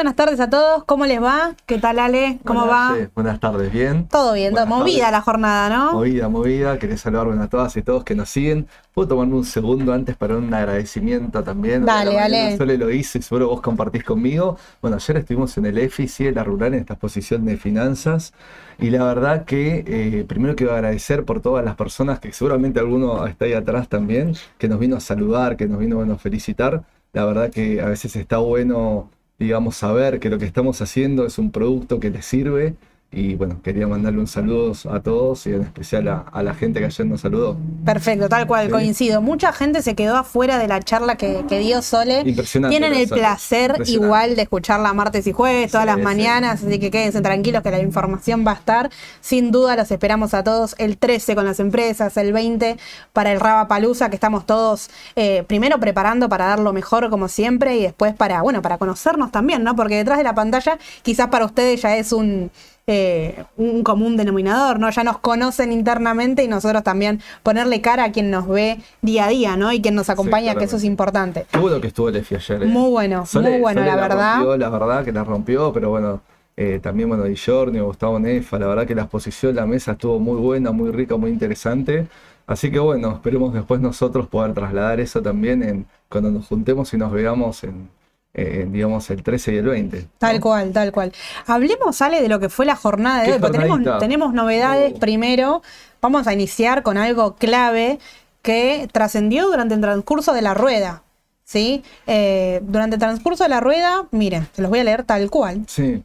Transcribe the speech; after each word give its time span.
Buenas 0.00 0.16
tardes 0.16 0.40
a 0.40 0.48
todos, 0.48 0.84
¿cómo 0.84 1.04
les 1.04 1.22
va? 1.22 1.54
¿Qué 1.66 1.76
tal 1.76 1.98
Ale? 1.98 2.38
¿Cómo 2.46 2.62
Hola, 2.62 2.72
va? 2.72 2.96
Buenas 3.14 3.38
tardes, 3.38 3.70
bien. 3.70 4.08
Todo 4.08 4.32
bien, 4.32 4.54
todo 4.54 4.64
Buenas 4.64 4.78
movida 4.78 4.98
tardes. 5.00 5.12
la 5.12 5.20
jornada, 5.20 5.68
¿no? 5.68 5.92
Movida, 5.92 6.28
movida. 6.30 6.78
Quería 6.78 6.96
saludar 6.96 7.26
bueno, 7.26 7.42
a 7.42 7.48
todas 7.48 7.76
y 7.76 7.82
todos 7.82 8.02
que 8.02 8.14
nos 8.14 8.30
siguen. 8.30 8.66
Puedo 8.94 9.08
tomarme 9.08 9.34
un 9.34 9.44
segundo 9.44 9.92
antes 9.92 10.16
para 10.16 10.38
un 10.38 10.54
agradecimiento 10.54 11.44
también. 11.44 11.84
Dale, 11.84 12.14
dale. 12.14 12.56
Sole 12.56 12.78
lo 12.78 12.90
hice 12.90 13.20
seguro 13.20 13.48
vos 13.48 13.60
compartís 13.60 14.02
conmigo. 14.02 14.56
Bueno, 14.80 14.96
ayer 14.96 15.18
estuvimos 15.18 15.58
en 15.58 15.66
el 15.66 15.76
EFI, 15.76 16.08
sí, 16.08 16.26
en 16.26 16.34
la 16.34 16.44
rural, 16.44 16.72
en 16.72 16.80
esta 16.80 16.94
exposición 16.94 17.44
de 17.44 17.58
finanzas. 17.58 18.32
Y 18.78 18.88
la 18.88 19.04
verdad 19.04 19.44
que 19.44 19.84
eh, 19.86 20.24
primero 20.26 20.56
quiero 20.56 20.72
agradecer 20.72 21.26
por 21.26 21.42
todas 21.42 21.62
las 21.62 21.76
personas 21.76 22.20
que 22.20 22.32
seguramente 22.32 22.80
alguno 22.80 23.26
está 23.26 23.44
ahí 23.44 23.52
atrás 23.52 23.86
también, 23.86 24.34
que 24.56 24.66
nos 24.66 24.78
vino 24.78 24.96
a 24.96 25.00
saludar, 25.00 25.58
que 25.58 25.68
nos 25.68 25.78
vino 25.78 25.96
bueno, 25.96 26.14
a 26.14 26.18
felicitar. 26.18 26.84
La 27.12 27.26
verdad 27.26 27.50
que 27.50 27.82
a 27.82 27.86
veces 27.86 28.16
está 28.16 28.38
bueno, 28.38 29.10
digamos, 29.40 29.76
saber 29.76 30.20
que 30.20 30.28
lo 30.28 30.38
que 30.38 30.44
estamos 30.44 30.80
haciendo 30.82 31.26
es 31.26 31.38
un 31.38 31.50
producto 31.50 31.98
que 31.98 32.10
les 32.10 32.26
sirve. 32.26 32.74
Y 33.12 33.34
bueno, 33.34 33.60
quería 33.60 33.88
mandarle 33.88 34.20
un 34.20 34.28
saludo 34.28 34.72
a 34.88 35.00
todos 35.00 35.44
y 35.48 35.50
en 35.52 35.62
especial 35.62 36.06
a, 36.06 36.18
a 36.32 36.44
la 36.44 36.54
gente 36.54 36.78
que 36.78 36.86
ayer 36.86 37.04
nos 37.08 37.22
saludó. 37.22 37.56
Perfecto, 37.84 38.28
tal 38.28 38.46
cual, 38.46 38.66
Sí. 38.66 38.70
coincido. 38.72 39.20
Mucha 39.20 39.52
gente 39.52 39.82
se 39.82 39.96
quedó 39.96 40.16
afuera 40.16 40.58
de 40.58 40.68
la 40.68 40.80
charla 40.80 41.16
que, 41.16 41.44
que 41.48 41.58
dio 41.58 41.82
Sole. 41.82 42.22
Impresionante. 42.24 42.78
Tienen 42.78 42.96
el 42.96 43.08
placer 43.08 43.82
igual 43.86 44.36
de 44.36 44.42
escucharla 44.42 44.92
martes 44.92 45.26
y 45.26 45.32
jueves, 45.32 45.72
todas 45.72 45.86
Sí, 45.86 45.88
las 45.88 45.96
sí. 45.96 46.02
mañanas, 46.02 46.62
así 46.62 46.78
que 46.78 46.92
quédense 46.92 47.20
tranquilos 47.20 47.64
que 47.64 47.72
la 47.72 47.80
información 47.80 48.44
va 48.46 48.52
a 48.52 48.54
estar. 48.54 48.90
Sin 49.20 49.50
duda 49.50 49.74
los 49.74 49.90
esperamos 49.90 50.32
a 50.32 50.44
todos 50.44 50.76
el 50.78 50.96
13 50.96 51.34
con 51.34 51.44
las 51.44 51.58
empresas, 51.58 52.16
el 52.16 52.32
20 52.32 52.76
para 53.12 53.32
el 53.32 53.40
Raba 53.40 53.66
Palusa, 53.66 54.08
que 54.08 54.14
estamos 54.14 54.46
todos 54.46 54.88
eh, 55.16 55.42
primero 55.48 55.80
preparando 55.80 56.28
para 56.28 56.46
dar 56.46 56.60
lo 56.60 56.72
mejor 56.72 57.10
como 57.10 57.26
siempre 57.26 57.76
y 57.76 57.82
después 57.82 58.14
para, 58.14 58.42
bueno, 58.42 58.62
para 58.62 58.78
conocernos 58.78 59.32
también, 59.32 59.64
¿no? 59.64 59.74
Porque 59.74 59.96
detrás 59.96 60.18
de 60.18 60.22
la 60.24 60.34
pantalla 60.36 60.78
quizás 61.02 61.26
para 61.26 61.44
ustedes 61.44 61.82
ya 61.82 61.96
es 61.96 62.12
un... 62.12 62.52
eh, 62.92 63.44
un 63.56 63.84
común 63.84 64.16
denominador, 64.16 64.80
¿no? 64.80 64.90
Ya 64.90 65.04
nos 65.04 65.18
conocen 65.18 65.70
internamente 65.70 66.42
y 66.42 66.48
nosotros 66.48 66.82
también 66.82 67.20
ponerle 67.44 67.80
cara 67.80 68.02
a 68.02 68.10
quien 68.10 68.32
nos 68.32 68.48
ve 68.48 68.80
día 69.00 69.26
a 69.26 69.28
día, 69.28 69.56
¿no? 69.56 69.72
Y 69.72 69.80
quien 69.80 69.94
nos 69.94 70.10
acompaña, 70.10 70.56
que 70.56 70.64
eso 70.64 70.76
es 70.76 70.82
importante. 70.82 71.46
Qué 71.52 71.60
bueno 71.60 71.80
que 71.80 71.86
estuvo 71.86 72.08
el 72.08 72.16
EFI 72.16 72.34
ayer. 72.34 72.62
eh. 72.64 72.66
Muy 72.66 72.90
bueno, 72.90 73.24
muy 73.32 73.60
bueno, 73.60 73.84
la 73.84 73.94
verdad. 73.94 74.34
Rompió, 74.38 74.56
la 74.56 74.68
verdad 74.70 75.04
que 75.04 75.12
la 75.12 75.22
rompió, 75.22 75.72
pero 75.72 75.90
bueno, 75.90 76.20
eh, 76.56 76.80
también 76.82 77.08
bueno, 77.08 77.22
Di 77.22 77.36
Giorgio, 77.36 77.86
Gustavo 77.86 78.18
Nefa, 78.18 78.58
la 78.58 78.66
verdad 78.66 78.88
que 78.88 78.96
la 78.96 79.02
exposición, 79.02 79.54
la 79.54 79.66
mesa 79.66 79.92
estuvo 79.92 80.18
muy 80.18 80.40
buena, 80.40 80.72
muy 80.72 80.90
rica, 80.90 81.16
muy 81.16 81.30
interesante. 81.30 82.08
Así 82.48 82.72
que 82.72 82.80
bueno, 82.80 83.12
esperemos 83.12 83.54
después 83.54 83.80
nosotros 83.80 84.26
poder 84.26 84.52
trasladar 84.52 84.98
eso 84.98 85.22
también 85.22 85.62
en 85.62 85.86
cuando 86.08 86.32
nos 86.32 86.48
juntemos 86.48 86.92
y 86.92 86.96
nos 86.96 87.12
veamos 87.12 87.62
en, 87.62 87.88
en, 88.34 88.72
digamos, 88.72 89.10
el 89.10 89.22
13 89.22 89.54
y 89.54 89.56
el 89.56 89.66
20. 89.66 90.00
¿no? 90.00 90.08
Tal 90.18 90.40
cual, 90.40 90.72
tal 90.72 90.92
cual. 90.92 91.12
Hablemos, 91.46 92.00
Ale, 92.02 92.22
de 92.22 92.28
lo 92.28 92.40
que 92.40 92.48
fue 92.48 92.66
la 92.66 92.76
jornada 92.76 93.20
de 93.20 93.26
¿Qué 93.26 93.32
hoy, 93.34 93.38
porque 93.40 93.58
tenemos, 93.58 93.98
tenemos 93.98 94.32
novedades. 94.32 94.92
Oh. 94.96 94.98
Primero, 95.00 95.62
vamos 96.00 96.26
a 96.26 96.32
iniciar 96.32 96.82
con 96.82 96.98
algo 96.98 97.36
clave 97.36 97.98
que 98.42 98.88
trascendió 98.92 99.46
durante 99.46 99.74
el 99.74 99.80
transcurso 99.80 100.32
de 100.32 100.42
la 100.42 100.54
rueda. 100.54 101.02
¿Sí? 101.44 101.82
Eh, 102.06 102.60
durante 102.62 102.94
el 102.94 103.00
transcurso 103.00 103.42
de 103.42 103.50
la 103.50 103.58
rueda, 103.58 104.06
miren, 104.12 104.46
se 104.52 104.62
los 104.62 104.70
voy 104.70 104.78
a 104.78 104.84
leer 104.84 105.02
tal 105.02 105.28
cual. 105.30 105.64
Sí, 105.66 106.04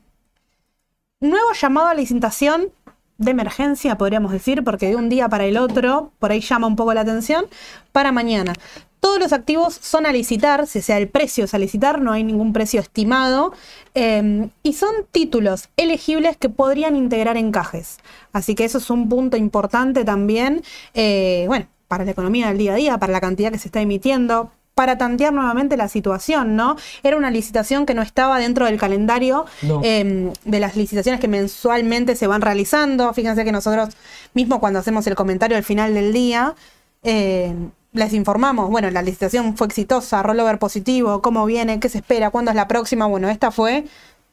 Nuevo 1.21 1.53
llamado 1.53 1.87
a 1.87 1.93
licitación 1.93 2.71
de 3.17 3.31
emergencia, 3.31 3.97
podríamos 3.97 4.31
decir, 4.31 4.63
porque 4.63 4.89
de 4.89 4.95
un 4.95 5.07
día 5.07 5.29
para 5.29 5.45
el 5.45 5.57
otro, 5.57 6.11
por 6.19 6.31
ahí 6.31 6.41
llama 6.41 6.67
un 6.67 6.75
poco 6.75 6.93
la 6.93 7.01
atención, 7.01 7.45
para 7.91 8.11
mañana. 8.11 8.53
Todos 9.05 9.19
los 9.19 9.33
activos 9.33 9.77
son 9.79 10.07
a 10.07 10.11
licitar, 10.11 10.65
si 10.65 10.81
sea 10.81 10.97
el 10.97 11.07
precio 11.07 11.45
es 11.45 11.53
a 11.53 11.59
licitar, 11.59 12.01
no 12.01 12.11
hay 12.11 12.23
ningún 12.23 12.53
precio 12.53 12.81
estimado, 12.81 13.53
eh, 13.93 14.49
y 14.63 14.73
son 14.73 14.89
títulos 15.11 15.69
elegibles 15.77 16.37
que 16.37 16.49
podrían 16.49 16.95
integrar 16.95 17.37
encajes. 17.37 17.99
Así 18.33 18.55
que 18.55 18.65
eso 18.65 18.79
es 18.79 18.89
un 18.89 19.07
punto 19.07 19.37
importante 19.37 20.05
también, 20.05 20.63
eh, 20.95 21.45
bueno, 21.47 21.67
para 21.87 22.03
la 22.03 22.09
economía 22.09 22.47
del 22.47 22.57
día 22.57 22.71
a 22.73 22.75
día, 22.77 22.97
para 22.97 23.13
la 23.13 23.21
cantidad 23.21 23.51
que 23.51 23.59
se 23.59 23.67
está 23.67 23.79
emitiendo, 23.79 24.49
para 24.73 24.97
tantear 24.97 25.33
nuevamente 25.33 25.77
la 25.77 25.87
situación, 25.87 26.55
¿no? 26.55 26.75
Era 27.03 27.15
una 27.15 27.29
licitación 27.29 27.85
que 27.85 27.93
no 27.93 28.01
estaba 28.01 28.39
dentro 28.39 28.65
del 28.65 28.79
calendario 28.79 29.45
No. 29.61 29.81
eh, 29.83 30.33
de 30.45 30.59
las 30.59 30.75
licitaciones 30.75 31.21
que 31.21 31.27
mensualmente 31.27 32.15
se 32.15 32.25
van 32.25 32.41
realizando. 32.41 33.13
Fíjense 33.13 33.45
que 33.45 33.51
nosotros, 33.51 33.89
mismo 34.33 34.59
cuando 34.59 34.79
hacemos 34.79 35.05
el 35.05 35.13
comentario 35.13 35.57
al 35.57 35.63
final 35.63 35.93
del 35.93 36.11
día, 36.11 36.55
eh, 37.03 37.53
les 37.95 38.13
informamos, 38.13 38.69
bueno, 38.69 38.89
la 38.91 39.01
licitación 39.01 39.55
fue 39.57 39.67
exitosa, 39.67 40.21
rollover 40.21 40.59
positivo, 40.59 41.21
cómo 41.21 41.45
viene, 41.45 41.79
qué 41.79 41.89
se 41.89 41.99
espera, 41.99 42.29
cuándo 42.29 42.51
es 42.51 42.55
la 42.55 42.67
próxima. 42.67 43.05
Bueno, 43.07 43.29
esta 43.29 43.51
fue 43.51 43.85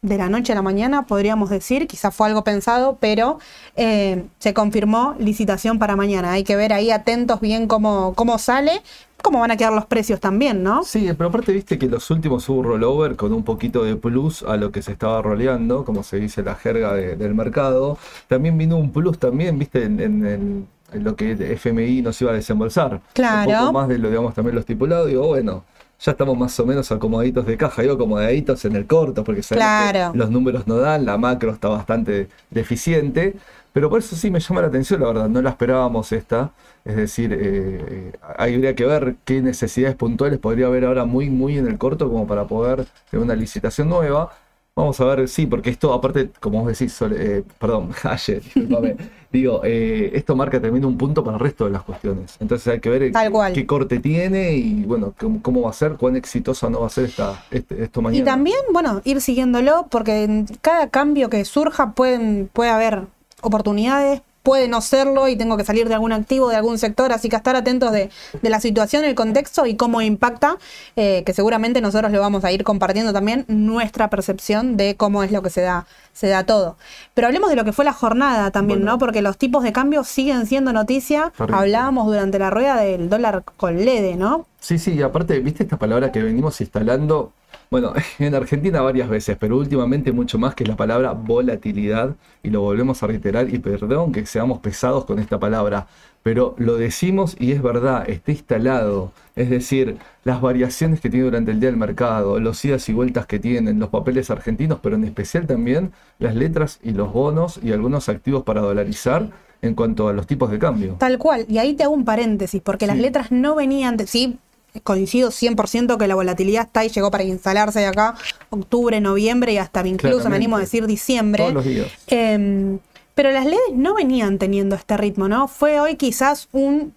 de 0.02 0.18
la 0.18 0.28
noche 0.28 0.52
a 0.52 0.56
la 0.56 0.62
mañana, 0.62 1.06
podríamos 1.06 1.48
decir, 1.48 1.86
quizás 1.86 2.12
fue 2.12 2.26
algo 2.26 2.42
pensado, 2.42 2.98
pero 3.00 3.38
eh, 3.76 4.24
se 4.40 4.52
confirmó 4.52 5.14
licitación 5.20 5.78
para 5.78 5.94
mañana. 5.94 6.32
Hay 6.32 6.42
que 6.42 6.56
ver 6.56 6.72
ahí 6.72 6.90
atentos 6.90 7.40
bien 7.40 7.68
cómo, 7.68 8.12
cómo 8.16 8.36
sale, 8.38 8.82
cómo 9.22 9.38
van 9.38 9.52
a 9.52 9.56
quedar 9.56 9.72
los 9.72 9.86
precios 9.86 10.18
también, 10.18 10.64
¿no? 10.64 10.82
Sí, 10.82 11.08
pero 11.16 11.28
aparte 11.28 11.52
viste 11.52 11.78
que 11.78 11.86
los 11.86 12.10
últimos 12.10 12.48
hubo 12.48 12.64
rollover 12.64 13.14
con 13.14 13.32
un 13.32 13.44
poquito 13.44 13.84
de 13.84 13.94
plus 13.94 14.42
a 14.42 14.56
lo 14.56 14.72
que 14.72 14.82
se 14.82 14.90
estaba 14.90 15.22
roleando, 15.22 15.84
como 15.84 16.02
se 16.02 16.16
dice 16.16 16.42
la 16.42 16.56
jerga 16.56 16.94
de- 16.94 17.14
del 17.14 17.36
mercado. 17.36 17.96
También 18.26 18.58
vino 18.58 18.76
un 18.76 18.90
plus 18.90 19.20
también, 19.20 19.56
viste, 19.56 19.84
en 19.84 20.66
lo 20.94 21.16
que 21.16 21.32
FMI 21.32 22.02
nos 22.02 22.20
iba 22.22 22.30
a 22.32 22.34
desembolsar. 22.34 23.00
Claro. 23.12 23.50
Un 23.50 23.58
poco 23.58 23.72
más 23.72 23.88
de 23.88 23.98
lo, 23.98 24.08
digamos, 24.08 24.34
también 24.34 24.54
lo 24.54 24.60
estipulado. 24.60 25.06
Digo, 25.06 25.26
bueno, 25.28 25.64
ya 26.00 26.12
estamos 26.12 26.36
más 26.36 26.58
o 26.60 26.66
menos 26.66 26.90
acomodaditos 26.92 27.46
de 27.46 27.56
caja. 27.56 27.82
Digo, 27.82 27.94
acomodaditos 27.94 28.64
en 28.64 28.76
el 28.76 28.86
corto, 28.86 29.24
porque 29.24 29.40
Claro. 29.42 30.12
que 30.12 30.18
los 30.18 30.30
números 30.30 30.66
no 30.66 30.76
dan, 30.76 31.04
la 31.04 31.16
macro 31.18 31.52
está 31.52 31.68
bastante 31.68 32.28
deficiente. 32.50 33.34
Pero 33.72 33.88
por 33.88 34.00
eso 34.00 34.14
sí 34.16 34.30
me 34.30 34.38
llama 34.38 34.60
la 34.60 34.66
atención, 34.66 35.00
la 35.00 35.06
verdad, 35.06 35.28
no 35.28 35.40
la 35.40 35.50
esperábamos 35.50 36.12
esta. 36.12 36.50
Es 36.84 36.96
decir, 36.96 37.32
eh, 37.32 37.38
eh, 37.40 38.12
habría 38.36 38.74
que 38.74 38.84
ver 38.84 39.14
qué 39.24 39.40
necesidades 39.40 39.96
puntuales 39.96 40.38
podría 40.38 40.66
haber 40.66 40.84
ahora 40.84 41.04
muy, 41.06 41.30
muy 41.30 41.56
en 41.56 41.66
el 41.68 41.78
corto 41.78 42.10
como 42.10 42.26
para 42.26 42.44
poder 42.46 42.84
tener 43.10 43.24
una 43.24 43.34
licitación 43.34 43.88
nueva. 43.88 44.30
Vamos 44.74 45.00
a 45.00 45.04
ver, 45.04 45.28
sí, 45.28 45.46
porque 45.46 45.70
esto, 45.70 45.92
aparte, 45.92 46.30
como 46.40 46.62
vos 46.62 46.68
decís, 46.78 46.98
eh, 47.02 47.44
perdón, 47.58 47.90
ayer, 48.02 48.42
discúlpame, 48.42 48.96
digo, 49.32 49.62
eh, 49.64 50.10
esto 50.14 50.36
marca 50.36 50.60
también 50.60 50.84
un 50.84 50.96
punto 50.98 51.24
para 51.24 51.36
el 51.36 51.40
resto 51.42 51.64
de 51.64 51.70
las 51.70 51.82
cuestiones. 51.82 52.36
Entonces 52.38 52.66
hay 52.68 52.80
que 52.80 52.90
ver 52.90 53.10
Tal 53.12 53.26
qué, 53.26 53.32
cual. 53.32 53.52
qué 53.52 53.66
corte 53.66 53.98
tiene 53.98 54.52
y, 54.54 54.84
bueno, 54.84 55.14
cómo, 55.18 55.40
cómo 55.42 55.62
va 55.62 55.70
a 55.70 55.72
ser, 55.72 55.92
cuán 55.94 56.16
exitosa 56.16 56.68
no 56.68 56.80
va 56.80 56.86
a 56.86 56.90
ser 56.90 57.04
esta, 57.06 57.44
este- 57.50 57.82
esto 57.82 58.02
mañana. 58.02 58.22
Y 58.22 58.24
también, 58.24 58.58
bueno, 58.72 59.00
ir 59.04 59.20
siguiéndolo, 59.20 59.86
porque 59.90 60.24
en 60.24 60.46
cada 60.60 60.88
cambio 60.88 61.30
que 61.30 61.44
surja 61.44 61.92
pueden, 61.92 62.50
puede 62.52 62.70
haber 62.70 63.02
oportunidades, 63.40 64.22
puede 64.42 64.68
no 64.68 64.80
serlo 64.80 65.28
y 65.28 65.36
tengo 65.36 65.56
que 65.56 65.64
salir 65.64 65.88
de 65.88 65.94
algún 65.94 66.12
activo, 66.12 66.48
de 66.48 66.56
algún 66.56 66.78
sector, 66.78 67.12
así 67.12 67.28
que 67.28 67.36
estar 67.36 67.56
atentos 67.56 67.92
de, 67.92 68.10
de 68.40 68.50
la 68.50 68.60
situación, 68.60 69.04
el 69.04 69.14
contexto 69.14 69.66
y 69.66 69.76
cómo 69.76 70.02
impacta, 70.02 70.56
eh, 70.96 71.22
que 71.24 71.32
seguramente 71.32 71.80
nosotros 71.80 72.10
le 72.12 72.18
vamos 72.18 72.44
a 72.44 72.52
ir 72.52 72.64
compartiendo 72.64 73.12
también 73.12 73.44
nuestra 73.48 74.10
percepción 74.10 74.76
de 74.76 74.96
cómo 74.96 75.22
es 75.22 75.30
lo 75.32 75.42
que 75.42 75.50
se 75.50 75.60
da, 75.60 75.86
se 76.12 76.28
da 76.28 76.44
todo. 76.44 76.76
Pero 77.14 77.28
hablemos 77.28 77.50
de 77.50 77.56
lo 77.56 77.64
que 77.64 77.72
fue 77.72 77.84
la 77.84 77.92
jornada 77.92 78.50
también, 78.50 78.80
Bueno. 78.80 78.92
¿no? 78.92 78.98
Porque 78.98 79.22
los 79.22 79.38
tipos 79.38 79.62
de 79.62 79.72
cambio 79.72 80.04
siguen 80.04 80.46
siendo 80.46 80.72
noticia. 80.72 81.32
Hablábamos 81.38 82.06
durante 82.06 82.38
la 82.38 82.50
rueda 82.50 82.76
del 82.76 83.08
dólar 83.08 83.44
con 83.56 83.76
LED, 83.84 84.16
¿no? 84.16 84.46
Sí, 84.60 84.78
sí, 84.78 84.92
y 84.94 85.02
aparte, 85.02 85.38
¿viste 85.40 85.64
esta 85.64 85.76
palabra 85.76 86.12
que 86.12 86.22
venimos 86.22 86.60
instalando? 86.60 87.32
Bueno, 87.72 87.94
en 88.18 88.34
Argentina 88.34 88.82
varias 88.82 89.08
veces, 89.08 89.38
pero 89.40 89.56
últimamente 89.56 90.12
mucho 90.12 90.38
más 90.38 90.54
que 90.54 90.62
es 90.62 90.68
la 90.68 90.76
palabra 90.76 91.12
volatilidad, 91.12 92.14
y 92.42 92.50
lo 92.50 92.60
volvemos 92.60 93.02
a 93.02 93.06
reiterar, 93.06 93.48
y 93.48 93.58
perdón 93.60 94.12
que 94.12 94.26
seamos 94.26 94.58
pesados 94.58 95.06
con 95.06 95.18
esta 95.18 95.40
palabra, 95.40 95.86
pero 96.22 96.54
lo 96.58 96.76
decimos 96.76 97.34
y 97.40 97.52
es 97.52 97.62
verdad, 97.62 98.10
está 98.10 98.30
instalado. 98.30 99.12
Es 99.36 99.48
decir, 99.48 99.96
las 100.22 100.42
variaciones 100.42 101.00
que 101.00 101.08
tiene 101.08 101.24
durante 101.24 101.52
el 101.52 101.60
día 101.60 101.70
el 101.70 101.78
mercado, 101.78 102.38
los 102.40 102.62
idas 102.62 102.86
y 102.90 102.92
vueltas 102.92 103.24
que 103.24 103.38
tienen, 103.38 103.78
los 103.78 103.88
papeles 103.88 104.28
argentinos, 104.30 104.78
pero 104.82 104.96
en 104.96 105.04
especial 105.04 105.46
también 105.46 105.92
las 106.18 106.34
letras 106.34 106.78
y 106.82 106.90
los 106.90 107.10
bonos 107.10 107.58
y 107.62 107.72
algunos 107.72 108.10
activos 108.10 108.42
para 108.42 108.60
dolarizar 108.60 109.30
en 109.62 109.74
cuanto 109.74 110.08
a 110.08 110.12
los 110.12 110.26
tipos 110.26 110.50
de 110.50 110.58
cambio. 110.58 110.96
Tal 110.98 111.16
cual, 111.16 111.46
y 111.48 111.56
ahí 111.56 111.72
te 111.72 111.84
hago 111.84 111.94
un 111.94 112.04
paréntesis, 112.04 112.60
porque 112.60 112.86
las 112.86 112.98
letras 112.98 113.32
no 113.32 113.54
venían, 113.54 113.96
de, 113.96 114.06
sí, 114.06 114.38
coincido 114.80 115.30
100% 115.30 115.98
que 115.98 116.06
la 116.06 116.14
volatilidad 116.14 116.66
está 116.66 116.84
y 116.84 116.88
llegó 116.88 117.10
para 117.10 117.24
instalarse 117.24 117.80
de 117.80 117.86
acá, 117.86 118.14
octubre, 118.50 119.00
noviembre 119.00 119.52
y 119.52 119.58
hasta 119.58 119.86
incluso 119.86 120.30
me 120.30 120.36
animo 120.36 120.56
a 120.56 120.60
decir 120.60 120.86
diciembre. 120.86 121.42
Todos 121.42 121.54
los 121.54 121.64
días. 121.64 121.88
Em, 122.06 122.78
pero 123.14 123.30
las 123.30 123.44
LEDs 123.44 123.74
no 123.74 123.94
venían 123.94 124.38
teniendo 124.38 124.74
este 124.74 124.96
ritmo, 124.96 125.28
¿no? 125.28 125.48
Fue 125.48 125.80
hoy 125.80 125.96
quizás 125.96 126.48
un 126.52 126.94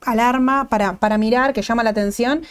alarma 0.00 0.68
para, 0.68 0.94
para 0.98 1.18
mirar 1.18 1.52
que 1.52 1.62
llama 1.62 1.82
la 1.82 1.90
atención 1.90 2.42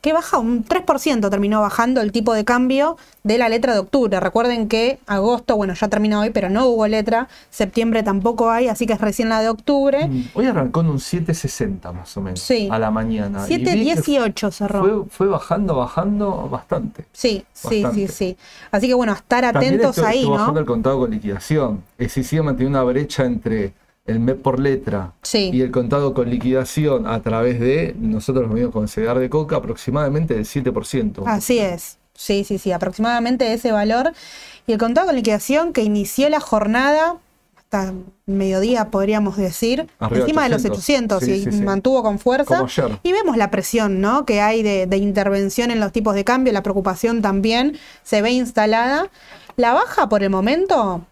que 0.00 0.12
baja 0.14 0.38
un 0.38 0.64
3%, 0.64 1.28
terminó 1.28 1.60
bajando 1.60 2.00
el 2.00 2.10
tipo 2.10 2.32
de 2.32 2.44
cambio 2.44 2.96
de 3.22 3.36
la 3.36 3.48
letra 3.50 3.74
de 3.74 3.80
octubre. 3.80 4.18
Recuerden 4.18 4.66
que 4.66 4.98
agosto, 5.06 5.56
bueno, 5.56 5.74
ya 5.74 5.88
terminó 5.88 6.20
hoy, 6.20 6.30
pero 6.30 6.48
no 6.48 6.66
hubo 6.68 6.86
letra, 6.86 7.28
septiembre 7.50 8.02
tampoco 8.02 8.50
hay, 8.50 8.68
así 8.68 8.86
que 8.86 8.94
es 8.94 9.00
recién 9.00 9.28
la 9.28 9.40
de 9.42 9.50
octubre. 9.50 10.06
Mm, 10.08 10.24
Hoy 10.34 10.46
arrancó 10.46 10.80
en 10.80 10.86
un 10.88 10.98
7.60 10.98 11.92
más 11.92 12.16
o 12.16 12.22
menos 12.22 12.40
Sí. 12.40 12.68
a 12.70 12.78
la 12.78 12.90
mañana. 12.90 13.44
Y 13.48 13.58
vi 13.58 13.64
que 13.64 13.72
7.18 13.96 14.50
cerró. 14.50 14.80
Fue, 14.80 15.04
fue 15.10 15.26
bajando, 15.26 15.74
bajando 15.76 16.48
bastante. 16.48 17.04
Sí, 17.12 17.44
sí, 17.52 17.82
Bastante. 17.82 18.08
sí, 18.08 18.14
sí. 18.14 18.36
Así 18.70 18.88
que 18.88 18.94
bueno, 18.94 19.12
estar 19.12 19.42
También 19.52 19.74
atentos 19.74 19.98
esto- 19.98 20.08
ahí, 20.08 20.18
estuvo 20.20 20.32
bajando 20.34 20.54
¿no? 20.54 20.60
el 20.60 20.66
contado 20.66 20.98
con 21.00 21.10
liquidación. 21.10 21.82
Es 21.98 22.06
decir, 22.08 22.24
sigue 22.24 22.42
manteniendo 22.42 22.78
una 22.78 22.90
brecha 22.90 23.24
entre 23.24 23.74
el 24.06 24.20
MEP 24.20 24.42
por 24.42 24.58
letra 24.58 25.12
Sí. 25.22 25.50
y 25.52 25.60
el 25.62 25.70
contado 25.70 26.14
con 26.14 26.28
liquidación 26.30 27.06
a 27.06 27.20
través 27.20 27.60
de, 27.60 27.94
nosotros 27.98 28.48
lo 28.48 28.54
mismos 28.54 28.72
con 28.72 28.88
CEDAR 28.88 29.18
de 29.18 29.30
coca, 29.30 29.56
aproximadamente 29.56 30.34
del 30.34 30.44
7%. 30.46 31.22
Así 31.26 31.58
es. 31.58 31.98
Sí, 32.14 32.44
sí, 32.44 32.58
sí, 32.58 32.72
aproximadamente 32.72 33.52
ese 33.52 33.72
valor. 33.72 34.12
Y 34.66 34.72
el 34.72 34.78
contado 34.78 35.06
con 35.06 35.16
liquidación 35.16 35.72
que 35.72 35.82
inició 35.82 36.28
la 36.28 36.40
jornada 36.40 37.16
hasta 37.56 37.94
mediodía, 38.26 38.90
podríamos 38.90 39.36
decir, 39.36 39.86
Arriba 40.00 40.22
encima 40.22 40.42
de 40.42 40.48
los 40.50 40.64
800. 40.64 41.18
800 41.18 41.24
Sí, 41.24 41.32
y 41.32 41.44
sí, 41.52 41.58
sí. 41.58 41.64
mantuvo 41.64 42.02
con 42.02 42.18
fuerza. 42.18 42.66
Y 43.04 43.12
vemos 43.12 43.36
la 43.36 43.50
presión 43.50 44.00
¿no? 44.00 44.26
que 44.26 44.40
hay 44.40 44.62
de, 44.62 44.86
de 44.86 44.96
intervención 44.96 45.70
en 45.70 45.78
los 45.80 45.92
tipos 45.92 46.14
de 46.14 46.24
cambio, 46.24 46.52
la 46.52 46.62
preocupación 46.62 47.22
también 47.22 47.78
se 48.02 48.22
ve 48.22 48.32
instalada. 48.32 49.08
La 49.56 49.72
baja 49.72 50.08
por 50.08 50.22
el 50.22 50.30
momento, 50.30 51.04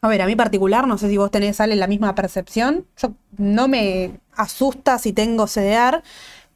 a 0.00 0.08
ver, 0.08 0.22
a 0.22 0.26
mí 0.26 0.36
particular, 0.36 0.86
no 0.86 0.98
sé 0.98 1.08
si 1.08 1.16
vos 1.16 1.30
tenés, 1.30 1.60
Ale, 1.60 1.76
la 1.76 1.86
misma 1.86 2.14
percepción. 2.14 2.86
Yo 2.96 3.12
no 3.36 3.68
me 3.68 4.12
asusta 4.34 4.98
si 4.98 5.12
tengo 5.12 5.46
CDR, 5.46 6.02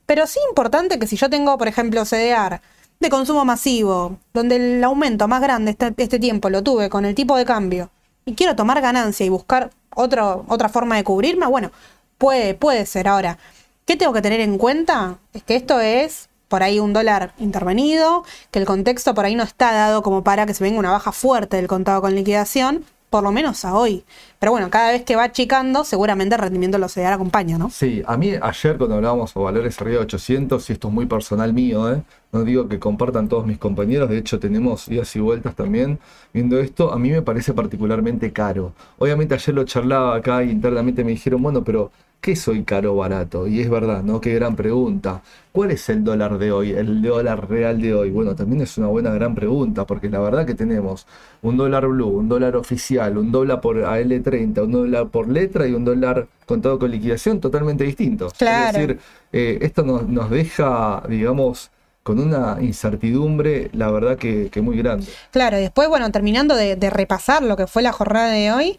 pero 0.07 0.27
sí 0.27 0.39
importante 0.49 0.99
que 0.99 1.07
si 1.07 1.17
yo 1.17 1.29
tengo, 1.29 1.59
por 1.59 1.69
ejemplo, 1.69 2.05
CDR 2.05 2.61
de 3.01 3.11
consumo 3.11 3.45
masivo, 3.45 4.19
donde 4.33 4.57
el 4.57 4.85
aumento 4.85 5.27
más 5.27 5.41
grande 5.43 5.73
este, 5.73 5.93
este 5.97 6.21
tiempo 6.21 6.51
lo 6.51 6.63
tuve 6.63 6.89
con 6.89 7.05
el 7.05 7.17
tipo 7.17 7.37
de 7.37 7.45
cambio, 7.45 7.91
y 8.25 8.35
quiero 8.35 8.55
tomar 8.55 8.81
ganancia 8.81 9.27
y 9.27 9.29
buscar 9.29 9.71
otro, 9.95 10.45
otra 10.49 10.69
forma 10.69 10.97
de 10.97 11.05
cubrirme, 11.05 11.47
bueno, 11.47 11.73
puede, 12.19 12.55
puede 12.55 12.87
ser. 12.87 13.09
Ahora, 13.09 13.39
¿qué 13.85 13.97
tengo 13.97 14.13
que 14.13 14.23
tener 14.23 14.41
en 14.41 14.59
cuenta? 14.59 15.19
Es 15.35 15.43
que 15.43 15.57
esto 15.57 15.81
es 15.81 16.29
por 16.49 16.63
ahí 16.63 16.79
un 16.79 16.93
dólar 16.93 17.33
intervenido, 17.39 18.25
que 18.51 18.59
el 18.59 18.67
contexto 18.67 19.15
por 19.15 19.25
ahí 19.25 19.35
no 19.35 19.43
está 19.43 19.73
dado 19.73 20.03
como 20.03 20.23
para 20.23 20.47
que 20.47 20.55
se 20.55 20.63
venga 20.63 20.79
una 20.79 20.93
baja 20.93 21.11
fuerte 21.11 21.57
del 21.57 21.67
contado 21.67 22.03
con 22.03 22.15
liquidación, 22.15 22.85
por 23.13 23.23
lo 23.23 23.31
menos 23.31 23.63
a 23.67 23.75
hoy. 23.75 24.05
Pero 24.39 24.53
bueno, 24.53 24.71
cada 24.71 24.91
vez 24.91 25.05
que 25.05 25.17
va 25.17 25.25
achicando, 25.25 25.85
seguramente 25.85 26.35
el 26.35 26.41
rendimiento 26.41 26.79
lo 26.79 26.89
se 26.89 27.05
acompaña, 27.05 27.59
¿no? 27.59 27.69
Sí, 27.69 28.03
a 28.07 28.17
mí 28.17 28.33
ayer 28.41 28.79
cuando 28.79 28.97
hablábamos 28.97 29.35
de 29.35 29.41
valores 29.41 29.79
arriba 29.83 29.99
de 29.99 30.05
800, 30.05 30.71
y 30.71 30.73
esto 30.73 30.89
es 30.89 30.95
muy 30.95 31.05
personal 31.05 31.53
mío, 31.53 31.93
¿eh? 31.93 32.03
no 32.33 32.43
digo 32.43 32.69
que 32.69 32.79
compartan 32.79 33.29
todos 33.29 33.45
mis 33.45 33.59
compañeros, 33.59 34.09
de 34.09 34.17
hecho 34.17 34.41
tenemos 34.41 34.89
idas 34.89 35.15
y 35.15 35.21
vueltas 35.21 35.55
también 35.55 35.99
viendo 36.33 36.59
esto, 36.59 36.91
a 36.91 36.99
mí 36.99 37.11
me 37.11 37.21
parece 37.21 37.53
particularmente 37.53 38.33
caro. 38.33 38.73
Obviamente 38.99 39.35
ayer 39.35 39.55
lo 39.55 39.65
charlaba 39.65 40.17
acá 40.17 40.43
y 40.43 40.51
internamente 40.51 41.05
me 41.05 41.11
dijeron, 41.11 41.43
bueno, 41.43 41.63
pero 41.63 41.93
¿qué 42.23 42.37
soy 42.37 42.63
caro 42.63 42.95
o 42.95 42.97
barato? 42.97 43.49
Y 43.49 43.61
es 43.61 43.69
verdad, 43.69 44.03
¿no? 44.05 44.21
Qué 44.21 44.33
gran 44.35 44.55
pregunta. 44.55 45.23
¿Cuál 45.51 45.73
es 45.73 45.89
el 45.89 46.05
dólar 46.05 46.39
de 46.39 46.53
hoy, 46.53 46.71
el 46.71 47.03
dólar 47.03 47.51
real 47.51 47.83
de 47.83 47.95
hoy? 47.95 48.11
Bueno, 48.11 48.37
también 48.37 48.63
es 48.63 48.79
una 48.79 48.87
buena 48.87 49.11
gran 49.11 49.35
pregunta, 49.35 49.85
porque 49.87 50.09
la 50.09 50.21
verdad 50.21 50.47
que 50.47 50.55
tenemos 50.55 51.07
un 51.43 51.57
dólar 51.57 51.89
blue, 51.89 52.07
un 52.07 52.29
dólar 52.29 52.57
oficial, 52.57 53.19
un 53.19 53.33
dólar 53.33 53.61
por 53.61 53.77
AL30, 53.77 54.63
un 54.63 54.73
dólar 54.73 55.09
por 55.09 55.29
letra 55.29 55.67
y 55.67 55.75
un 55.75 55.85
dólar 55.85 56.29
contado 56.47 56.79
con 56.79 56.93
liquidación 56.93 57.41
totalmente 57.41 57.83
distintos. 57.83 58.33
Claro. 58.35 58.79
Es 58.79 58.87
decir, 58.87 59.01
eh, 59.33 59.59
esto 59.61 59.83
nos, 59.83 60.09
nos 60.09 60.31
deja, 60.31 61.03
digamos, 61.09 61.73
con 62.05 62.21
una 62.21 62.59
incertidumbre, 62.61 63.69
la 63.73 63.91
verdad 63.91 64.17
que, 64.17 64.49
que 64.49 64.63
muy 64.63 64.79
grande. 64.79 65.07
Claro, 65.33 65.59
y 65.59 65.63
después, 65.63 65.89
bueno, 65.89 66.11
terminando 66.13 66.55
de, 66.55 66.77
de 66.77 66.89
repasar 66.89 67.43
lo 67.43 67.57
que 67.57 67.67
fue 67.67 67.83
la 67.83 67.93
jornada 67.93 68.29
de 68.29 68.53
hoy, 68.53 68.79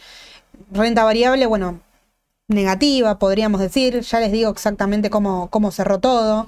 renta 0.72 1.04
variable, 1.04 1.46
bueno, 1.46 1.82
negativa, 2.48 3.20
podríamos 3.20 3.62
decir, 3.62 4.02
ya 4.02 4.20
les 4.20 4.32
digo 4.32 4.52
exactamente 4.52 5.10
cómo, 5.10 5.50
cómo 5.50 5.72
cerró 5.72 6.00
todo. 6.00 6.48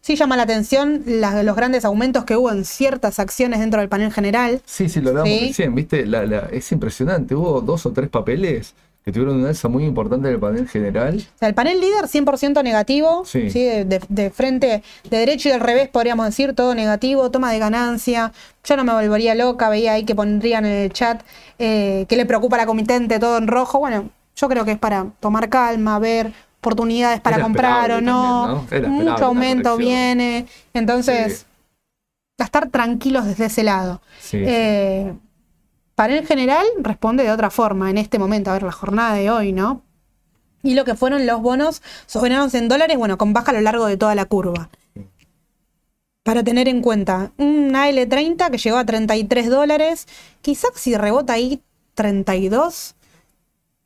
Sí 0.00 0.16
llama 0.16 0.36
la 0.36 0.44
atención 0.44 1.02
los 1.06 1.56
grandes 1.56 1.84
aumentos 1.84 2.24
que 2.24 2.36
hubo 2.36 2.50
en 2.50 2.64
ciertas 2.64 3.18
acciones 3.18 3.60
dentro 3.60 3.80
del 3.80 3.88
panel 3.88 4.12
general. 4.12 4.62
Sí, 4.64 4.88
sí, 4.88 5.00
lo 5.00 5.10
hablábamos 5.10 5.38
Sí. 5.38 5.46
recién, 5.48 5.74
¿viste? 5.74 6.06
La- 6.06 6.24
la- 6.24 6.48
es 6.52 6.70
impresionante. 6.72 7.34
Hubo 7.34 7.60
dos 7.60 7.84
o 7.84 7.92
tres 7.92 8.08
papeles 8.08 8.74
que 9.04 9.12
tuvieron 9.12 9.36
una 9.40 9.48
alza 9.48 9.68
muy 9.68 9.84
importante 9.84 10.28
en 10.28 10.34
el 10.34 10.40
panel 10.40 10.68
general. 10.68 11.16
O 11.34 11.38
sea, 11.38 11.48
el 11.48 11.54
panel 11.54 11.80
líder 11.80 12.08
100% 12.08 12.62
negativo, 12.62 13.24
Sí. 13.24 13.50
¿sí? 13.50 13.64
De, 13.64 13.84
de- 13.84 14.00
de 14.08 14.30
frente, 14.30 14.82
de 15.10 15.16
derecho 15.18 15.48
y 15.48 15.52
del 15.52 15.60
revés, 15.60 15.88
podríamos 15.88 16.26
decir, 16.26 16.54
todo 16.54 16.74
negativo, 16.74 17.30
toma 17.30 17.52
de 17.52 17.58
ganancia. 17.58 18.32
Yo 18.64 18.76
no 18.76 18.84
me 18.84 18.92
volvería 18.92 19.34
loca, 19.34 19.68
veía 19.68 19.92
ahí 19.94 20.04
que 20.04 20.14
pondrían 20.14 20.64
en 20.66 20.72
el 20.72 20.92
chat 20.92 21.22
eh, 21.58 22.06
que 22.08 22.16
le 22.16 22.24
preocupa 22.24 22.56
a 22.56 22.60
la 22.60 22.66
comitente, 22.66 23.18
todo 23.18 23.36
en 23.38 23.46
rojo. 23.48 23.78
Bueno, 23.80 24.10
yo 24.38 24.48
creo 24.48 24.64
que 24.64 24.72
es 24.72 24.78
para 24.78 25.06
tomar 25.20 25.48
calma, 25.48 25.98
ver 25.98 26.32
oportunidades 26.60 27.20
para 27.20 27.36
Era 27.36 27.44
comprar 27.44 27.90
o 27.92 28.00
no. 28.00 28.66
Mucho 28.88 29.26
aumento 29.26 29.76
viene. 29.76 30.46
Entonces, 30.74 31.40
Sí. 31.40 32.42
a 32.42 32.44
estar 32.44 32.68
tranquilos 32.68 33.26
desde 33.26 33.46
ese 33.46 33.64
lado. 33.64 34.00
Sí, 34.20 34.38
Eh, 34.40 35.12
panel 35.94 36.26
general 36.26 36.64
responde 36.80 37.24
de 37.24 37.32
otra 37.32 37.50
forma 37.50 37.90
en 37.90 37.98
este 37.98 38.18
momento, 38.18 38.50
a 38.50 38.54
ver, 38.54 38.62
la 38.62 38.72
jornada 38.72 39.14
de 39.14 39.30
hoy, 39.30 39.52
¿no? 39.52 39.82
Y 40.62 40.74
lo 40.74 40.84
que 40.84 40.94
fueron 40.94 41.26
los 41.26 41.40
bonos 41.40 41.82
soberanos 42.06 42.54
en 42.54 42.68
dólares, 42.68 42.96
bueno, 42.96 43.18
con 43.18 43.32
baja 43.32 43.50
a 43.50 43.54
lo 43.54 43.60
largo 43.60 43.86
de 43.86 43.96
toda 43.96 44.14
la 44.14 44.24
curva. 44.24 44.68
Para 46.24 46.42
tener 46.44 46.68
en 46.68 46.82
cuenta, 46.82 47.32
un 47.38 47.72
AL30 47.74 48.50
que 48.50 48.58
llegó 48.58 48.76
a 48.76 48.84
33 48.84 49.48
dólares, 49.48 50.06
quizás 50.42 50.70
si 50.74 50.96
rebota 50.96 51.32
ahí 51.32 51.62
32, 51.94 52.94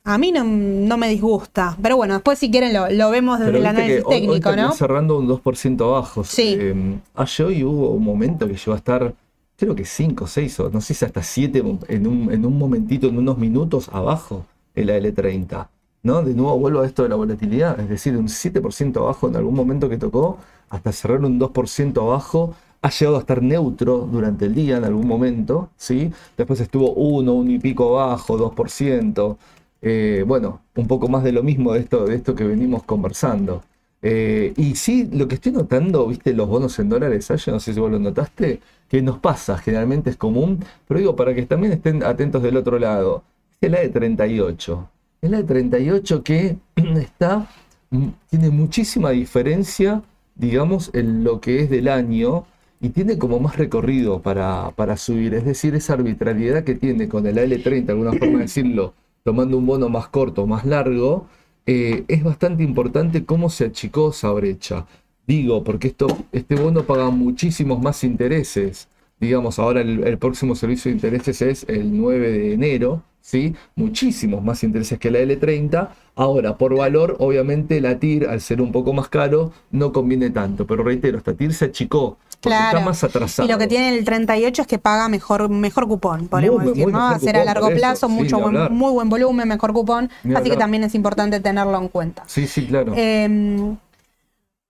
a 0.05 0.17
mí 0.17 0.31
no, 0.31 0.43
no 0.43 0.97
me 0.97 1.07
disgusta. 1.09 1.77
Pero 1.81 1.95
bueno, 1.97 2.15
después 2.15 2.37
si 2.39 2.51
quieren 2.51 2.73
lo, 2.73 2.89
lo 2.89 3.09
vemos 3.09 3.39
desde 3.39 3.57
el 3.57 3.65
análisis 3.65 4.03
hoy- 4.05 4.13
hoy 4.15 4.19
técnico, 4.21 4.49
terminó 4.49 4.67
¿no? 4.69 4.73
cerrando 4.73 5.17
un 5.17 5.27
2% 5.27 5.81
abajo. 5.85 6.23
Sí. 6.23 6.57
Eh, 6.59 6.97
ayer 7.15 7.47
hoy 7.47 7.63
hubo 7.63 7.91
un 7.91 8.03
momento 8.03 8.47
que 8.47 8.55
llegó 8.55 8.73
a 8.73 8.77
estar, 8.77 9.13
creo 9.57 9.75
que 9.75 9.85
5, 9.85 10.27
6 10.27 10.59
o 10.59 10.69
no 10.69 10.81
sé 10.81 10.93
si 10.93 11.05
hasta 11.05 11.23
7 11.23 11.63
en 11.87 12.07
un, 12.07 12.31
en 12.31 12.45
un 12.45 12.57
momentito, 12.57 13.07
en 13.07 13.17
unos 13.17 13.37
minutos 13.37 13.89
abajo 13.93 14.45
el 14.75 14.89
AL30. 14.89 15.67
¿no? 16.03 16.21
De 16.21 16.33
nuevo 16.33 16.59
vuelvo 16.59 16.81
a 16.81 16.85
esto 16.85 17.03
de 17.03 17.09
la 17.09 17.15
volatilidad, 17.15 17.79
es 17.79 17.87
decir, 17.87 18.17
un 18.17 18.27
7% 18.27 18.97
abajo 18.97 19.29
en 19.29 19.37
algún 19.37 19.55
momento 19.55 19.87
que 19.87 19.97
tocó, 19.97 20.37
hasta 20.69 20.91
cerrar 20.91 21.23
un 21.23 21.39
2% 21.39 22.01
abajo, 22.01 22.53
ha 22.81 22.89
llegado 22.89 23.15
a 23.15 23.19
estar 23.21 23.41
neutro 23.41 23.99
durante 24.11 24.43
el 24.43 24.53
día 24.53 24.75
en 24.75 24.83
algún 24.83 25.07
momento, 25.07 25.69
¿sí? 25.77 26.11
Después 26.35 26.59
estuvo 26.59 26.91
1, 26.91 27.31
1 27.31 27.51
y 27.51 27.59
pico 27.59 27.97
abajo, 27.97 28.37
2%. 28.37 29.37
Eh, 29.85 30.23
bueno, 30.25 30.61
un 30.75 30.87
poco 30.87 31.09
más 31.09 31.25
de 31.25 31.33
lo 31.33 31.43
mismo 31.43 31.73
de 31.73 31.81
esto, 31.81 32.05
de 32.05 32.15
esto 32.15 32.33
que 32.33 32.45
venimos 32.45 32.83
conversando. 32.83 33.63
Eh, 34.01 34.53
y 34.55 34.75
sí, 34.75 35.09
lo 35.11 35.27
que 35.27 35.35
estoy 35.35 35.51
notando, 35.51 36.07
viste, 36.07 36.33
los 36.33 36.47
bonos 36.47 36.79
en 36.79 36.87
dólares, 36.87 37.29
Aye, 37.31 37.51
no 37.51 37.59
sé 37.59 37.73
si 37.73 37.79
vos 37.81 37.91
lo 37.91 37.99
notaste, 37.99 38.61
que 38.87 39.01
nos 39.01 39.19
pasa, 39.19 39.57
generalmente 39.57 40.09
es 40.09 40.15
común, 40.15 40.63
pero 40.87 40.99
digo, 40.99 41.15
para 41.17 41.33
que 41.35 41.45
también 41.45 41.73
estén 41.73 42.01
atentos 42.03 42.41
del 42.41 42.55
otro 42.55 42.79
lado, 42.79 43.23
es 43.59 43.69
la 43.71 43.81
de 43.81 43.89
38. 43.89 44.89
Es 45.21 45.29
la 45.29 45.37
de 45.37 45.43
38 45.43 46.23
que 46.23 46.57
está, 46.75 47.49
mm, 47.89 48.07
tiene 48.29 48.49
muchísima 48.51 49.09
diferencia, 49.11 50.01
digamos, 50.35 50.91
en 50.93 51.25
lo 51.25 51.41
que 51.41 51.59
es 51.61 51.69
del 51.69 51.89
año 51.89 52.45
y 52.79 52.89
tiene 52.89 53.17
como 53.17 53.39
más 53.39 53.57
recorrido 53.57 54.21
para, 54.21 54.71
para 54.71 54.95
subir. 54.97 55.33
Es 55.33 55.45
decir, 55.45 55.75
esa 55.75 55.93
arbitrariedad 55.93 56.63
que 56.63 56.75
tiene 56.75 57.09
con 57.09 57.27
el 57.27 57.37
AL30, 57.37 57.89
alguna 57.89 58.13
forma 58.13 58.37
de 58.39 58.43
decirlo, 58.43 58.93
tomando 59.23 59.57
un 59.57 59.65
bono 59.65 59.89
más 59.89 60.07
corto, 60.09 60.45
más 60.47 60.65
largo, 60.65 61.27
eh, 61.65 62.03
es 62.07 62.23
bastante 62.23 62.63
importante 62.63 63.25
cómo 63.25 63.49
se 63.49 63.65
achicó 63.65 64.09
esa 64.11 64.31
brecha. 64.31 64.85
Digo, 65.25 65.63
porque 65.63 65.87
esto, 65.87 66.07
este 66.31 66.55
bono 66.55 66.83
paga 66.83 67.09
muchísimos 67.09 67.81
más 67.81 68.03
intereses. 68.03 68.89
Digamos, 69.19 69.59
ahora 69.59 69.81
el, 69.81 70.05
el 70.05 70.17
próximo 70.17 70.55
servicio 70.55 70.89
de 70.89 70.95
intereses 70.95 71.41
es 71.41 71.65
el 71.69 71.97
9 71.97 72.31
de 72.31 72.53
enero, 72.53 73.03
¿sí? 73.21 73.55
Muchísimos 73.75 74.43
más 74.43 74.63
intereses 74.63 74.99
que 74.99 75.09
la 75.09 75.19
L30. 75.19 75.89
Ahora, 76.15 76.57
por 76.57 76.75
valor, 76.75 77.15
obviamente 77.19 77.79
la 77.79 77.99
TIR, 77.99 78.27
al 78.27 78.41
ser 78.41 78.61
un 78.61 78.73
poco 78.73 78.91
más 78.91 79.07
caro, 79.07 79.53
no 79.71 79.93
conviene 79.93 80.29
tanto. 80.29 80.67
Pero 80.67 80.83
reitero, 80.83 81.17
esta 81.17 81.33
TIR 81.33 81.53
se 81.53 81.65
achicó 81.65 82.17
porque 82.43 82.55
Claro. 82.57 82.77
está 82.79 82.89
más 82.89 83.03
atrasado. 83.03 83.47
Y 83.47 83.51
lo 83.51 83.57
que 83.57 83.67
tiene 83.67 83.97
el 83.97 84.03
38 84.05 84.61
es 84.63 84.67
que 84.67 84.77
paga 84.77 85.07
mejor, 85.09 85.49
mejor 85.49 85.87
cupón, 85.87 86.27
podemos 86.27 86.57
Muy, 86.59 86.67
decir, 86.67 86.83
muy 86.83 86.93
¿no? 86.93 87.07
Hacer 87.09 87.37
a 87.37 87.45
largo 87.45 87.69
plazo, 87.69 88.07
sí, 88.07 88.13
mucho 88.13 88.39
buen- 88.39 88.73
muy 88.73 88.91
buen 88.91 89.09
volumen, 89.09 89.47
mejor 89.47 89.73
cupón. 89.73 90.09
Ni 90.23 90.35
así 90.35 90.49
que 90.49 90.57
también 90.57 90.83
es 90.83 90.93
importante 90.95 91.39
tenerlo 91.39 91.77
en 91.77 91.87
cuenta. 91.87 92.23
Sí, 92.27 92.45
sí, 92.47 92.67
claro. 92.67 92.93
Eh, 92.95 93.75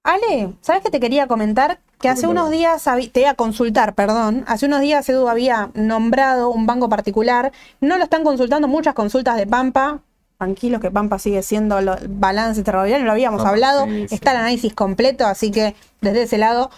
Ale, 0.06 0.53
¿sabes 0.62 0.82
qué 0.84 0.89
te 0.92 1.00
quería 1.00 1.27
comentar? 1.27 1.80
Que 2.01 2.10
hace 2.10 2.27
unos 2.27 2.51
días, 2.51 2.84
te 3.13 3.22
iba 3.22 3.30
a 3.30 3.34
consultar, 3.36 3.96
perdón, 3.96 4.44
hace 4.48 4.65
unos 4.65 4.82
días 4.82 5.08
Edu 5.08 5.30
había 5.30 5.70
nombrado 5.75 6.50
un 6.50 6.65
banco 6.65 6.89
particular, 6.89 7.53
no 7.80 7.98
lo 7.98 8.03
están 8.03 8.25
consultando 8.25 8.68
muchas 8.68 8.94
consultas 8.94 9.38
de 9.38 9.48
Pampa, 9.48 10.00
tranquilos 10.38 10.82
que 10.82 10.92
Pampa 10.92 11.20
sigue 11.20 11.42
siendo 11.42 11.80
lo- 11.80 11.96
balance 12.10 12.62
ferroviario, 12.65 13.06
lo 13.06 13.13
habíamos 13.13 13.46
hablado, 13.46 13.86
sí, 13.86 14.10
sí. 14.10 14.15
está 14.15 14.32
el 14.32 14.38
análisis 14.39 14.74
completo, 14.74 15.25
así 15.25 15.51
que 15.51 15.74
desde 16.01 16.24
ese 16.24 16.38
lado 16.38 16.70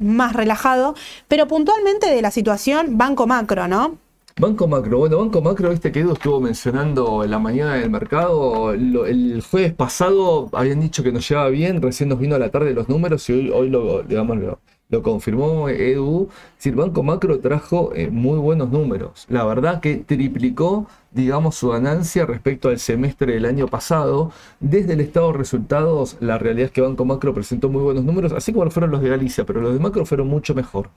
más 0.00 0.32
relajado, 0.32 0.94
pero 1.28 1.46
puntualmente 1.46 2.10
de 2.10 2.22
la 2.22 2.32
situación 2.32 2.98
banco 2.98 3.28
macro, 3.28 3.68
¿no? 3.68 3.98
Banco 4.38 4.66
Macro, 4.66 4.98
bueno, 5.00 5.18
Banco 5.18 5.42
Macro, 5.42 5.68
viste 5.68 5.92
que 5.92 6.00
Edu 6.00 6.14
estuvo 6.14 6.40
mencionando 6.40 7.24
en 7.24 7.30
la 7.30 7.38
mañana 7.38 7.74
del 7.74 7.90
mercado, 7.90 8.72
el 8.72 9.42
jueves 9.42 9.74
pasado 9.74 10.48
habían 10.52 10.80
dicho 10.80 11.02
que 11.02 11.12
nos 11.12 11.28
llevaba 11.28 11.50
bien, 11.50 11.82
recién 11.82 12.08
nos 12.08 12.18
vino 12.18 12.36
a 12.36 12.38
la 12.38 12.50
tarde 12.50 12.72
los 12.72 12.88
números 12.88 13.28
y 13.28 13.34
hoy, 13.34 13.50
hoy 13.50 13.68
lo 13.68 15.02
confirmó 15.02 15.68
Edu. 15.68 16.30
Es 16.60 16.64
decir, 16.64 16.76
Banco 16.76 17.02
Macro 17.02 17.38
trajo 17.38 17.90
eh, 17.94 18.10
muy 18.10 18.38
buenos 18.38 18.68
números. 18.68 19.24
La 19.30 19.44
verdad 19.46 19.80
que 19.80 19.96
triplicó, 19.96 20.86
digamos, 21.10 21.54
su 21.54 21.70
ganancia 21.70 22.26
respecto 22.26 22.68
al 22.68 22.78
semestre 22.78 23.32
del 23.32 23.46
año 23.46 23.66
pasado. 23.66 24.30
Desde 24.60 24.92
el 24.92 25.00
estado 25.00 25.32
de 25.32 25.38
resultados, 25.38 26.18
la 26.20 26.36
realidad 26.36 26.66
es 26.66 26.72
que 26.72 26.82
Banco 26.82 27.06
Macro 27.06 27.32
presentó 27.32 27.70
muy 27.70 27.82
buenos 27.82 28.04
números, 28.04 28.32
así 28.32 28.52
como 28.52 28.66
lo 28.66 28.70
fueron 28.70 28.90
los 28.90 29.00
de 29.00 29.08
Galicia, 29.08 29.46
pero 29.46 29.62
los 29.62 29.72
de 29.72 29.78
Macro 29.78 30.04
fueron 30.04 30.28
mucho 30.28 30.54
mejor. 30.54 30.90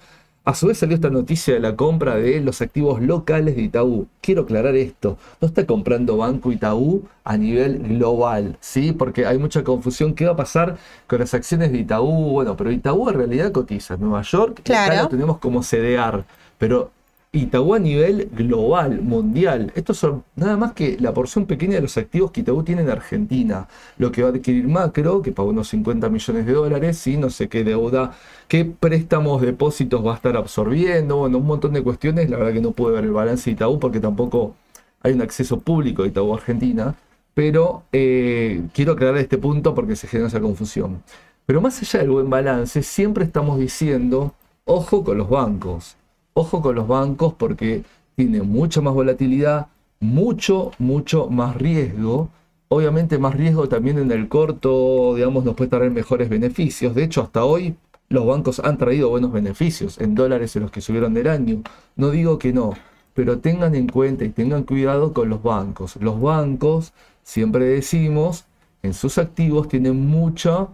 A 0.46 0.54
su 0.54 0.68
vez 0.68 0.78
salió 0.80 0.96
esta 0.96 1.10
noticia 1.10 1.54
de 1.54 1.62
la 1.62 1.78
compra 1.78 2.18
de 2.18 2.42
los 2.42 2.62
activos 2.62 3.02
locales 3.02 3.56
de 3.56 3.62
Itaú. 3.62 4.08
Quiero 4.20 4.42
aclarar 4.42 4.76
esto, 4.76 5.18
no 5.40 5.48
está 5.48 5.66
comprando 5.66 6.18
Banco 6.18 6.52
Itaú 6.52 7.04
a 7.24 7.38
nivel 7.38 7.80
global, 7.80 8.58
¿sí? 8.60 8.92
Porque 8.92 9.26
hay 9.26 9.38
mucha 9.38 9.64
confusión. 9.64 10.14
¿Qué 10.14 10.26
va 10.26 10.34
a 10.34 10.36
pasar 10.36 10.76
con 11.08 11.20
las 11.22 11.34
acciones 11.34 11.72
de 11.72 11.78
Itaú? 11.78 12.32
Bueno, 12.32 12.58
pero 12.58 12.70
Itaú 12.74 13.08
en 13.08 13.16
realidad 13.16 13.54
cotiza 13.54 13.94
en 13.94 14.02
Nueva 14.02 14.22
York, 14.24 14.60
y 14.66 14.72
acá 14.74 14.86
Claro. 14.88 15.04
lo 15.04 15.08
tenemos 15.08 15.38
como 15.38 15.53
CDR, 15.62 16.24
pero 16.58 16.92
Itaú 17.36 17.74
a 17.74 17.80
nivel 17.80 18.30
global, 18.32 19.02
mundial. 19.02 19.72
Estos 19.74 19.98
son 19.98 20.24
nada 20.36 20.56
más 20.56 20.74
que 20.74 20.98
la 21.00 21.16
porción 21.16 21.48
pequeña 21.48 21.76
de 21.76 21.82
los 21.82 21.98
activos 21.98 22.30
que 22.30 22.42
Itaú 22.42 22.62
tiene 22.64 22.84
en 22.84 22.92
Argentina. 22.92 23.68
Lo 23.98 24.12
que 24.12 24.22
va 24.22 24.30
a 24.30 24.32
adquirir 24.32 24.68
Macro, 24.68 25.24
que 25.24 25.32
pagó 25.32 25.50
unos 25.50 25.68
50 25.70 26.10
millones 26.10 26.46
de 26.46 26.54
dólares, 26.54 27.08
y 27.08 27.18
no 27.18 27.32
sé 27.32 27.50
qué 27.50 27.64
deuda, 27.64 28.14
qué 28.48 28.66
préstamos, 28.66 29.42
depósitos 29.42 30.06
va 30.06 30.14
a 30.14 30.16
estar 30.18 30.38
absorbiendo, 30.38 31.18
bueno, 31.18 31.40
un 31.40 31.48
montón 31.48 31.74
de 31.74 31.82
cuestiones. 31.82 32.30
La 32.30 32.38
verdad 32.38 32.54
que 32.54 32.62
no 32.62 32.72
pude 32.72 32.94
ver 32.94 33.04
el 33.06 33.12
balance 33.12 33.50
de 33.50 33.56
Itaú 33.56 33.80
porque 33.80 34.00
tampoco 34.00 34.56
hay 35.02 35.14
un 35.14 35.22
acceso 35.24 35.60
público 35.60 36.04
de 36.04 36.10
Itaú 36.10 36.36
Argentina. 36.36 36.96
Pero 37.34 37.84
eh, 37.92 38.62
quiero 38.76 38.94
aclarar 38.94 39.18
este 39.18 39.40
punto 39.40 39.74
porque 39.74 39.96
se 39.96 40.08
genera 40.08 40.28
esa 40.28 40.40
confusión. 40.40 41.02
Pero 41.48 41.62
más 41.62 41.82
allá 41.82 42.00
del 42.02 42.12
buen 42.12 42.30
balance, 42.30 42.84
siempre 42.84 43.24
estamos 43.26 43.58
diciendo, 43.60 44.36
ojo 44.66 45.04
con 45.04 45.18
los 45.18 45.30
bancos. 45.30 45.96
Ojo 46.34 46.62
con 46.62 46.76
los 46.76 46.88
bancos 46.88 47.34
porque 47.34 47.84
tiene 48.16 48.42
mucha 48.42 48.82
más 48.82 48.94
volatilidad, 48.94 49.68
mucho, 50.00 50.72
mucho 50.80 51.30
más 51.30 51.56
riesgo. 51.56 52.30
Obviamente 52.70 53.18
más 53.20 53.36
riesgo 53.36 53.70
también 53.70 54.00
en 54.00 54.12
el 54.12 54.28
corto, 54.28 55.14
digamos, 55.16 55.44
nos 55.44 55.56
puede 55.56 55.70
traer 55.70 55.92
mejores 55.92 56.30
beneficios. 56.30 56.96
De 56.96 57.04
hecho, 57.04 57.22
hasta 57.22 57.46
hoy 57.46 57.76
los 58.10 58.26
bancos 58.26 58.60
han 58.60 58.78
traído 58.78 59.10
buenos 59.10 59.32
beneficios 59.32 60.00
en 60.00 60.16
dólares 60.16 60.56
en 60.56 60.64
los 60.64 60.72
que 60.72 60.82
subieron 60.82 61.14
del 61.14 61.28
año. 61.28 61.62
No 61.96 62.10
digo 62.10 62.40
que 62.40 62.52
no, 62.52 62.74
pero 63.14 63.40
tengan 63.40 63.76
en 63.76 63.88
cuenta 63.88 64.26
y 64.26 64.30
tengan 64.30 64.64
cuidado 64.64 65.14
con 65.14 65.30
los 65.30 65.44
bancos. 65.44 65.98
Los 65.98 66.20
bancos, 66.20 66.94
siempre 67.22 67.66
decimos, 67.66 68.46
en 68.82 68.94
sus 68.94 69.18
activos 69.20 69.68
tienen 69.68 70.08
mucha 70.08 70.68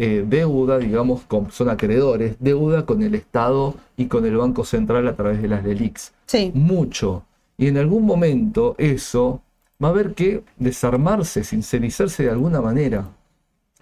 eh, 0.00 0.24
deuda, 0.24 0.78
digamos, 0.78 1.22
con, 1.22 1.50
son 1.50 1.68
acreedores, 1.68 2.36
deuda 2.38 2.86
con 2.86 3.02
el 3.02 3.16
Estado 3.16 3.74
y 3.96 4.06
con 4.06 4.24
el 4.24 4.36
Banco 4.36 4.64
Central 4.64 5.08
a 5.08 5.16
través 5.16 5.42
de 5.42 5.48
las 5.48 5.64
LELIX. 5.64 6.12
Sí. 6.26 6.52
Mucho. 6.54 7.24
Y 7.56 7.66
en 7.66 7.78
algún 7.78 8.06
momento 8.06 8.76
eso 8.78 9.42
va 9.82 9.88
a 9.88 9.90
haber 9.90 10.14
que 10.14 10.44
desarmarse, 10.56 11.42
sincerizarse 11.42 12.22
de 12.22 12.30
alguna 12.30 12.60
manera. 12.60 13.08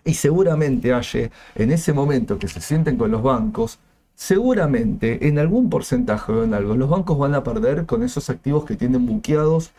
Y 0.06 0.14
seguramente, 0.14 0.94
Aye, 0.94 1.30
en 1.54 1.70
ese 1.70 1.92
momento 1.92 2.38
que 2.38 2.48
se 2.48 2.62
sienten 2.62 2.96
con 2.96 3.10
los 3.10 3.22
bancos, 3.22 3.78
seguramente 4.14 5.28
en 5.28 5.38
algún 5.38 5.68
porcentaje 5.68 6.32
o 6.32 6.44
en 6.44 6.54
algo, 6.54 6.76
los 6.76 6.88
bancos 6.88 7.18
van 7.18 7.34
a 7.34 7.44
perder 7.44 7.84
con 7.84 8.02
esos 8.02 8.30
activos 8.30 8.64
que 8.64 8.76
tienen 8.76 9.04
buqueados 9.04 9.72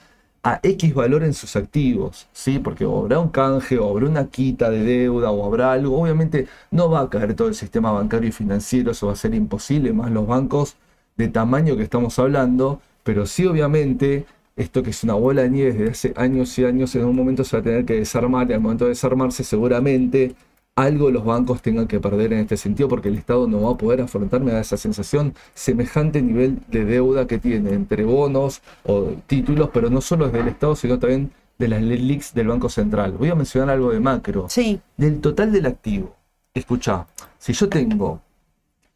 a 0.44 0.60
X 0.63 0.93
valor 0.93 1.23
en 1.23 1.34
sus 1.34 1.56
activos, 1.56 2.28
¿sí? 2.32 2.60
Porque 2.60 2.86
o 2.86 3.00
habrá 3.00 3.19
un 3.19 3.30
canje, 3.30 3.78
o 3.80 3.89
habrá 3.89 4.08
una 4.08 4.28
quita 4.28 4.69
de 4.69 4.84
deuda, 4.84 5.32
o 5.32 5.45
habrá 5.45 5.73
algo. 5.73 6.02
Obviamente 6.02 6.47
no 6.71 6.89
va 6.89 7.02
a 7.02 7.10
caer 7.10 7.34
todo 7.36 7.47
el 7.47 7.56
sistema 7.56 7.91
bancario 7.91 8.30
y 8.30 8.32
financiero, 8.32 8.91
eso 8.91 9.08
va 9.08 9.13
a 9.13 9.15
ser 9.15 9.34
imposible, 9.36 9.93
más 9.93 10.12
los 10.12 10.28
bancos 10.28 10.78
de 11.17 11.28
tamaño 11.28 11.76
que 11.76 11.84
estamos 11.84 12.17
hablando, 12.19 12.82
pero 13.04 13.26
sí 13.26 13.45
obviamente 13.45 14.26
esto 14.56 14.84
que 14.84 14.89
es 14.89 15.04
una 15.04 15.13
bola 15.13 15.43
de 15.43 15.50
nieve 15.50 15.73
desde 15.73 15.91
hace 15.91 16.13
años 16.15 16.58
y 16.58 16.65
años, 16.65 16.95
en 16.95 17.06
un 17.06 17.15
momento 17.15 17.43
se 17.43 17.58
va 17.58 17.62
a 17.62 17.63
tener 17.63 17.86
que 17.86 17.95
desarmar 17.95 18.50
y 18.50 18.54
al 18.54 18.60
momento 18.60 18.86
de 18.86 18.89
desarmarse 18.89 19.43
seguramente 19.43 20.36
algo 20.77 21.11
los 21.11 21.25
bancos 21.25 21.61
tengan 21.61 21.87
que 21.87 21.99
perder 21.99 22.31
en 22.33 22.39
este 22.39 22.55
sentido 22.55 22.87
porque 22.87 23.09
el 23.09 23.15
Estado 23.17 23.47
no 23.47 23.63
va 23.63 23.71
a 23.71 23.77
poder 23.77 23.99
afrontarme 23.99 24.51
a 24.51 24.61
esa 24.61 24.77
sensación 24.77 25.33
semejante 25.55 26.21
nivel 26.21 26.59
de 26.69 26.85
deuda 26.85 27.27
que 27.27 27.39
tiene 27.39 27.71
entre 27.71 28.05
bonos 28.05 28.61
o 28.85 29.11
títulos, 29.25 29.71
pero 29.73 29.89
no 29.89 30.01
solo 30.01 30.29
del 30.29 30.47
Estado, 30.47 30.75
sino 30.75 30.99
también 30.99 31.31
de 31.57 31.67
las 31.67 31.81
LELIX 31.81 32.33
del 32.35 32.47
Banco 32.49 32.69
Central. 32.69 33.13
Voy 33.13 33.29
a 33.29 33.35
mencionar 33.35 33.71
algo 33.71 33.91
de 33.91 33.99
macro. 33.99 34.45
Sí. 34.49 34.79
Del 34.95 35.19
total 35.19 35.51
del 35.51 35.65
activo. 35.65 36.15
Escucha, 36.53 37.07
si 37.39 37.53
yo 37.53 37.67
tengo 37.67 38.21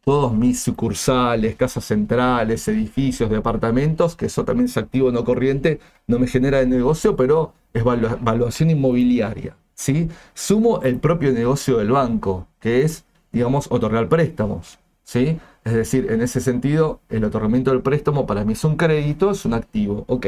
todos 0.04 0.34
mis 0.34 0.62
sucursales, 0.62 1.56
casas 1.56 1.86
centrales, 1.86 2.68
edificios, 2.68 3.30
departamentos, 3.30 4.16
que 4.16 4.28
eso 4.28 4.46
también 4.46 4.66
es 4.66 4.78
activo 4.78 5.12
no 5.12 5.24
corriente, 5.24 5.80
no 6.06 6.20
me 6.20 6.28
genera 6.28 6.60
de 6.60 6.68
negocio, 6.68 7.16
pero 7.16 7.54
es 7.74 7.84
valu- 7.84 8.18
valuación 8.22 8.70
inmobiliaria. 8.70 9.56
¿Sí? 9.82 10.10
Sumo 10.36 10.82
el 10.84 11.00
propio 11.00 11.32
negocio 11.34 11.78
del 11.78 11.92
banco, 11.92 12.48
que 12.60 12.84
es, 12.84 13.04
digamos, 13.32 13.68
otorgar 13.72 14.08
préstamos. 14.10 14.78
¿sí? 15.04 15.40
Es 15.64 15.74
decir, 15.74 16.12
en 16.12 16.22
ese 16.22 16.40
sentido, 16.40 17.02
el 17.10 17.24
otorgamiento 17.24 17.72
del 17.72 17.82
préstamo 17.82 18.28
para 18.28 18.46
mí 18.46 18.54
es 18.54 18.64
un 18.64 18.76
crédito, 18.78 19.32
es 19.32 19.44
un 19.44 19.56
activo. 19.56 20.06
Ok. 20.08 20.28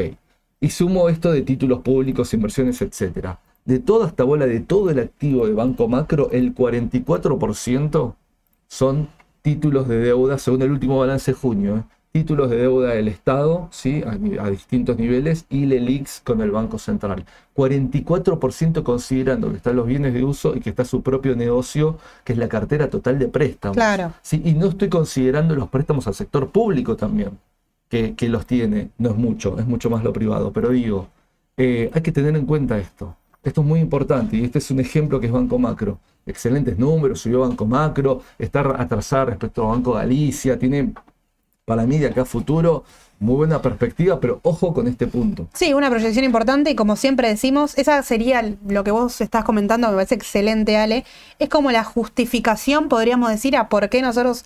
Y 0.60 0.70
sumo 0.70 1.08
esto 1.08 1.30
de 1.30 1.42
títulos 1.42 1.80
públicos, 1.80 2.34
inversiones, 2.34 2.82
etc. 2.82 3.36
De 3.64 3.78
toda 3.78 4.08
esta 4.08 4.24
bola, 4.24 4.46
de 4.46 4.60
todo 4.60 4.90
el 4.90 4.98
activo 4.98 5.46
de 5.46 5.54
Banco 5.54 5.86
Macro, 5.88 6.30
el 6.32 6.54
44% 6.54 8.14
son 8.66 9.08
títulos 9.42 9.86
de 9.86 9.98
deuda, 9.98 10.38
según 10.38 10.62
el 10.62 10.72
último 10.72 10.98
balance 10.98 11.30
de 11.30 11.38
junio. 11.38 11.76
¿eh? 11.76 11.82
Títulos 12.14 12.48
de 12.48 12.58
deuda 12.58 12.90
del 12.90 13.08
Estado, 13.08 13.66
¿sí? 13.72 14.04
a, 14.06 14.48
distintos 14.48 14.96
niveles, 14.96 15.46
y 15.50 15.66
LELIX 15.66 16.20
con 16.20 16.40
el 16.42 16.52
Banco 16.52 16.78
Central. 16.78 17.24
44% 17.56 18.84
considerando 18.84 19.50
que 19.50 19.56
están 19.56 19.74
los 19.74 19.84
bienes 19.84 20.14
de 20.14 20.22
uso 20.22 20.54
y 20.54 20.60
que 20.60 20.70
está 20.70 20.84
su 20.84 21.02
propio 21.02 21.34
negocio, 21.34 21.98
que 22.22 22.34
es 22.34 22.38
la 22.38 22.46
cartera 22.46 22.88
total 22.88 23.18
de 23.18 23.26
préstamos. 23.26 23.76
Claro. 23.76 24.12
¿sí? 24.22 24.40
Y 24.44 24.52
no 24.52 24.66
estoy 24.66 24.88
considerando 24.88 25.56
los 25.56 25.68
préstamos 25.70 26.06
al 26.06 26.14
sector 26.14 26.50
público 26.50 26.94
también, 26.94 27.30
que, 27.88 28.14
que 28.14 28.28
los 28.28 28.46
tiene. 28.46 28.90
No 28.96 29.10
es 29.10 29.16
mucho, 29.16 29.58
es 29.58 29.66
mucho 29.66 29.90
más 29.90 30.04
lo 30.04 30.12
privado. 30.12 30.52
Pero 30.52 30.68
digo, 30.68 31.08
eh, 31.56 31.90
hay 31.92 32.02
que 32.02 32.12
tener 32.12 32.36
en 32.36 32.46
cuenta 32.46 32.78
esto. 32.78 33.16
Esto 33.42 33.62
es 33.62 33.66
muy 33.66 33.80
importante 33.80 34.36
y 34.36 34.44
este 34.44 34.58
es 34.58 34.70
un 34.70 34.78
ejemplo 34.78 35.18
que 35.18 35.26
es 35.26 35.32
Banco 35.32 35.58
Macro. 35.58 35.98
Excelentes 36.26 36.78
números, 36.78 37.18
subió 37.18 37.40
Banco 37.40 37.66
Macro, 37.66 38.22
está 38.38 38.60
atrasada 38.80 39.24
respecto 39.24 39.64
a 39.64 39.70
Banco 39.70 39.94
Galicia, 39.94 40.56
tiene 40.56 40.94
para 41.64 41.86
mí 41.86 41.98
de 41.98 42.08
acá 42.08 42.22
a 42.22 42.24
futuro 42.24 42.84
muy 43.20 43.36
buena 43.36 43.62
perspectiva, 43.62 44.20
pero 44.20 44.40
ojo 44.42 44.74
con 44.74 44.86
este 44.86 45.06
punto. 45.06 45.48
Sí, 45.54 45.72
una 45.72 45.88
proyección 45.88 46.24
importante 46.24 46.70
y 46.70 46.74
como 46.74 46.96
siempre 46.96 47.28
decimos, 47.28 47.78
esa 47.78 48.02
sería 48.02 48.54
lo 48.66 48.84
que 48.84 48.90
vos 48.90 49.20
estás 49.20 49.44
comentando, 49.44 49.88
me 49.88 49.94
parece 49.94 50.14
excelente, 50.14 50.76
Ale. 50.76 51.04
Es 51.38 51.48
como 51.48 51.70
la 51.70 51.84
justificación, 51.84 52.88
podríamos 52.88 53.30
decir, 53.30 53.56
a 53.56 53.68
por 53.68 53.88
qué 53.88 54.02
nosotros 54.02 54.44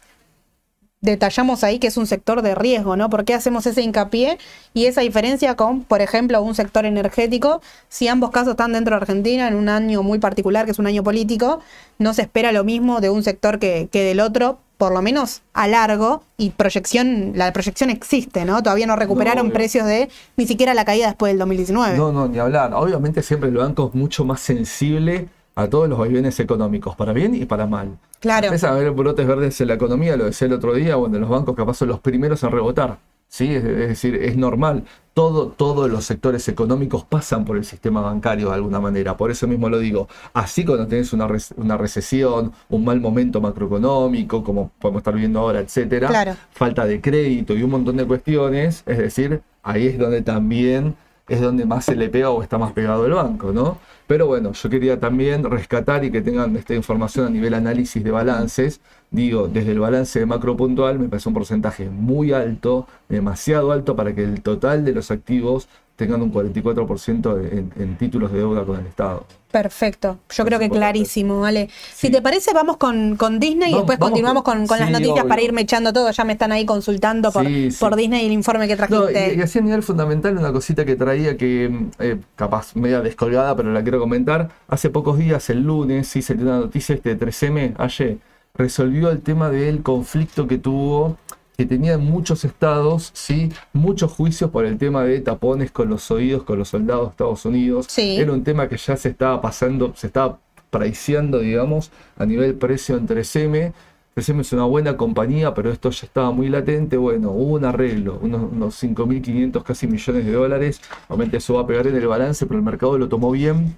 detallamos 1.00 1.64
ahí 1.64 1.78
que 1.78 1.86
es 1.86 1.96
un 1.96 2.06
sector 2.06 2.42
de 2.42 2.54
riesgo, 2.54 2.96
¿no? 2.96 3.08
¿Por 3.08 3.24
qué 3.24 3.34
hacemos 3.34 3.66
ese 3.66 3.82
hincapié 3.82 4.38
y 4.74 4.86
esa 4.86 5.00
diferencia 5.00 5.56
con, 5.56 5.82
por 5.82 6.00
ejemplo, 6.00 6.40
un 6.42 6.54
sector 6.54 6.84
energético? 6.86 7.62
Si 7.88 8.06
ambos 8.06 8.30
casos 8.30 8.50
están 8.50 8.72
dentro 8.72 8.94
de 8.94 9.00
Argentina 9.00 9.48
en 9.48 9.54
un 9.54 9.68
año 9.68 10.02
muy 10.02 10.18
particular, 10.18 10.66
que 10.66 10.72
es 10.72 10.78
un 10.78 10.86
año 10.86 11.02
político, 11.02 11.60
no 11.98 12.14
se 12.14 12.22
espera 12.22 12.52
lo 12.52 12.62
mismo 12.64 13.00
de 13.00 13.10
un 13.10 13.24
sector 13.24 13.58
que, 13.58 13.88
que 13.90 14.04
del 14.04 14.20
otro, 14.20 14.58
por 14.78 14.92
lo 14.92 15.02
menos 15.02 15.42
a 15.52 15.66
largo, 15.66 16.22
y 16.36 16.50
proyección, 16.50 17.32
la 17.34 17.52
proyección 17.52 17.90
existe, 17.90 18.44
¿no? 18.44 18.62
Todavía 18.62 18.86
no 18.86 18.94
recuperaron 18.96 19.46
obvio. 19.46 19.54
precios 19.54 19.86
de 19.86 20.08
ni 20.36 20.46
siquiera 20.46 20.72
la 20.72 20.84
caída 20.84 21.08
después 21.08 21.30
del 21.32 21.38
2019. 21.40 21.96
No, 21.96 22.12
no, 22.12 22.28
ni 22.28 22.38
hablar. 22.38 22.72
Obviamente 22.74 23.22
siempre 23.22 23.48
el 23.48 23.56
banco 23.56 23.90
es 23.92 23.94
mucho 23.94 24.24
más 24.24 24.40
sensible 24.40 25.28
a 25.56 25.66
todos 25.66 25.88
los 25.88 25.98
vaivenes 25.98 26.38
económicos, 26.38 26.94
para 26.94 27.12
bien 27.12 27.34
y 27.34 27.44
para 27.44 27.66
mal. 27.66 27.98
Claro. 28.20 28.46
Empiezan 28.46 28.70
a 28.70 28.76
haber 28.76 28.92
brotes 28.92 29.26
verdes 29.26 29.60
en 29.60 29.68
la 29.68 29.74
economía, 29.74 30.16
lo 30.16 30.26
decía 30.26 30.46
el 30.46 30.52
otro 30.52 30.72
día, 30.72 30.94
bueno, 30.94 31.18
los 31.18 31.28
bancos 31.28 31.56
capaz 31.56 31.74
son 31.74 31.88
los 31.88 31.98
primeros 31.98 32.42
en 32.44 32.52
rebotar. 32.52 32.98
¿Sí? 33.28 33.54
Es, 33.54 33.62
decir, 33.64 34.14
es 34.16 34.36
normal. 34.36 34.84
Todo, 35.14 35.48
todos 35.48 35.90
los 35.90 36.04
sectores 36.04 36.46
económicos 36.48 37.04
pasan 37.04 37.44
por 37.44 37.56
el 37.56 37.64
sistema 37.64 38.00
bancario 38.00 38.48
de 38.48 38.54
alguna 38.54 38.78
manera. 38.80 39.16
Por 39.16 39.30
eso 39.32 39.48
mismo 39.48 39.68
lo 39.68 39.78
digo. 39.80 40.08
Así 40.32 40.64
cuando 40.64 40.86
tenés 40.86 41.12
una, 41.12 41.26
una 41.56 41.76
recesión, 41.76 42.52
un 42.68 42.84
mal 42.84 43.00
momento 43.00 43.40
macroeconómico, 43.40 44.44
como 44.44 44.70
podemos 44.78 45.00
estar 45.00 45.14
viendo 45.14 45.40
ahora, 45.40 45.60
etcétera, 45.60 46.08
Claro. 46.08 46.36
falta 46.50 46.86
de 46.86 47.00
crédito 47.00 47.54
y 47.54 47.62
un 47.64 47.70
montón 47.70 47.96
de 47.96 48.06
cuestiones, 48.06 48.84
es 48.86 48.98
decir, 48.98 49.42
ahí 49.62 49.88
es 49.88 49.98
donde 49.98 50.22
también 50.22 50.94
es 51.28 51.40
donde 51.42 51.66
más 51.66 51.84
se 51.84 51.94
le 51.94 52.08
pega 52.08 52.30
o 52.30 52.42
está 52.42 52.56
más 52.56 52.72
pegado 52.72 53.04
el 53.04 53.12
banco, 53.12 53.52
¿no? 53.52 53.78
Pero 54.06 54.26
bueno, 54.26 54.52
yo 54.52 54.70
quería 54.70 54.98
también 54.98 55.44
rescatar 55.44 56.02
y 56.04 56.10
que 56.10 56.22
tengan 56.22 56.56
esta 56.56 56.74
información 56.74 57.26
a 57.26 57.30
nivel 57.30 57.52
análisis 57.52 58.02
de 58.02 58.10
balances, 58.10 58.80
digo, 59.10 59.48
desde 59.48 59.72
el 59.72 59.80
balance 59.80 60.18
de 60.18 60.26
macro 60.26 60.56
puntual 60.56 60.98
me 60.98 61.08
parece 61.08 61.28
un 61.28 61.34
porcentaje 61.34 61.88
muy 61.88 62.32
alto, 62.32 62.86
demasiado 63.08 63.72
alto 63.72 63.96
para 63.96 64.14
que 64.14 64.24
el 64.24 64.42
total 64.42 64.84
de 64.84 64.92
los 64.92 65.10
activos 65.10 65.68
tengan 65.96 66.22
un 66.22 66.32
44% 66.32 67.50
en, 67.50 67.72
en 67.76 67.98
títulos 67.98 68.32
de 68.32 68.38
deuda 68.38 68.64
con 68.64 68.78
el 68.78 68.86
Estado. 68.86 69.26
Perfecto, 69.50 70.18
yo 70.30 70.44
creo 70.44 70.58
que 70.58 70.68
clarísimo, 70.68 71.40
¿vale? 71.40 71.70
Si 71.94 72.10
te 72.10 72.20
parece, 72.20 72.52
vamos 72.52 72.76
con, 72.76 73.16
con 73.16 73.40
Disney 73.40 73.72
y 73.72 73.76
después 73.76 73.98
continuamos 73.98 74.42
con, 74.42 74.66
las 74.66 74.90
noticias 74.90 75.24
para 75.24 75.40
irme 75.40 75.62
echando 75.62 75.90
todo. 75.90 76.10
Ya 76.10 76.22
me 76.24 76.34
están 76.34 76.52
ahí 76.52 76.66
consultando 76.66 77.32
por, 77.32 77.46
por 77.80 77.96
Disney 77.96 78.24
y 78.24 78.26
el 78.26 78.32
informe 78.32 78.68
que 78.68 78.76
trajiste. 78.76 79.36
y, 79.36 79.40
así 79.40 79.58
a 79.58 79.62
nivel 79.62 79.82
fundamental, 79.82 80.36
una 80.36 80.52
cosita 80.52 80.84
que 80.84 80.96
traía 80.96 81.38
que, 81.38 81.88
eh, 81.98 82.18
capaz 82.36 82.76
media 82.76 83.00
descolgada, 83.00 83.56
pero 83.56 83.72
la 83.72 83.82
quiero 83.82 83.98
comentar. 83.98 84.50
Hace 84.68 84.90
pocos 84.90 85.16
días, 85.16 85.48
el 85.48 85.62
lunes, 85.62 86.08
sí 86.08 86.20
dio 86.20 86.42
una 86.42 86.58
noticia 86.58 86.94
este 86.94 87.18
3M, 87.18 87.74
ayer, 87.78 88.18
resolvió 88.58 89.10
el 89.10 89.22
tema 89.22 89.50
del 89.50 89.82
conflicto 89.82 90.46
que 90.46 90.58
tuvo 90.58 91.16
que 91.56 91.66
tenía 91.66 91.94
en 91.94 92.04
muchos 92.04 92.44
estados, 92.44 93.10
¿sí? 93.14 93.50
muchos 93.72 94.12
juicios 94.12 94.48
por 94.52 94.64
el 94.64 94.78
tema 94.78 95.02
de 95.02 95.20
tapones 95.20 95.72
con 95.72 95.88
los 95.88 96.08
oídos, 96.12 96.44
con 96.44 96.56
los 96.56 96.68
soldados 96.68 97.06
de 97.06 97.10
Estados 97.10 97.44
Unidos. 97.46 97.98
Era 97.98 98.32
un 98.32 98.44
tema 98.44 98.68
que 98.68 98.76
ya 98.76 98.96
se 98.96 99.08
estaba 99.08 99.40
pasando, 99.40 99.92
se 99.96 100.06
estaba 100.06 100.38
priceando, 100.70 101.40
digamos, 101.40 101.90
a 102.16 102.24
nivel 102.26 102.54
precio 102.54 102.96
en 102.96 103.08
3M. 103.08 103.72
3M 104.14 104.40
es 104.40 104.52
una 104.52 104.66
buena 104.66 104.96
compañía, 104.96 105.52
pero 105.52 105.72
esto 105.72 105.90
ya 105.90 106.06
estaba 106.06 106.30
muy 106.30 106.48
latente. 106.48 106.96
Bueno, 106.96 107.32
hubo 107.32 107.54
un 107.54 107.64
arreglo, 107.64 108.20
unos, 108.22 108.52
unos 108.52 108.80
5.500 108.80 109.60
casi 109.64 109.88
millones 109.88 110.26
de 110.26 110.32
dólares. 110.32 110.80
Obviamente 111.08 111.38
eso 111.38 111.54
va 111.54 111.62
a 111.62 111.66
pegar 111.66 111.88
en 111.88 111.96
el 111.96 112.06
balance, 112.06 112.46
pero 112.46 112.58
el 112.58 112.64
mercado 112.64 112.96
lo 112.98 113.08
tomó 113.08 113.32
bien. 113.32 113.76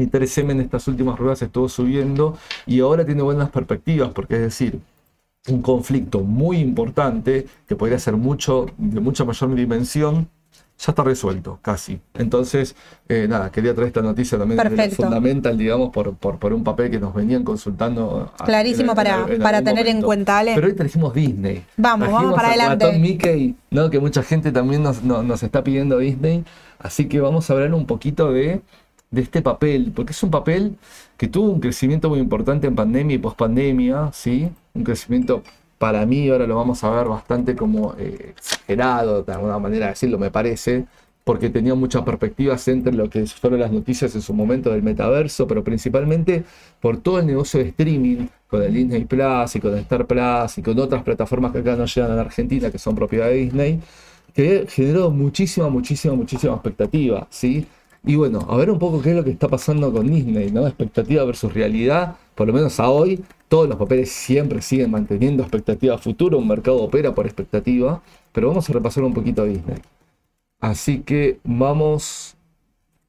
Y 0.00 0.06
3M 0.06 0.52
en 0.52 0.60
estas 0.60 0.88
últimas 0.88 1.18
ruedas 1.18 1.42
estuvo 1.42 1.68
subiendo 1.68 2.38
y 2.66 2.80
ahora 2.80 3.04
tiene 3.04 3.22
buenas 3.22 3.50
perspectivas, 3.50 4.10
porque 4.10 4.34
es 4.36 4.40
decir, 4.40 4.80
un 5.48 5.62
conflicto 5.62 6.20
muy 6.20 6.58
importante 6.58 7.46
que 7.66 7.76
podría 7.76 7.98
ser 7.98 8.16
mucho, 8.16 8.66
de 8.78 9.00
mucha 9.00 9.24
mayor 9.24 9.54
dimensión, 9.54 10.28
ya 10.78 10.92
está 10.92 11.04
resuelto, 11.04 11.58
casi. 11.60 12.00
Entonces, 12.14 12.74
eh, 13.06 13.26
nada, 13.28 13.50
quería 13.52 13.74
traer 13.74 13.88
esta 13.88 14.00
noticia 14.00 14.38
también 14.38 14.58
fundamental, 14.92 15.58
digamos, 15.58 15.90
por, 15.90 16.14
por, 16.14 16.54
un 16.54 16.64
papel 16.64 16.90
que 16.90 16.98
nos 16.98 17.12
venían 17.12 17.44
consultando. 17.44 18.32
Clarísimo 18.42 18.94
para, 18.94 19.26
para 19.42 19.60
tener 19.60 19.86
en 19.88 20.00
cuenta, 20.00 20.38
Ale. 20.38 20.54
Pero 20.54 20.68
hoy 20.68 20.72
trajimos 20.72 21.12
Disney. 21.12 21.64
Vamos, 21.76 22.10
vamos 22.10 22.34
para 22.34 22.48
adelante. 22.48 22.98
Mickey, 22.98 23.54
¿no? 23.70 23.90
que 23.90 23.98
mucha 23.98 24.22
gente 24.22 24.52
también 24.52 24.82
nos, 24.82 25.02
nos 25.02 25.42
está 25.42 25.62
pidiendo 25.62 25.98
Disney. 25.98 26.44
Así 26.78 27.08
que 27.08 27.20
vamos 27.20 27.50
a 27.50 27.52
hablar 27.52 27.74
un 27.74 27.84
poquito 27.84 28.32
de 28.32 28.62
de 29.10 29.22
este 29.22 29.42
papel, 29.42 29.92
porque 29.94 30.12
es 30.12 30.22
un 30.22 30.30
papel 30.30 30.76
que 31.16 31.28
tuvo 31.28 31.50
un 31.50 31.60
crecimiento 31.60 32.08
muy 32.08 32.20
importante 32.20 32.66
en 32.66 32.74
pandemia 32.76 33.16
y 33.16 33.18
pospandemia, 33.18 34.10
¿sí? 34.12 34.48
Un 34.74 34.84
crecimiento 34.84 35.42
para 35.78 36.04
mí, 36.06 36.28
ahora 36.28 36.46
lo 36.46 36.56
vamos 36.56 36.84
a 36.84 36.90
ver 36.90 37.08
bastante 37.08 37.56
como 37.56 37.94
eh, 37.98 38.34
exagerado, 38.36 39.22
de 39.22 39.32
alguna 39.32 39.58
manera 39.58 39.86
de 39.86 39.92
decirlo, 39.92 40.18
me 40.18 40.30
parece, 40.30 40.84
porque 41.24 41.48
tenía 41.50 41.74
muchas 41.74 42.02
perspectivas 42.02 42.66
entre 42.68 42.92
lo 42.92 43.08
que 43.10 43.26
fueron 43.26 43.60
las 43.60 43.72
noticias 43.72 44.14
en 44.14 44.22
su 44.22 44.34
momento 44.34 44.70
del 44.70 44.82
metaverso, 44.82 45.46
pero 45.46 45.64
principalmente 45.64 46.44
por 46.80 46.98
todo 46.98 47.18
el 47.20 47.26
negocio 47.26 47.60
de 47.60 47.68
streaming, 47.70 48.26
con 48.48 48.62
el 48.62 48.74
Disney 48.74 49.04
Plus 49.04 49.56
y 49.56 49.60
con 49.60 49.72
el 49.72 49.80
Star 49.80 50.06
Plus 50.06 50.58
y 50.58 50.62
con 50.62 50.78
otras 50.78 51.02
plataformas 51.02 51.52
que 51.52 51.58
acá 51.58 51.76
no 51.76 51.86
llegan 51.86 52.18
a 52.18 52.20
Argentina, 52.20 52.70
que 52.70 52.78
son 52.78 52.94
propiedad 52.94 53.26
de 53.26 53.34
Disney, 53.34 53.80
que 54.34 54.66
generó 54.68 55.10
muchísima, 55.10 55.68
muchísima, 55.68 56.14
muchísima 56.14 56.54
expectativa, 56.54 57.26
¿sí? 57.30 57.66
Y 58.04 58.16
bueno, 58.16 58.46
a 58.48 58.56
ver 58.56 58.70
un 58.70 58.78
poco 58.78 59.02
qué 59.02 59.10
es 59.10 59.16
lo 59.16 59.24
que 59.24 59.30
está 59.30 59.48
pasando 59.48 59.92
con 59.92 60.06
Disney, 60.10 60.50
¿no? 60.50 60.66
Expectativa 60.66 61.22
versus 61.24 61.52
realidad, 61.52 62.16
por 62.34 62.46
lo 62.46 62.52
menos 62.54 62.80
a 62.80 62.88
hoy, 62.88 63.22
todos 63.48 63.68
los 63.68 63.76
papeles 63.76 64.10
siempre 64.10 64.62
siguen 64.62 64.90
manteniendo 64.90 65.42
expectativa 65.42 65.98
futura, 65.98 66.36
un 66.36 66.48
mercado 66.48 66.78
opera 66.78 67.14
por 67.14 67.26
expectativa, 67.26 68.02
pero 68.32 68.48
vamos 68.48 68.68
a 68.70 68.72
repasar 68.72 69.04
un 69.04 69.12
poquito 69.12 69.42
a 69.42 69.44
Disney. 69.44 69.78
Así 70.60 71.00
que 71.00 71.40
vamos 71.44 72.36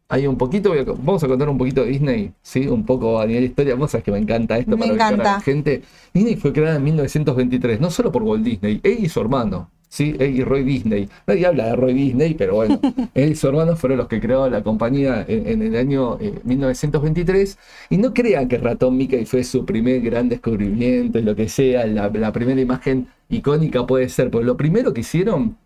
ahí 0.10 0.28
un 0.28 0.38
poquito, 0.38 0.74
vamos 0.98 1.24
a 1.24 1.28
contar 1.28 1.48
un 1.48 1.58
poquito 1.58 1.84
de 1.86 1.92
Disney, 1.92 2.34
¿sí? 2.42 2.68
Un 2.68 2.86
poco 2.86 3.20
a 3.20 3.26
nivel 3.26 3.46
historia, 3.46 3.76
vos 3.76 3.92
sabés 3.92 4.04
que 4.04 4.12
me 4.12 4.18
encanta 4.18 4.58
esto 4.58 4.72
me 4.72 4.80
para 4.80 4.94
encanta. 4.94 5.36
a 5.36 5.38
la 5.38 5.42
gente. 5.42 5.84
Disney 6.14 6.36
fue 6.36 6.52
creada 6.52 6.76
en 6.76 6.84
1923, 6.84 7.80
no 7.80 7.90
solo 7.90 8.12
por 8.12 8.24
Walt 8.24 8.44
Disney, 8.44 8.82
él 8.84 8.98
y 9.00 9.08
su 9.10 9.22
hermano, 9.22 9.70
¿sí? 9.92 10.16
Él 10.20 10.38
y 10.38 10.44
Roy 10.44 10.64
Disney. 10.64 11.10
Nadie 11.28 11.46
habla 11.46 11.66
de 11.68 11.76
Roy 11.76 11.94
Disney, 11.94 12.34
pero 12.34 12.56
bueno, 12.56 12.80
él 13.14 13.34
y 13.34 13.36
su 13.36 13.48
hermano 13.50 13.76
fueron 13.76 14.00
los 14.00 14.08
que 14.08 14.22
crearon 14.22 14.52
la 14.52 14.64
compañía 14.64 15.26
en, 15.28 15.62
el 15.62 15.76
año 15.76 16.18
1923. 16.44 17.54
Eh, 17.54 17.58
y 17.92 17.98
no 17.98 18.14
crean 18.14 18.48
que 18.48 18.58
Ratón 18.58 18.96
Mickey 18.98 19.26
fue 19.26 19.44
su 19.44 19.66
primer 19.66 20.02
gran 20.02 20.30
descubrimiento 20.30 21.20
y 21.20 21.24
lo 21.24 21.36
que 21.36 21.50
sea, 21.50 21.86
la, 21.86 22.32
primera 22.32 22.62
imagen 22.62 23.08
icónica 23.30 23.86
puede 23.86 24.08
ser, 24.10 24.32
porque 24.32 24.46
lo 24.46 24.56
primero 24.56 24.94
que 24.94 25.02
hicieron, 25.02 25.58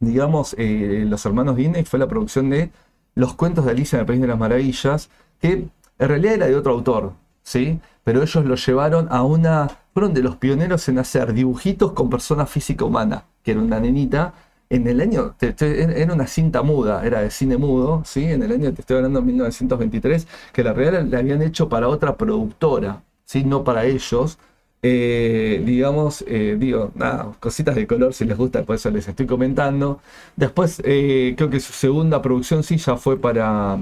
digamos, 0.00 0.56
eh, 0.58 1.04
los 1.06 1.24
hermanos 1.24 1.56
Disney 1.56 1.84
fue 1.84 2.00
la 2.00 2.08
producción 2.08 2.50
de 2.50 2.70
Los 3.14 3.34
cuentos 3.34 3.64
de 3.64 3.70
Alicia 3.70 3.96
en 3.96 4.00
el 4.00 4.06
País 4.06 4.20
de 4.20 4.26
las 4.26 4.38
Maravillas, 4.38 5.08
que 5.40 5.52
en 5.52 5.70
realidad 5.98 6.34
era 6.34 6.46
de 6.46 6.56
otro 6.56 6.72
autor, 6.72 7.12
¿sí? 7.48 7.80
Pero 8.04 8.22
ellos 8.22 8.44
lo 8.44 8.54
llevaron 8.56 9.08
a 9.10 9.22
una 9.22 9.68
fueron 9.94 10.14
de 10.14 10.22
los 10.22 10.36
pioneros 10.36 10.88
en 10.88 10.98
hacer 10.98 11.32
dibujitos 11.32 11.92
con 11.92 12.08
persona 12.08 12.46
física 12.46 12.84
humana, 12.84 13.24
que 13.42 13.52
era 13.52 13.60
una 13.60 13.80
nenita. 13.80 14.34
En 14.70 14.86
el 14.86 15.00
año, 15.00 15.34
era 15.40 16.12
una 16.14 16.26
cinta 16.26 16.62
muda, 16.62 17.04
era 17.04 17.22
de 17.22 17.30
cine 17.30 17.56
mudo, 17.56 18.02
¿sí? 18.04 18.24
En 18.24 18.42
el 18.42 18.52
año, 18.52 18.72
te 18.74 18.82
estoy 18.82 18.98
hablando, 18.98 19.20
de 19.20 19.26
1923, 19.26 20.26
que 20.52 20.62
la 20.62 20.74
real 20.74 21.10
la 21.10 21.18
habían 21.18 21.42
hecho 21.42 21.68
para 21.68 21.88
otra 21.88 22.16
productora, 22.16 23.02
¿sí? 23.24 23.44
No 23.44 23.64
para 23.64 23.86
ellos. 23.86 24.38
Eh, 24.82 25.62
digamos, 25.64 26.22
eh, 26.28 26.56
digo, 26.60 26.92
nada, 26.94 27.32
cositas 27.40 27.74
de 27.74 27.86
color 27.86 28.14
si 28.14 28.24
les 28.24 28.36
gusta, 28.36 28.62
por 28.64 28.76
eso 28.76 28.90
les 28.90 29.08
estoy 29.08 29.26
comentando. 29.26 30.00
Después, 30.36 30.80
eh, 30.84 31.34
creo 31.36 31.50
que 31.50 31.60
su 31.60 31.72
segunda 31.72 32.22
producción 32.22 32.62
sí 32.62 32.76
ya 32.76 32.96
fue 32.96 33.18
para, 33.18 33.78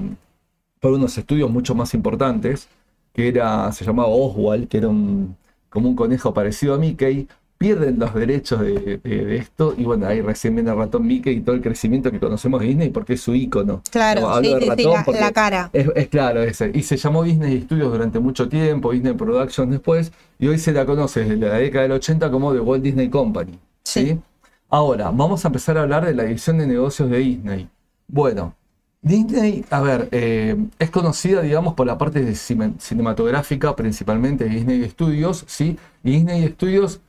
para 0.79 0.95
unos 0.95 1.17
estudios 1.17 1.49
mucho 1.51 1.75
más 1.75 1.93
importantes, 1.93 2.69
que 3.17 3.27
era, 3.27 3.71
se 3.71 3.83
llamaba 3.83 4.09
Oswald, 4.09 4.67
que 4.67 4.77
era 4.77 4.89
un, 4.89 5.35
como 5.69 5.89
un 5.89 5.95
conejo 5.95 6.35
parecido 6.35 6.75
a 6.75 6.77
Mickey, 6.77 7.27
pierden 7.57 7.97
los 7.97 8.13
derechos 8.13 8.59
de, 8.61 8.99
esto 9.35 9.73
y 9.75 9.85
bueno, 9.85 10.05
ahí 10.05 10.21
recién 10.21 10.53
viene 10.53 10.69
el 10.69 10.77
ratón 10.77 11.07
Mickey 11.07 11.37
y 11.37 11.41
todo 11.41 11.55
el 11.55 11.63
crecimiento 11.63 12.11
que 12.11 12.19
conocemos 12.19 12.61
de 12.61 12.67
Disney 12.67 12.89
porque 12.89 13.13
es 13.13 13.21
su 13.21 13.33
icono. 13.33 13.81
Claro, 13.89 14.39
sí, 14.43 14.55
sí, 14.77 14.87
la, 15.19 15.31
cara. 15.31 15.71
Es, 15.73 16.07
claro 16.09 16.43
ese. 16.43 16.69
Y 16.75 16.83
se 16.83 16.95
llamó 16.95 17.23
Disney 17.23 17.59
Studios 17.63 17.91
durante 17.91 18.19
mucho 18.19 18.47
tiempo, 18.47 18.91
Disney 18.91 19.13
Productions 19.13 19.71
después, 19.71 20.11
y 20.37 20.49
hoy 20.49 20.59
se 20.59 20.71
la 20.71 20.85
conoce 20.85 21.21
desde 21.21 21.37
la 21.37 21.55
década 21.55 21.83
del 21.83 21.93
80 21.93 22.29
como 22.29 22.53
The 22.53 22.59
Walt 22.59 22.83
Disney 22.83 23.09
Company. 23.09 23.57
¿sí? 23.81 24.19
Ahora, 24.69 25.09
vamos 25.09 25.43
a 25.43 25.47
empezar 25.47 25.75
a 25.79 25.81
hablar 25.81 26.05
de 26.05 26.13
la 26.13 26.21
división 26.21 26.59
de 26.59 26.67
negocios 26.67 27.09
de 27.09 27.17
Disney. 27.17 27.67
Bueno, 28.07 28.53
Disney, 29.01 29.63
a 29.69 29.81
ver, 29.81 30.09
eh, 30.11 30.57
es 30.79 30.89
conocida, 30.89 31.41
digamos, 31.41 31.75
por 31.75 31.87
la 31.87 31.97
parte 31.97 32.35
cinematográfica, 32.35 33.75
principalmente 33.75 34.45
de 34.45 34.49
Disney 34.49 34.89
Studios, 34.89 35.45
¿sí? 35.47 35.77
Disney 36.03 36.47
Studios 36.49 36.99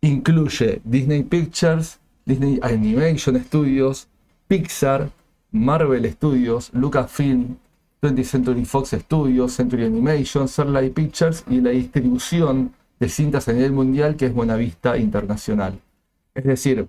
incluye 0.00 0.80
Disney 0.84 1.22
Pictures, 1.22 1.98
Disney 2.24 2.60
Animation 2.62 3.42
Studios, 3.42 4.08
Pixar, 4.46 5.10
Marvel 5.50 6.10
Studios, 6.12 6.70
Lucasfilm, 6.74 7.56
20th 8.02 8.24
Century 8.24 8.64
Fox 8.64 8.90
Studios, 8.90 9.52
Century 9.52 9.86
Animation, 9.86 10.46
Searlight 10.46 10.92
Pictures 10.92 11.44
y 11.48 11.60
la 11.60 11.70
distribución 11.70 12.72
de 13.00 13.08
cintas 13.08 13.48
a 13.48 13.52
nivel 13.52 13.72
mundial 13.72 14.16
que 14.16 14.26
es 14.26 14.34
Buenavista 14.34 14.98
Internacional. 14.98 15.80
Es 16.34 16.44
decir, 16.44 16.88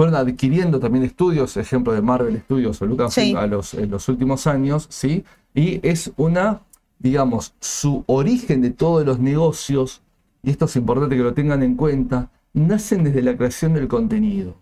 fueron 0.00 0.14
adquiriendo 0.14 0.80
también 0.80 1.04
estudios, 1.04 1.58
ejemplo 1.58 1.92
de 1.92 2.00
Marvel 2.00 2.38
Studios 2.38 2.80
o 2.80 2.86
Lucasfilm 2.86 3.36
a 3.36 3.46
los, 3.46 3.74
en 3.74 3.90
los 3.90 4.08
últimos 4.08 4.46
años, 4.46 4.86
¿sí? 4.88 5.26
Y 5.52 5.86
es 5.86 6.10
una, 6.16 6.62
digamos, 6.98 7.52
su 7.60 8.02
origen 8.06 8.62
de 8.62 8.70
todos 8.70 9.04
los 9.04 9.18
negocios, 9.18 10.00
y 10.42 10.52
esto 10.52 10.64
es 10.64 10.76
importante 10.76 11.18
que 11.18 11.22
lo 11.22 11.34
tengan 11.34 11.62
en 11.62 11.76
cuenta, 11.76 12.30
nacen 12.54 13.04
desde 13.04 13.20
la 13.20 13.36
creación 13.36 13.74
del 13.74 13.88
contenido. 13.88 14.56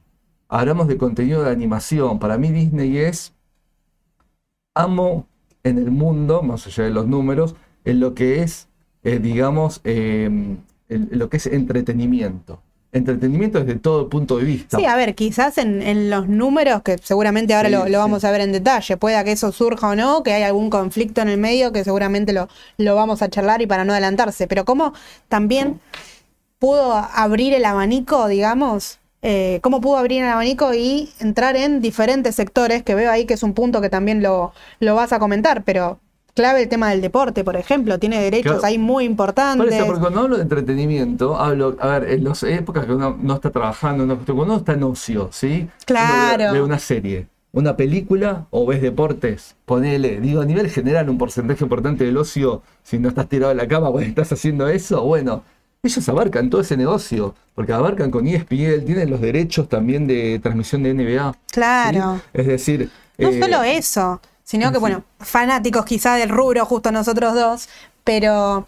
Hablamos 0.49 0.89
de 0.89 0.97
contenido 0.97 1.45
de 1.45 1.53
animación. 1.53 2.19
Para 2.19 2.37
mí 2.37 2.51
Disney 2.51 2.99
es 2.99 3.33
amo 4.75 5.29
en 5.63 5.79
el 5.79 5.93
mundo, 5.93 6.43
más 6.43 6.67
allá 6.67 6.83
de 6.83 6.91
los 6.91 7.07
números, 7.07 7.55
en 7.85 8.01
lo 8.01 8.13
que 8.13 8.43
es, 8.43 8.67
eh, 9.05 9.21
digamos, 9.21 9.83
eh, 9.85 10.25
en 10.89 11.09
lo 11.13 11.29
que 11.29 11.37
es 11.37 11.47
entretenimiento 11.47 12.61
entretenimiento 12.93 13.61
desde 13.61 13.79
todo 13.79 14.09
punto 14.09 14.39
de 14.39 14.45
vista. 14.45 14.79
Sí, 14.79 14.87
a 14.87 14.97
ver, 14.97 15.15
quizás 15.15 15.59
en, 15.59 16.11
los 16.11 16.29
números, 16.29 16.83
que 16.83 16.99
seguramente 16.99 17.55
ahora 17.55 17.69
lo, 17.69 17.99
vamos 17.99 18.25
a 18.25 18.31
ver 18.31 18.41
en 18.41 18.53
detalle, 18.53 18.97
pueda 18.97 19.25
que 19.25 19.33
eso 19.33 19.53
surja 19.53 19.89
o 19.89 19.95
no, 19.95 20.23
que 20.23 20.33
hay 20.33 20.43
algún 20.43 20.71
conflicto 20.71 21.21
en 21.21 21.29
el 21.29 21.39
medio, 21.39 21.73
que 21.73 21.85
seguramente 21.85 22.33
lo, 22.33 22.49
lo 22.79 22.95
vamos 22.95 23.23
a 23.23 23.29
charlar 23.29 23.61
y 23.63 23.67
para 23.67 23.85
no 23.85 23.93
adelantarse, 23.93 24.47
pero 24.47 24.65
cómo 24.65 24.95
también 25.29 25.81
pudo 26.59 26.95
abrir 26.95 27.55
el 27.55 27.65
abanico, 27.65 28.27
digamos, 28.27 28.99
eh, 29.23 29.61
cómo 29.63 29.81
pudo 29.81 29.97
abrir 29.97 30.23
el 30.23 30.29
abanico 30.29 30.75
y 30.75 31.11
entrar 31.19 31.57
en 31.57 31.81
diferentes 31.81 32.35
sectores, 32.35 32.83
que 32.83 32.95
veo 32.95 33.11
ahí 33.11 33.27
que 33.27 33.35
es 33.35 33.43
un 33.43 33.53
punto 33.53 33.81
que 33.81 33.91
también 33.91 34.23
lo, 34.23 34.53
lo 34.81 34.95
vas 34.95 35.13
a 35.13 35.19
comentar, 35.19 35.65
pero 35.65 36.01
clave 36.39 36.63
el 36.63 36.69
tema 36.69 36.91
del 36.91 37.01
deporte, 37.01 37.45
por 37.45 37.57
ejemplo. 37.57 37.99
Tiene 37.99 38.21
derechos 38.21 38.53
Claro. 38.53 38.67
ahí 38.67 38.79
muy 38.79 39.05
Por 39.05 39.11
importantes. 39.11 39.75
eso, 39.75 39.87
porque 39.87 40.01
cuando 40.01 40.21
hablo 40.21 40.37
de 40.37 40.43
entretenimiento, 40.43 41.37
hablo, 41.37 41.77
a 41.81 41.99
ver, 41.99 42.11
en 42.13 42.25
las 42.25 42.43
épocas 42.45 42.87
que 42.87 42.93
uno 42.93 43.17
no 43.21 43.35
está 43.35 43.51
trabajando, 43.51 44.07
cuando 44.17 44.43
uno 44.45 44.57
está 44.57 44.73
en 44.75 44.83
ocio, 44.85 45.29
¿sí? 45.33 45.69
Claro. 45.85 46.53
Ve, 46.53 46.63
una 46.63 46.79
serie, 46.79 47.27
una 47.53 47.77
película 47.77 48.47
o 48.51 48.67
ves 48.67 48.81
deportes, 48.81 49.57
ponele, 49.65 50.21
digo, 50.21 50.41
a 50.41 50.45
nivel 50.45 50.71
general, 50.71 51.09
un 51.11 51.19
porcentaje 51.19 51.65
importante 51.65 52.05
del 52.05 52.17
ocio, 52.17 52.63
si 52.83 52.99
no 52.99 53.09
estás 53.09 53.29
tirado 53.29 53.51
en 53.53 53.59
la 53.59 53.67
cama, 53.69 53.91
pues 53.93 54.07
estás 54.09 54.31
haciendo 54.33 54.69
eso, 54.69 55.03
bueno, 55.03 55.43
ellos 55.83 56.09
abarcan 56.09 56.51
todo 56.51 56.61
ese 56.61 56.77
negocio, 56.77 57.35
porque 57.55 57.73
abarcan 57.73 58.11
con 58.11 58.27
ESPN, 58.27 58.85
tienen 58.85 59.11
los 59.11 59.21
derechos 59.21 59.69
también 59.69 60.07
de 60.07 60.39
transmisión 60.43 60.83
de 60.83 60.95
NBA. 60.95 61.33
¿sí? 61.33 61.39
Claro. 61.53 62.21
Es 62.33 62.47
decir, 62.47 62.91
No 63.19 63.29
eh, 63.29 63.41
solo 63.41 63.63
eso, 63.63 64.21
sino 64.51 64.73
que, 64.73 64.79
bueno, 64.79 65.05
fanáticos 65.21 65.85
quizá 65.85 66.15
del 66.15 66.31
rubro, 66.31 66.65
justo 66.65 66.91
nosotros 66.91 67.35
dos, 67.35 67.69
pero 68.03 68.67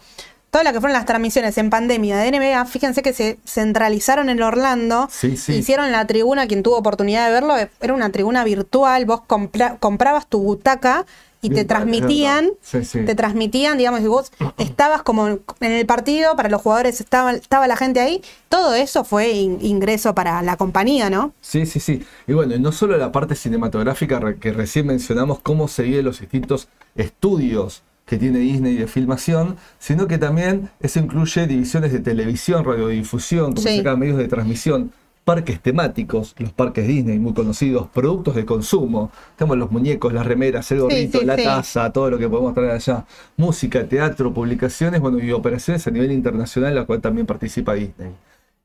todo 0.51 0.61
lo 0.63 0.73
que 0.73 0.79
fueron 0.79 0.93
las 0.93 1.05
transmisiones 1.07 1.57
en 1.57 1.71
pandemia 1.71 2.17
de 2.17 2.27
NBA, 2.31 2.65
fíjense 2.65 3.01
que 3.01 3.13
se 3.13 3.39
centralizaron 3.47 4.29
en 4.29 4.43
Orlando, 4.43 5.07
Sí, 5.09 5.37
sí. 5.37 5.53
hicieron 5.55 5.91
la 5.91 6.05
tribuna, 6.05 6.45
quien 6.45 6.61
tuvo 6.61 6.77
oportunidad 6.77 7.25
de 7.25 7.31
verlo, 7.31 7.55
era 7.79 7.93
una 7.95 8.11
tribuna 8.11 8.43
virtual, 8.43 9.05
vos 9.05 9.21
compra- 9.25 9.77
comprabas 9.79 10.27
tu 10.27 10.39
butaca 10.43 11.07
y 11.41 11.49
te 11.49 11.65
transmitían. 11.65 12.49
Sí, 12.61 12.85
sí. 12.85 13.03
te 13.05 13.15
transmitían, 13.15 13.77
digamos, 13.77 14.01
y 14.01 14.07
vos 14.07 14.31
estabas 14.57 15.01
como 15.03 15.27
en 15.27 15.41
el 15.59 15.85
partido, 15.85 16.35
para 16.35 16.49
los 16.49 16.61
jugadores 16.61 17.01
estaba, 17.01 17.31
estaba 17.33 17.67
la 17.67 17.75
gente 17.75 17.99
ahí, 17.99 18.21
todo 18.49 18.73
eso 18.75 19.03
fue 19.03 19.31
in- 19.31 19.57
ingreso 19.61 20.13
para 20.13 20.41
la 20.41 20.55
compañía, 20.57 21.09
¿no? 21.09 21.33
Sí, 21.41 21.65
sí, 21.65 21.79
sí. 21.79 22.03
Y 22.27 22.33
bueno, 22.33 22.55
y 22.55 22.59
no 22.59 22.71
solo 22.71 22.95
la 22.97 23.11
parte 23.11 23.35
cinematográfica 23.35 24.19
que 24.39 24.53
recién 24.53 24.85
mencionamos, 24.87 25.39
cómo 25.39 25.67
se 25.67 25.83
viven 25.83 26.05
los 26.05 26.19
distintos 26.19 26.67
estudios 26.95 27.83
que 28.05 28.17
tiene 28.17 28.39
Disney 28.39 28.75
de 28.75 28.87
filmación, 28.87 29.57
sino 29.79 30.07
que 30.07 30.17
también 30.17 30.69
eso 30.81 30.99
incluye 30.99 31.47
divisiones 31.47 31.91
de 31.93 31.99
televisión, 31.99 32.65
radiodifusión, 32.65 33.53
como 33.53 33.61
Sí. 33.67 33.77
se 33.77 33.83
llama, 33.83 33.97
medios 33.97 34.17
de 34.17 34.27
transmisión, 34.27 34.91
parques 35.23 35.61
temáticos, 35.61 36.35
los 36.39 36.51
parques 36.51 36.87
Disney 36.87 37.19
muy 37.19 37.33
conocidos, 37.33 37.87
productos 37.87 38.35
de 38.35 38.45
consumo, 38.45 39.11
tenemos 39.35 39.57
los 39.57 39.71
muñecos, 39.71 40.13
las 40.13 40.25
remeras, 40.25 40.71
el 40.71 40.81
gorrito, 40.81 41.19
sí, 41.19 41.25
la 41.25 41.35
sí. 41.35 41.43
taza, 41.43 41.91
todo 41.91 42.09
lo 42.09 42.17
que 42.17 42.27
podemos 42.27 42.53
traer 42.53 42.71
allá, 42.71 43.05
música, 43.37 43.87
teatro, 43.87 44.33
publicaciones, 44.33 44.99
bueno, 44.99 45.19
y 45.19 45.31
operaciones 45.31 45.85
a 45.87 45.91
nivel 45.91 46.11
internacional, 46.11 46.71
en 46.71 46.75
la 46.75 46.85
cual 46.85 47.01
también 47.01 47.27
participa 47.27 47.73
Disney. 47.73 48.11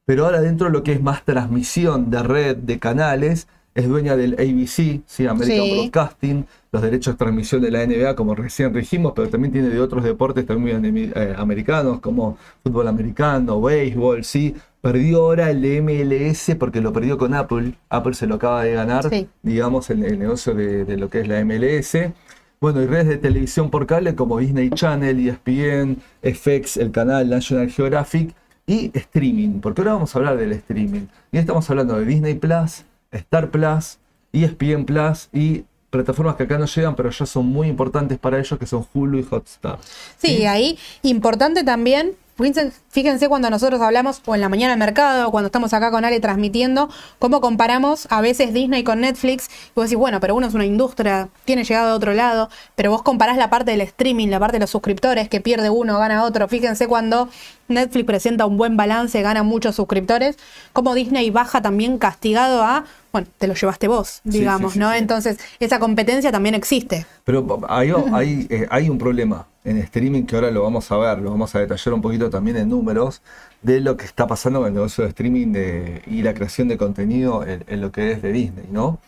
Pero 0.06 0.24
ahora 0.24 0.40
dentro 0.40 0.68
de 0.68 0.72
lo 0.72 0.82
que 0.82 0.92
es 0.92 1.02
más 1.02 1.24
transmisión 1.24 2.10
de 2.10 2.22
red, 2.22 2.56
de 2.56 2.78
canales, 2.78 3.48
es 3.76 3.86
dueña 3.88 4.16
del 4.16 4.34
ABC, 4.34 5.02
¿sí? 5.06 5.26
American 5.28 5.64
Sí. 5.66 5.70
Broadcasting, 5.72 6.46
los 6.72 6.82
derechos 6.82 7.14
de 7.14 7.18
transmisión 7.18 7.62
de 7.62 7.70
la 7.70 7.82
NBA, 7.86 8.16
como 8.16 8.34
recién 8.34 8.72
dijimos, 8.72 9.12
pero 9.14 9.28
también 9.28 9.52
tiene 9.52 9.68
de 9.68 9.80
otros 9.80 10.02
deportes 10.02 10.44
también 10.46 10.82
eh, 10.84 11.34
americanos, 11.36 12.00
como 12.00 12.36
fútbol 12.64 12.88
americano, 12.88 13.60
béisbol, 13.60 14.24
¿sí? 14.24 14.54
Perdió 14.80 15.18
ahora 15.22 15.50
el 15.50 15.62
MLS 15.82 16.54
porque 16.58 16.80
lo 16.80 16.92
perdió 16.92 17.18
con 17.18 17.34
Apple. 17.34 17.74
Apple 17.88 18.14
se 18.14 18.26
lo 18.26 18.36
acaba 18.36 18.64
de 18.64 18.72
ganar, 18.72 19.08
Sí. 19.08 19.28
digamos, 19.42 19.88
el, 19.90 20.04
el 20.04 20.18
negocio 20.18 20.54
de, 20.54 20.84
de 20.84 20.96
lo 20.96 21.08
que 21.10 21.20
es 21.20 21.28
la 21.28 21.44
MLS. 21.44 22.12
Bueno, 22.60 22.80
y 22.82 22.86
redes 22.86 23.08
de 23.08 23.18
televisión 23.18 23.68
por 23.70 23.86
cable 23.86 24.14
como 24.14 24.38
Disney 24.38 24.70
Channel, 24.70 25.28
ESPN, 25.28 25.98
FX, 26.22 26.78
el 26.78 26.90
canal 26.90 27.28
National 27.28 27.68
Geographic 27.70 28.34
y 28.66 28.90
streaming, 28.96 29.60
porque 29.60 29.82
ahora 29.82 29.92
vamos 29.94 30.14
a 30.14 30.18
hablar 30.18 30.36
del 30.38 30.52
streaming. 30.52 31.02
Y 31.32 31.38
estamos 31.38 31.68
hablando 31.70 31.98
de 31.98 32.04
Disney 32.06 32.34
Plus, 32.34 32.84
Star 33.10 33.50
Plus, 33.50 33.98
ESPN 34.32 34.84
Plus 34.84 35.28
y 35.32 35.64
plataformas 35.90 36.36
que 36.36 36.42
acá 36.42 36.58
no 36.58 36.66
llegan, 36.66 36.94
pero 36.94 37.10
ya 37.10 37.26
son 37.26 37.46
muy 37.46 37.68
importantes 37.68 38.18
para 38.18 38.38
ellos, 38.38 38.58
que 38.58 38.66
son 38.66 38.86
Hulu 38.92 39.18
y 39.18 39.26
Hotstar. 39.28 39.78
Sí, 40.18 40.44
ahí 40.44 40.78
importante 41.02 41.64
también, 41.64 42.16
fíjense, 42.36 43.28
cuando 43.28 43.48
nosotros 43.48 43.80
hablamos, 43.80 44.20
o 44.26 44.34
en 44.34 44.42
la 44.42 44.48
mañana 44.48 44.72
del 44.72 44.78
mercado, 44.78 45.30
cuando 45.30 45.46
estamos 45.46 45.72
acá 45.72 45.90
con 45.90 46.04
Ale 46.04 46.20
transmitiendo, 46.20 46.90
cómo 47.18 47.40
comparamos 47.40 48.06
a 48.10 48.20
veces 48.20 48.52
Disney 48.52 48.84
con 48.84 49.00
Netflix, 49.00 49.48
y 49.48 49.72
vos 49.74 49.86
decís, 49.86 49.98
bueno, 49.98 50.20
pero 50.20 50.34
uno 50.34 50.46
es 50.46 50.54
una 50.54 50.66
industria, 50.66 51.28
tiene 51.44 51.64
llegado 51.64 51.92
a 51.92 51.94
otro 51.94 52.12
lado, 52.12 52.50
pero 52.74 52.90
vos 52.90 53.02
comparás 53.02 53.38
la 53.38 53.48
parte 53.48 53.70
del 53.70 53.80
streaming, 53.80 54.28
la 54.28 54.38
parte 54.38 54.56
de 54.56 54.60
los 54.60 54.70
suscriptores, 54.70 55.28
que 55.28 55.40
pierde 55.40 55.70
uno, 55.70 55.98
gana 55.98 56.24
otro, 56.24 56.46
fíjense 56.46 56.86
cuando 56.86 57.28
Netflix 57.68 58.06
presenta 58.06 58.46
un 58.46 58.58
buen 58.58 58.76
balance, 58.76 59.20
gana 59.22 59.42
muchos 59.42 59.74
suscriptores, 59.74 60.36
cómo 60.72 60.94
Disney 60.94 61.30
baja 61.30 61.62
también 61.62 61.98
castigado 61.98 62.62
a, 62.62 62.84
bueno, 63.16 63.28
te 63.38 63.46
lo 63.46 63.54
llevaste 63.54 63.88
vos, 63.88 64.20
digamos, 64.24 64.72
sí, 64.72 64.74
sí, 64.74 64.78
¿no? 64.78 64.92
Entonces, 64.92 65.38
esa 65.58 65.78
competencia 65.78 66.30
también 66.30 66.54
existe. 66.54 67.06
Pero 67.24 67.60
hay, 67.66 67.90
hay, 68.12 68.46
eh, 68.50 68.66
hay 68.68 68.90
un 68.90 68.98
problema 68.98 69.46
en 69.64 69.78
streaming 69.78 70.24
que 70.24 70.36
ahora 70.36 70.50
lo 70.50 70.62
vamos 70.62 70.90
a 70.92 70.98
ver, 70.98 71.18
lo 71.20 71.30
vamos 71.30 71.54
a 71.54 71.60
detallar 71.60 71.94
un 71.94 72.02
poquito 72.02 72.28
también 72.28 72.58
en 72.58 72.68
números, 72.68 73.22
de 73.62 73.80
lo 73.80 73.96
que 73.96 74.04
está 74.04 74.26
pasando 74.26 74.58
con 74.60 74.68
el 74.68 74.74
negocio 74.74 75.04
de 75.04 75.08
streaming 75.10 75.52
de- 75.52 76.02
y 76.06 76.22
la 76.22 76.34
creación 76.34 76.68
de 76.68 76.76
contenido 76.76 77.42
en, 77.46 77.64
en 77.66 77.80
lo 77.80 77.90
que 77.90 78.12
es 78.12 78.20
de 78.20 78.32
Disney, 78.32 78.66
¿no? 78.70 78.98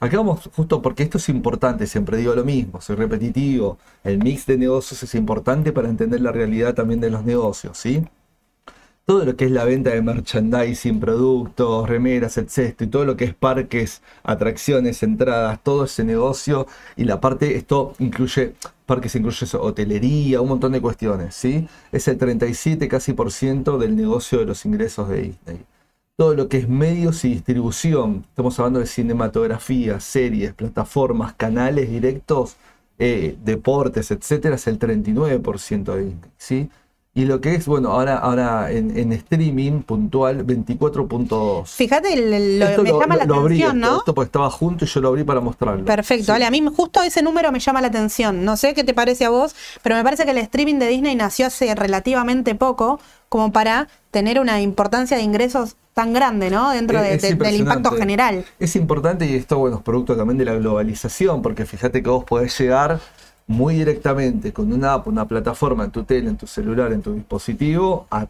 Acá 0.00 0.16
vamos 0.16 0.48
justo 0.56 0.80
porque 0.80 1.02
esto 1.02 1.18
es 1.18 1.28
importante, 1.28 1.86
siempre 1.86 2.16
digo 2.16 2.34
lo 2.34 2.44
mismo, 2.44 2.80
soy 2.80 2.96
repetitivo, 2.96 3.78
el 4.04 4.18
mix 4.18 4.46
de 4.46 4.56
negocios 4.56 5.02
es 5.02 5.14
importante 5.14 5.72
para 5.72 5.88
entender 5.88 6.20
la 6.22 6.32
realidad 6.32 6.72
también 6.74 7.00
de 7.00 7.10
los 7.10 7.22
negocios, 7.24 7.76
¿sí? 7.76 8.02
Todo 9.08 9.24
lo 9.24 9.36
que 9.36 9.46
es 9.46 9.50
la 9.50 9.64
venta 9.64 9.88
de 9.88 10.02
merchandising, 10.02 11.00
productos, 11.00 11.88
remeras, 11.88 12.36
etcétera, 12.36 12.86
y 12.86 12.90
todo 12.90 13.06
lo 13.06 13.16
que 13.16 13.24
es 13.24 13.34
parques, 13.34 14.02
atracciones, 14.22 15.02
entradas, 15.02 15.64
todo 15.64 15.84
ese 15.84 16.04
negocio 16.04 16.66
y 16.94 17.04
la 17.04 17.18
parte, 17.18 17.56
esto 17.56 17.94
incluye, 18.00 18.52
parques 18.84 19.14
incluye 19.14 19.46
eso, 19.46 19.62
hotelería, 19.62 20.42
un 20.42 20.48
montón 20.50 20.72
de 20.72 20.82
cuestiones, 20.82 21.34
¿sí? 21.34 21.66
Es 21.90 22.06
el 22.06 22.18
37 22.18 22.86
casi 22.86 23.14
por 23.14 23.32
ciento 23.32 23.78
del 23.78 23.96
negocio 23.96 24.40
de 24.40 24.44
los 24.44 24.66
ingresos 24.66 25.08
de 25.08 25.22
Disney. 25.22 25.64
Todo 26.18 26.34
lo 26.34 26.50
que 26.50 26.58
es 26.58 26.68
medios 26.68 27.24
y 27.24 27.30
distribución, 27.30 28.26
estamos 28.28 28.58
hablando 28.58 28.80
de 28.80 28.86
cinematografía, 28.86 30.00
series, 30.00 30.52
plataformas, 30.52 31.32
canales 31.32 31.88
directos, 31.88 32.56
eh, 32.98 33.38
deportes, 33.42 34.10
etcétera, 34.10 34.56
es 34.56 34.66
el 34.66 34.78
39% 34.78 35.94
de 35.94 36.04
Disney, 36.04 36.30
¿sí? 36.36 36.70
Y 37.18 37.24
lo 37.24 37.40
que 37.40 37.54
es, 37.56 37.66
bueno, 37.66 37.90
ahora, 37.90 38.16
ahora 38.18 38.70
en, 38.70 38.96
en 38.96 39.12
streaming 39.12 39.80
puntual, 39.82 40.46
24.2. 40.46 41.66
Fíjate, 41.66 42.12
el- 42.14 42.60
lo, 42.60 42.66
me 42.84 42.90
lo- 42.90 43.00
llama 43.00 43.14
lo- 43.16 43.20
la 43.20 43.26
lo 43.26 43.34
abrí 43.36 43.56
atención, 43.62 43.76
esto, 43.82 43.90
¿no? 43.92 43.98
esto 43.98 44.14
porque 44.14 44.26
estaba 44.26 44.50
junto 44.50 44.84
y 44.84 44.88
yo 44.88 45.00
lo 45.00 45.08
abrí 45.08 45.24
para 45.24 45.40
mostrarlo. 45.40 45.84
Perfecto, 45.84 46.26
Sí. 46.26 46.30
Ale, 46.30 46.44
a 46.44 46.50
mí 46.50 46.62
justo 46.74 47.02
ese 47.02 47.22
número 47.22 47.50
me 47.50 47.58
llama 47.58 47.80
la 47.80 47.88
atención. 47.88 48.44
No 48.44 48.56
sé 48.56 48.74
qué 48.74 48.84
te 48.84 48.94
parece 48.94 49.24
a 49.24 49.30
vos, 49.30 49.56
pero 49.82 49.96
me 49.96 50.04
parece 50.04 50.24
que 50.24 50.30
el 50.30 50.38
streaming 50.38 50.76
de 50.78 50.86
Disney 50.88 51.16
nació 51.16 51.46
hace 51.46 51.74
relativamente 51.74 52.54
poco 52.54 53.00
como 53.28 53.52
para 53.52 53.88
tener 54.10 54.38
una 54.40 54.60
importancia 54.62 55.16
de 55.16 55.22
ingresos 55.22 55.76
tan 55.94 56.12
grande, 56.12 56.50
¿no? 56.50 56.70
Dentro 56.70 57.02
de- 57.02 57.14
Es 57.14 57.22
de- 57.22 57.34
del 57.34 57.56
impacto 57.56 57.90
general. 57.90 58.44
Es 58.60 58.76
importante 58.76 59.26
y 59.26 59.34
esto, 59.34 59.58
bueno, 59.58 59.78
es 59.78 59.82
producto 59.82 60.16
también 60.16 60.38
de 60.38 60.44
la 60.44 60.54
globalización, 60.54 61.42
porque 61.42 61.66
fíjate 61.66 62.00
que 62.02 62.08
vos 62.10 62.22
podés 62.24 62.56
llegar 62.58 63.00
muy 63.48 63.74
directamente 63.74 64.52
con 64.52 64.72
una 64.72 64.94
app, 64.94 65.08
una 65.08 65.26
plataforma 65.26 65.84
en 65.84 65.90
tu 65.90 66.04
tele, 66.04 66.28
en 66.28 66.36
tu 66.36 66.46
celular, 66.46 66.92
en 66.92 67.02
tu 67.02 67.14
dispositivo, 67.14 68.06
a 68.10 68.28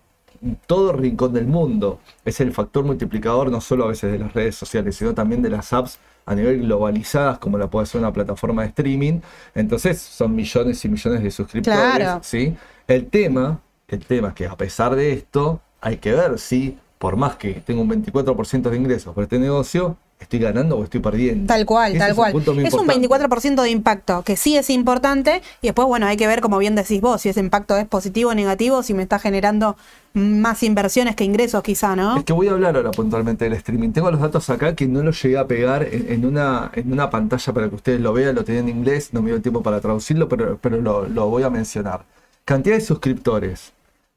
todo 0.67 0.93
rincón 0.93 1.33
del 1.33 1.47
mundo. 1.47 1.99
Es 2.25 2.41
el 2.41 2.53
factor 2.53 2.85
multiplicador 2.85 3.51
no 3.51 3.61
solo 3.61 3.85
a 3.85 3.89
veces 3.89 4.13
de 4.13 4.19
las 4.21 4.33
redes 4.33 4.55
sociales, 4.55 4.97
sino 4.97 5.15
también 5.15 5.43
de 5.43 5.51
las 5.51 5.73
apps 5.73 5.99
a 6.25 6.35
nivel 6.35 6.61
globalizadas, 6.61 7.39
como 7.39 7.59
la 7.59 7.69
puede 7.69 7.87
ser 7.87 8.01
una 8.01 8.13
plataforma 8.13 8.63
de 8.63 8.69
streaming. 8.69 9.21
Entonces 9.57 10.01
son 10.01 10.37
millones 10.37 10.85
y 10.85 10.89
millones 10.89 11.23
de 11.23 11.31
suscriptores. 11.33 11.81
Claro. 11.81 12.21
¿sí? 12.23 12.57
El 12.87 13.07
tema, 13.07 13.61
el 13.89 14.05
tema 14.05 14.29
es 14.29 14.35
que 14.35 14.47
a 14.47 14.57
pesar 14.57 14.95
de 14.95 15.13
esto, 15.13 15.61
hay 15.81 15.97
que 15.97 16.13
ver 16.13 16.39
si, 16.39 16.79
por 16.99 17.17
más 17.17 17.37
que 17.37 17.55
tengo 17.55 17.83
un 17.83 17.91
24% 17.91 18.71
de 18.71 18.77
ingresos 18.77 19.13
por 19.15 19.25
este 19.25 19.41
negocio, 19.41 19.97
estoy 20.21 20.39
ganando 20.39 20.77
o 20.77 20.85
estoy 20.85 21.01
perdiendo. 21.01 21.47
Tal 21.47 21.65
cual, 21.65 21.93
Ese 21.93 21.99
tal 22.01 22.11
es 22.11 22.17
cual. 22.17 22.31
Es 22.31 22.75
un 22.75 22.87
importante. 22.91 23.09
24% 23.09 23.63
de 23.63 23.71
impacto, 23.71 24.23
que 24.23 24.37
sí 24.37 24.57
es 24.57 24.71
importante, 24.71 25.43
y 25.63 25.69
después, 25.69 25.87
bueno, 25.89 26.07
hay 26.07 26.17
que 26.17 26.27
ver, 26.27 26.41
como 26.41 26.59
bien 26.59 26.75
decís 26.75 27.01
vos, 27.01 27.23
si 27.23 27.29
ese 27.29 27.41
impacto 27.41 27.77
es 27.77 27.87
positivo 27.87 28.31
o 28.31 28.35
negativo, 28.35 28.83
si 28.83 28.95
me 28.95 29.03
está 29.03 29.19
generando 29.19 29.77
más 30.15 30.63
inversiones 30.63 31.15
que 31.15 31.25
ingresos, 31.25 31.63
quizá, 31.63 31.95
¿no? 31.95 32.17
Es 32.17 32.25
que 32.25 32.33
voy 32.33 32.49
a 32.49 32.53
hablar 32.53 32.77
ahora 32.77 32.91
puntualmente 32.91 33.45
del 33.45 33.55
streaming. 33.55 33.91
Tengo 33.91 34.11
los 34.11 34.21
datos 34.21 34.49
acá 34.51 34.75
que 34.75 34.87
no 34.87 35.03
los 35.03 35.23
llegué 35.23 35.39
a 35.39 35.47
pegar 35.47 35.87
en, 35.91 36.11
en 36.11 36.27
una, 36.27 36.71
en 36.75 36.93
una 36.93 37.11
pantalla 37.11 37.53
para 37.53 37.69
que 37.69 37.77
ustedes 37.77 38.01
lo 38.01 38.13
vean, 38.13 38.35
lo 38.35 38.45
tenía 38.45 38.61
en 38.61 38.69
inglés, 38.69 39.11
no 39.13 39.23
me 39.23 39.29
dio 39.29 39.37
el 39.37 39.43
tiempo 39.43 39.63
para 39.63 39.81
traducirlo, 39.81 40.29
pero, 40.29 40.59
pero 40.61 40.81
lo, 40.81 41.07
lo 41.09 41.29
voy 41.29 41.43
a 41.43 41.51
mencionar. 41.51 42.05
Cantidad 42.45 42.77
de 42.77 42.81
suscriptores. 42.81 43.73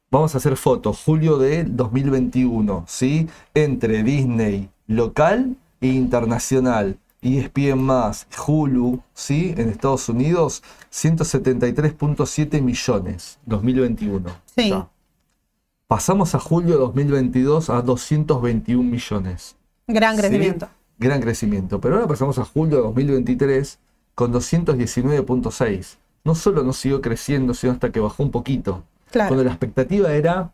Vamos 0.09 0.35
a 0.35 0.39
hacer 0.39 0.57
fotos, 0.57 1.01
julio 1.05 1.37
de 1.37 1.63
2021, 1.63 2.85
¿sí? 2.87 3.29
Entre 3.53 4.03
Disney 4.03 4.69
local 4.87 5.55
internacional. 5.87 6.97
E 7.23 7.37
ESPN 7.37 7.79
más, 7.79 8.27
Hulu, 8.47 8.99
¿sí? 9.13 9.53
En 9.55 9.69
Estados 9.69 10.09
Unidos, 10.09 10.63
173.7 10.91 12.61
millones, 12.61 13.37
2021. 13.45 14.29
Sí. 14.55 14.69
Ya. 14.69 14.89
Pasamos 15.87 16.33
a 16.33 16.39
julio 16.39 16.75
de 16.75 16.79
2022 16.79 17.69
a 17.69 17.81
221 17.81 18.81
millones. 18.81 19.55
Gran 19.87 20.15
¿sí? 20.15 20.21
crecimiento. 20.21 20.69
Gran 20.97 21.21
crecimiento. 21.21 21.81
Pero 21.81 21.95
ahora 21.95 22.07
pasamos 22.07 22.39
a 22.39 22.45
julio 22.45 22.77
de 22.77 22.83
2023 22.83 23.77
con 24.15 24.33
219.6. 24.33 25.97
no 26.23 26.33
solo 26.33 26.63
no 26.63 26.73
siguió 26.73 27.01
creciendo, 27.01 27.53
sino 27.53 27.73
hasta 27.73 27.91
que 27.91 27.99
bajó 27.99 28.23
un 28.23 28.31
poquito. 28.31 28.83
Claro. 29.11 29.29
Cuando 29.29 29.43
la 29.43 29.51
expectativa 29.51 30.13
era, 30.13 30.53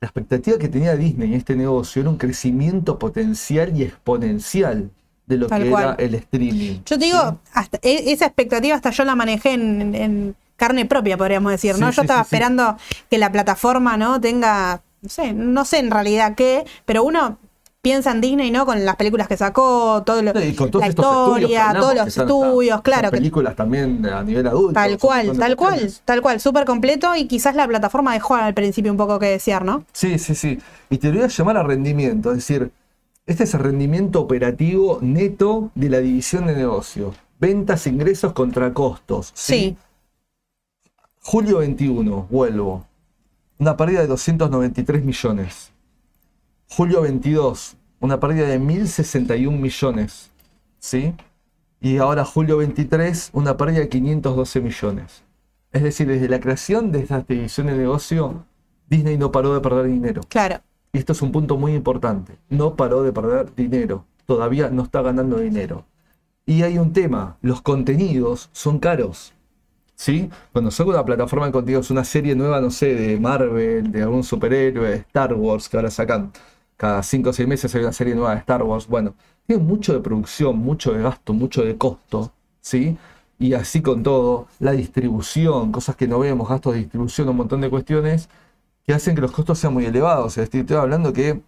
la 0.00 0.06
expectativa 0.06 0.58
que 0.58 0.68
tenía 0.68 0.94
Disney 0.96 1.28
en 1.28 1.34
este 1.34 1.56
negocio 1.56 2.00
era 2.00 2.10
un 2.10 2.18
crecimiento 2.18 2.98
potencial 2.98 3.76
y 3.76 3.82
exponencial 3.82 4.90
de 5.26 5.36
lo 5.36 5.46
Tal 5.48 5.64
que 5.64 5.70
cual. 5.70 5.84
era 5.84 5.94
el 5.98 6.14
streaming. 6.14 6.80
Yo 6.86 6.98
te 6.98 7.04
digo, 7.04 7.40
hasta, 7.52 7.78
e- 7.82 8.12
esa 8.12 8.26
expectativa 8.26 8.74
hasta 8.76 8.90
yo 8.90 9.04
la 9.04 9.14
manejé 9.14 9.52
en, 9.52 9.94
en 9.94 10.36
carne 10.56 10.86
propia, 10.86 11.16
podríamos 11.18 11.52
decir, 11.52 11.72
¿no? 11.78 11.88
Sí, 11.90 11.96
yo 11.96 12.02
sí, 12.02 12.06
estaba 12.06 12.22
esperando 12.22 12.76
que 13.10 13.18
la 13.18 13.30
plataforma, 13.32 13.96
¿no? 13.96 14.20
Tenga, 14.20 14.82
no 15.02 15.08
sé, 15.08 15.32
no 15.32 15.64
sé 15.64 15.78
en 15.80 15.90
realidad 15.90 16.34
qué, 16.36 16.64
pero 16.84 17.02
uno 17.04 17.38
piensa 17.88 18.10
en 18.10 18.20
Disney, 18.20 18.50
¿no? 18.50 18.66
Con 18.66 18.84
las 18.84 18.96
películas 18.96 19.28
que 19.28 19.38
sacó, 19.38 20.02
todo 20.04 20.20
lo, 20.20 20.38
Y 20.44 20.54
con 20.54 20.70
todos 20.70 20.84
la 20.84 20.88
historia, 20.88 21.72
todos 21.72 21.94
los 21.94 22.08
estudios, 22.08 22.82
claro, 22.82 23.10
que 23.10 23.16
películas 23.16 23.56
también 23.56 24.04
a 24.04 24.22
nivel 24.22 24.46
adulto. 24.46 24.74
tal 24.74 24.98
cual, 24.98 25.38
tal 25.38 25.56
cual, 25.56 25.90
tal 26.04 26.20
cual, 26.20 26.38
súper 26.38 26.66
completo 26.66 27.16
y 27.16 27.26
quizás 27.26 27.54
la 27.54 27.66
plataforma 27.66 28.12
dejó 28.12 28.34
al 28.34 28.52
principio 28.52 28.92
un 28.92 28.98
poco 28.98 29.18
que 29.18 29.24
desear, 29.26 29.64
¿no? 29.64 29.84
Sí, 29.94 30.18
sí, 30.18 30.34
sí. 30.34 30.58
Y 30.90 30.98
te 30.98 31.08
lo 31.08 31.14
voy 31.14 31.24
a 31.24 31.28
llamar 31.28 31.56
a 31.56 31.62
rendimiento, 31.62 32.30
es 32.32 32.36
decir, 32.36 32.70
este 33.24 33.44
es 33.44 33.54
el 33.54 33.60
rendimiento 33.60 34.20
operativo 34.20 34.98
neto 35.00 35.70
de 35.74 35.88
la 35.88 35.98
división 36.00 36.46
de 36.46 36.56
negocio. 36.56 37.14
Ventas, 37.40 37.86
ingresos 37.86 38.34
contra 38.34 38.74
costos. 38.74 39.30
¿sí? 39.34 39.54
Sí. 39.54 39.76
Julio 41.22 41.58
21, 41.58 42.26
vuelvo. 42.28 42.84
Una 43.58 43.78
pérdida 43.78 44.02
de 44.02 44.08
293 44.08 45.02
millones. 45.02 45.72
Julio 46.68 47.00
22, 47.00 47.77
una 48.00 48.20
pérdida 48.20 48.46
de 48.46 48.58
1061 48.58 49.56
millones. 49.56 50.30
¿Sí? 50.78 51.14
Y 51.80 51.98
ahora 51.98 52.24
julio 52.24 52.56
23, 52.58 53.30
una 53.32 53.56
pérdida 53.56 53.80
de 53.80 53.88
512 53.88 54.60
millones. 54.60 55.22
Es 55.72 55.82
decir, 55.82 56.08
desde 56.08 56.28
la 56.28 56.40
creación 56.40 56.92
de 56.92 57.00
esta 57.00 57.20
división 57.20 57.66
de 57.66 57.74
negocio, 57.74 58.44
Disney 58.88 59.18
no 59.18 59.30
paró 59.30 59.54
de 59.54 59.60
perder 59.60 59.86
dinero. 59.86 60.22
Claro. 60.28 60.60
Y 60.92 60.98
esto 60.98 61.12
es 61.12 61.22
un 61.22 61.30
punto 61.30 61.56
muy 61.56 61.74
importante. 61.74 62.38
No 62.48 62.74
paró 62.74 63.02
de 63.02 63.12
perder 63.12 63.54
dinero. 63.54 64.04
Todavía 64.26 64.70
no 64.70 64.82
está 64.82 65.02
ganando 65.02 65.38
dinero. 65.38 65.84
Y 66.46 66.62
hay 66.62 66.78
un 66.78 66.92
tema. 66.92 67.36
Los 67.42 67.60
contenidos 67.60 68.48
son 68.52 68.78
caros. 68.78 69.34
¿Sí? 69.94 70.30
Cuando 70.52 70.70
saco 70.70 70.90
una 70.90 71.04
plataforma 71.04 71.46
de 71.46 71.52
contenidos, 71.52 71.90
una 71.90 72.04
serie 72.04 72.34
nueva, 72.34 72.60
no 72.60 72.70
sé, 72.70 72.94
de 72.94 73.18
Marvel, 73.18 73.90
de 73.90 74.02
algún 74.02 74.22
superhéroe, 74.22 74.88
de 74.88 74.96
Star 74.96 75.34
Wars, 75.34 75.68
que 75.68 75.76
ahora 75.76 75.90
sacan 75.90 76.32
cada 76.78 77.02
5 77.02 77.30
o 77.30 77.32
6 77.34 77.46
meses 77.48 77.74
hay 77.74 77.82
una 77.82 77.92
serie 77.92 78.14
nueva 78.14 78.32
de 78.34 78.38
Star 78.40 78.62
Wars. 78.62 78.86
Bueno, 78.88 79.14
tiene 79.46 79.62
mucho 79.62 79.92
de 79.92 80.00
producción, 80.00 80.58
mucho 80.58 80.92
de 80.94 81.02
gasto, 81.02 81.34
mucho 81.34 81.62
de 81.64 81.76
costo. 81.76 82.32
¿Sí? 82.62 82.96
Y 83.38 83.54
así 83.54 83.82
con 83.82 84.02
todo, 84.02 84.48
la 84.60 84.72
distribución, 84.72 85.72
cosas 85.72 85.96
que 85.96 86.08
no 86.08 86.18
vemos, 86.20 86.48
gastos 86.48 86.72
de 86.74 86.80
distribución, 86.80 87.28
un 87.28 87.36
montón 87.36 87.60
de 87.60 87.70
cuestiones 87.70 88.28
que 88.86 88.94
hacen 88.94 89.14
que 89.14 89.20
los 89.20 89.32
costos 89.32 89.58
sean 89.58 89.74
muy 89.74 89.86
elevados. 89.86 90.38
Es 90.38 90.46
decir, 90.46 90.62
estoy 90.62 90.76
hablando 90.78 91.12
que 91.12 91.40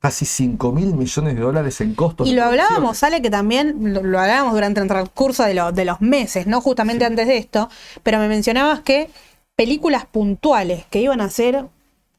casi 0.00 0.24
5 0.24 0.72
mil 0.72 0.94
millones 0.94 1.34
de 1.34 1.40
dólares 1.40 1.80
en 1.80 1.94
costos. 1.94 2.28
Y 2.28 2.34
lo 2.34 2.44
hablábamos, 2.44 2.98
sale 2.98 3.22
que 3.22 3.30
también 3.30 3.94
lo, 3.94 4.02
lo 4.02 4.20
hablábamos 4.20 4.54
durante 4.54 4.80
el 4.80 4.88
transcurso 4.88 5.44
de, 5.44 5.54
lo- 5.54 5.72
de 5.72 5.84
los 5.84 6.00
meses, 6.00 6.46
¿no? 6.46 6.60
Justamente 6.60 7.04
antes 7.04 7.26
de 7.26 7.38
esto, 7.38 7.68
pero 8.02 8.18
me 8.18 8.28
mencionabas 8.28 8.80
que 8.80 9.10
películas 9.56 10.06
puntuales 10.06 10.84
que 10.90 11.00
iban 11.00 11.20
a 11.20 11.30
ser 11.30 11.66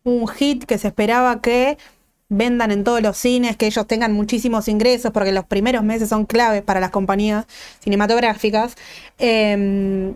un 0.03 0.27
hit 0.27 0.65
que 0.65 0.77
se 0.77 0.87
esperaba 0.87 1.41
que 1.41 1.77
vendan 2.29 2.71
en 2.71 2.83
todos 2.83 3.01
los 3.01 3.17
cines, 3.17 3.55
que 3.57 3.67
ellos 3.67 3.87
tengan 3.87 4.13
muchísimos 4.13 4.67
ingresos, 4.67 5.11
porque 5.11 5.31
los 5.31 5.45
primeros 5.45 5.83
meses 5.83 6.09
son 6.09 6.25
claves 6.25 6.61
para 6.61 6.79
las 6.79 6.91
compañías 6.91 7.45
cinematográficas. 7.79 8.75
Eh, 9.19 10.13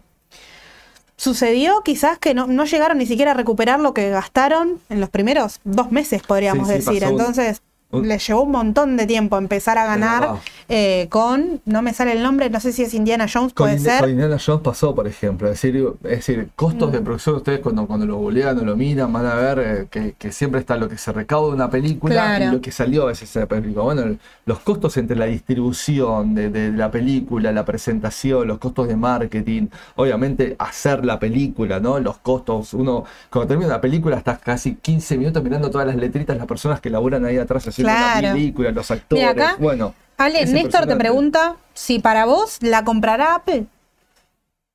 sucedió 1.18 1.82
quizás 1.84 2.18
que 2.18 2.34
no, 2.34 2.48
no 2.48 2.66
llegaron 2.66 2.98
ni 2.98 3.06
siquiera 3.06 3.32
a 3.32 3.34
recuperar 3.36 3.80
lo 3.80 3.94
que 3.94 4.10
gastaron 4.10 4.80
en 4.90 5.00
los 5.00 5.10
primeros 5.10 5.60
dos 5.64 5.92
meses, 5.92 6.24
podríamos 6.24 6.68
Sí, 6.68 6.74
sí, 6.74 6.80
decir. 6.80 7.02
pasó 7.04 7.12
Entonces, 7.12 7.62
un- 7.92 8.08
les 8.08 8.26
llevó 8.28 8.44
un 8.44 8.52
montón 8.52 8.98
de 8.98 9.06
tiempo 9.06 9.38
empezar 9.38 9.78
a 9.78 9.86
ganar 9.86 10.36
eh, 10.70 11.08
con, 11.10 11.62
no 11.66 11.82
me 11.82 11.94
sale 11.94 12.14
el 12.14 12.24
nombre, 12.24 12.50
no 12.50 12.60
sé 12.60 12.72
si 12.72 12.84
es 12.84 12.94
Indiana 12.94 13.26
Jones, 13.32 13.54
puede 13.54 13.78
ser. 13.80 14.00
con 14.02 14.10
Indiana 14.10 14.38
Jones 14.44 14.62
pasó, 14.64 14.96
por 14.96 15.08
ejemplo. 15.08 15.48
Es 15.50 15.62
decir, 15.62 15.86
es 16.04 16.10
decir 16.10 16.50
costos 16.56 16.90
Mm. 16.90 16.94
de 16.94 17.02
producción, 17.02 17.36
ustedes 17.36 17.60
cuando, 17.60 17.86
cuando 17.88 18.06
lo 18.06 18.18
googlean 18.18 18.58
o 18.60 18.64
lo 18.64 18.76
miran, 18.78 19.12
van 19.12 19.26
a 19.26 19.36
ver 19.36 19.60
eh, 19.60 19.88
que, 19.90 20.16
que 20.18 20.32
siempre 20.32 20.60
está 20.62 20.78
lo 20.78 20.88
que 20.90 20.98
se 20.98 21.12
recauda 21.12 21.50
de 21.50 21.56
una 21.56 21.70
película 21.70 22.14
Claro. 22.14 22.46
y 22.46 22.48
lo 22.56 22.62
que 22.62 22.72
salió 22.72 23.04
a 23.04 23.06
veces 23.08 23.32
de 23.34 23.40
esa 23.42 23.48
película. 23.48 23.84
Bueno, 23.84 24.18
los 24.46 24.60
costos 24.60 24.96
entre 24.98 25.18
la 25.18 25.26
distribución 25.26 26.34
de, 26.36 26.50
de 26.50 26.72
la 26.72 26.90
película, 26.92 27.52
la 27.52 27.66
presentación, 27.66 28.48
los 28.48 28.58
costos 28.58 28.88
de 28.88 28.96
marketing, 28.96 29.68
obviamente 29.96 30.56
hacer 30.60 31.06
la 31.06 31.20
película, 31.20 31.80
¿no? 31.80 32.00
Los 32.00 32.18
costos, 32.18 32.74
uno, 32.74 33.04
cuando 33.30 33.48
termina 33.48 33.68
una 33.70 33.82
película, 33.82 34.18
estás 34.18 34.40
casi 34.40 34.76
15 34.76 35.18
minutos 35.18 35.44
mirando 35.44 35.70
todas 35.70 35.88
las 35.88 35.96
letritas, 35.96 36.38
las 36.38 36.48
personas 36.48 36.80
que 36.82 36.90
laburan 36.90 37.26
ahí 37.26 37.38
atrás 37.38 37.68
haciendo 37.90 38.12
Claro. 38.12 38.28
la 38.28 38.34
película, 38.34 38.72
los 38.72 38.92
actores. 38.92 39.22
Mira 39.24 39.32
acá, 39.32 39.56
bueno. 39.60 39.94
Ale, 40.18 40.46
Néstor 40.46 40.86
te 40.88 40.96
pregunta 40.96 41.56
si 41.74 42.00
para 42.00 42.26
vos 42.26 42.58
la 42.62 42.84
comprará 42.84 43.36
Apple. 43.36 43.66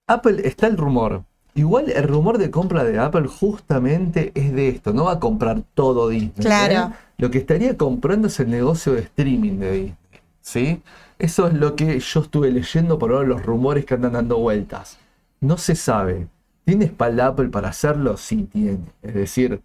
Apple 0.08 0.42
está 0.44 0.66
el 0.66 0.76
rumor. 0.76 1.24
Igual 1.54 1.90
el 1.90 2.02
rumor 2.06 2.38
de 2.38 2.50
compra 2.50 2.84
de 2.84 2.98
Apple 2.98 3.28
justamente 3.28 4.30
es 4.34 4.52
de 4.52 4.68
esto. 4.68 4.92
No 4.92 5.04
va 5.04 5.12
a 5.12 5.20
comprar 5.20 5.62
todo 5.74 6.08
Disney. 6.08 6.32
Claro. 6.44 6.92
¿eh? 6.92 6.96
Lo 7.18 7.30
que 7.30 7.38
estaría 7.38 7.76
comprando 7.76 8.28
es 8.28 8.38
el 8.40 8.50
negocio 8.50 8.92
de 8.92 9.00
streaming 9.00 9.58
de 9.58 9.70
Disney. 9.72 9.94
¿Sí? 10.42 10.82
Eso 11.18 11.48
es 11.48 11.54
lo 11.54 11.74
que 11.74 11.98
yo 11.98 12.20
estuve 12.20 12.50
leyendo 12.50 12.98
por 12.98 13.10
ahora 13.12 13.26
los 13.26 13.42
rumores 13.44 13.84
que 13.84 13.94
andan 13.94 14.12
dando 14.12 14.38
vueltas. 14.38 14.98
No 15.40 15.56
se 15.56 15.74
sabe. 15.74 16.26
¿Tiene 16.64 16.84
espalda 16.84 17.28
Apple 17.28 17.48
para 17.48 17.68
hacerlo? 17.70 18.16
Sí, 18.16 18.42
tiene. 18.52 18.78
Es 19.02 19.14
decir, 19.14 19.62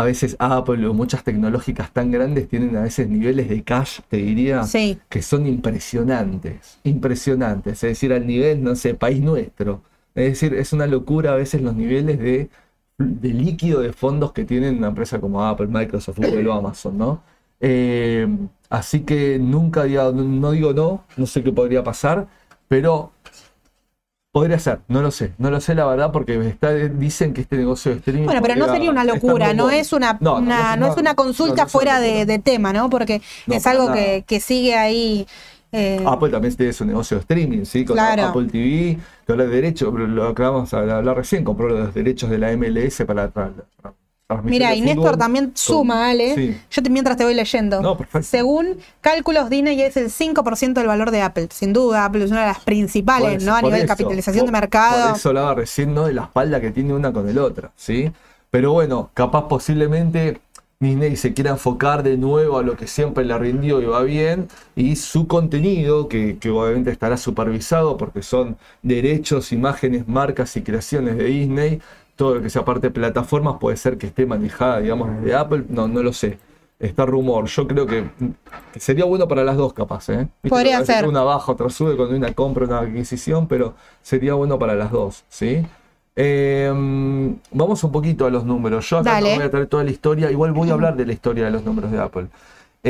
a 0.00 0.04
veces 0.04 0.36
Apple 0.38 0.86
o 0.86 0.94
muchas 0.94 1.24
tecnológicas 1.24 1.90
tan 1.92 2.10
grandes 2.12 2.48
tienen 2.48 2.76
a 2.76 2.82
veces 2.82 3.08
niveles 3.08 3.48
de 3.48 3.62
cash, 3.64 4.00
te 4.08 4.18
diría, 4.18 4.62
Sí. 4.62 4.98
que 5.08 5.22
son 5.22 5.46
impresionantes, 5.46 6.78
impresionantes, 6.84 7.74
es 7.84 7.90
decir, 7.90 8.12
al 8.12 8.26
nivel, 8.26 8.62
no 8.62 8.74
sé, 8.76 8.94
país 8.94 9.20
nuestro. 9.20 9.82
Es 10.14 10.24
decir, 10.40 10.54
es 10.54 10.72
una 10.72 10.86
locura 10.86 11.32
a 11.32 11.36
veces 11.36 11.62
los 11.62 11.74
niveles 11.74 12.18
de, 12.18 12.48
de 12.98 13.28
líquido 13.30 13.80
de 13.80 13.92
fondos 13.92 14.32
que 14.32 14.44
tienen 14.44 14.78
una 14.78 14.88
empresa 14.88 15.20
como 15.20 15.44
Apple, 15.44 15.66
Microsoft, 15.68 16.18
Google 16.18 16.48
o 16.48 16.52
Amazon, 16.52 16.96
¿no? 16.98 17.22
Eh, 17.60 18.26
así 18.70 19.00
que 19.00 19.38
nunca 19.40 19.84
diga- 19.84 20.12
no 20.12 20.50
digo 20.52 20.72
no, 20.72 21.04
no 21.16 21.26
sé 21.26 21.42
qué 21.42 21.50
podría 21.52 21.82
pasar, 21.82 22.28
pero 22.68 23.10
podría 24.32 24.58
ser, 24.58 24.80
no 24.88 25.02
lo 25.02 25.10
sé, 25.10 25.32
no 25.38 25.50
lo 25.50 25.60
sé 25.60 25.74
la 25.74 25.86
verdad 25.86 26.12
porque 26.12 26.38
está, 26.48 26.72
dicen 26.72 27.32
que 27.32 27.40
este 27.40 27.56
negocio 27.56 27.92
de 27.92 27.98
streaming... 27.98 28.26
Bueno, 28.26 28.40
pero 28.42 28.56
no 28.56 28.66
sería 28.72 28.90
una 28.90 29.04
locura, 29.04 29.54
no 29.54 29.70
es 29.70 29.92
una, 29.92 30.18
No, 30.20 30.32
no, 30.34 30.46
una- 30.46 30.76
no, 30.76 30.86
no 30.86 30.92
es 30.92 30.98
una 30.98 31.14
consulta 31.14 31.66
fuera 31.66 31.98
de, 32.00 32.26
de 32.26 32.38
tema, 32.38 32.72
¿no? 32.72 32.90
Porque 32.90 33.22
es 33.46 33.62
para 33.64 33.80
algo 33.80 33.92
que, 33.92 34.24
que 34.26 34.40
sigue 34.40 34.76
ahí. 34.76 35.26
eh, 35.72 36.02
Apple 36.06 36.30
también 36.30 36.54
tiene 36.54 36.72
su 36.72 36.84
negocio 36.84 37.16
de 37.16 37.20
streaming, 37.22 37.64
¿sí? 37.64 37.84
Con 37.84 37.96
Claro. 37.96 38.26
Apple 38.26 38.46
TV, 38.46 38.98
que 39.26 39.32
ahora 39.32 39.44
de 39.44 39.50
derecho, 39.50 39.90
lo 39.90 40.34
que 40.34 40.42
vamos 40.42 40.72
a 40.74 40.78
hablar 40.78 41.16
recién, 41.16 41.42
compró 41.44 41.68
los 41.68 41.94
derechos 41.94 42.30
de 42.30 42.38
la 42.38 42.52
MLS 42.56 43.02
para 43.06 43.32
tra- 43.32 43.52
transmisión 43.80 43.94
Mira, 44.44 44.74
y 44.74 44.82
Néstor 44.82 45.16
también 45.16 45.52
suma, 45.54 46.10
Ale. 46.10 46.34
Sí. 46.34 46.60
Yo 46.70 46.82
te- 46.82 46.90
mientras 46.90 47.16
te 47.16 47.24
voy 47.24 47.32
leyendo. 47.32 47.80
No, 47.80 47.96
perfecto. 47.96 48.26
Según 48.28 48.76
cálculos, 49.00 49.48
Disney 49.48 49.80
es 49.80 49.96
el 49.96 50.10
5% 50.10 50.80
del 50.80 50.86
valor 50.86 51.10
de 51.10 51.22
Apple. 51.22 51.48
Sin 51.50 51.72
duda, 51.72 52.04
Apple 52.04 52.24
es 52.24 52.30
una 52.30 52.42
de 52.42 52.48
las 52.48 52.60
principales, 52.60 53.38
eso- 53.42 53.46
¿no? 53.50 53.56
A 53.56 53.62
nivel 53.62 53.78
de 53.80 53.84
eso, 53.86 53.94
capitalización 53.94 54.44
de 54.46 54.52
mercado. 54.52 55.08
Por 55.08 55.16
eso 55.16 55.28
hablaba 55.30 55.54
recién, 55.54 55.94
¿no? 55.94 56.04
De 56.04 56.12
la 56.12 56.24
espalda 56.24 56.60
que 56.60 56.70
tiene 56.70 56.92
una 56.92 57.10
con 57.10 57.26
el 57.26 57.38
otra, 57.38 57.70
¿sí? 57.74 58.12
Pero 58.50 58.72
bueno, 58.72 59.10
capaz 59.14 59.48
posiblemente 59.48 60.40
Disney 60.80 61.16
se 61.16 61.32
quiera 61.32 61.50
enfocar 61.52 62.02
de 62.02 62.18
nuevo 62.18 62.58
a 62.58 62.62
lo 62.62 62.76
que 62.76 62.86
siempre 62.86 63.24
le 63.24 63.36
rindió 63.38 63.80
y 63.80 63.86
va 63.86 64.02
bien, 64.02 64.48
y 64.76 64.96
su 64.96 65.26
contenido, 65.26 66.06
que, 66.08 66.36
que 66.38 66.50
obviamente 66.50 66.90
estará 66.90 67.16
supervisado 67.16 67.96
porque 67.96 68.22
son 68.22 68.58
derechos, 68.82 69.52
imágenes, 69.52 70.06
marcas 70.06 70.54
y 70.56 70.62
creaciones 70.62 71.16
de 71.16 71.24
Disney, 71.24 71.80
todo 72.18 72.34
lo 72.34 72.42
que 72.42 72.50
sea 72.50 72.64
parte 72.64 72.88
de 72.88 72.90
plataformas 72.90 73.58
puede 73.60 73.76
ser 73.76 73.96
que 73.96 74.08
esté 74.08 74.26
manejada, 74.26 74.80
digamos, 74.80 75.08
desde 75.20 75.36
Apple, 75.36 75.66
no, 75.68 75.86
no 75.86 76.02
lo 76.02 76.12
sé. 76.12 76.40
Está 76.80 77.06
rumor, 77.06 77.46
yo 77.46 77.66
creo 77.68 77.86
que, 77.86 78.04
que 78.72 78.80
sería 78.80 79.04
bueno 79.04 79.28
para 79.28 79.44
las 79.44 79.56
dos 79.56 79.72
capaz, 79.72 80.08
¿eh? 80.08 80.26
Podría 80.48 80.84
ser. 80.84 81.06
Una 81.06 81.22
baja, 81.22 81.52
otra 81.52 81.70
sube 81.70 81.94
cuando 81.94 82.14
hay 82.14 82.18
una 82.18 82.32
compra, 82.34 82.66
una 82.66 82.80
adquisición, 82.80 83.46
pero 83.46 83.74
sería 84.02 84.34
bueno 84.34 84.58
para 84.58 84.74
las 84.74 84.90
dos, 84.90 85.24
¿sí? 85.28 85.64
Eh, 86.16 86.72
vamos 87.52 87.84
un 87.84 87.92
poquito 87.92 88.26
a 88.26 88.30
los 88.30 88.44
números. 88.44 88.90
Yo 88.90 88.98
acá 88.98 89.12
Dale. 89.12 89.30
no 89.30 89.36
voy 89.36 89.44
a 89.44 89.50
traer 89.52 89.66
toda 89.68 89.84
la 89.84 89.90
historia, 89.92 90.28
igual 90.32 90.52
voy 90.52 90.70
a 90.70 90.72
hablar 90.72 90.96
de 90.96 91.06
la 91.06 91.12
historia 91.12 91.44
de 91.44 91.52
los 91.52 91.64
números 91.64 91.92
de 91.92 92.00
Apple. 92.00 92.26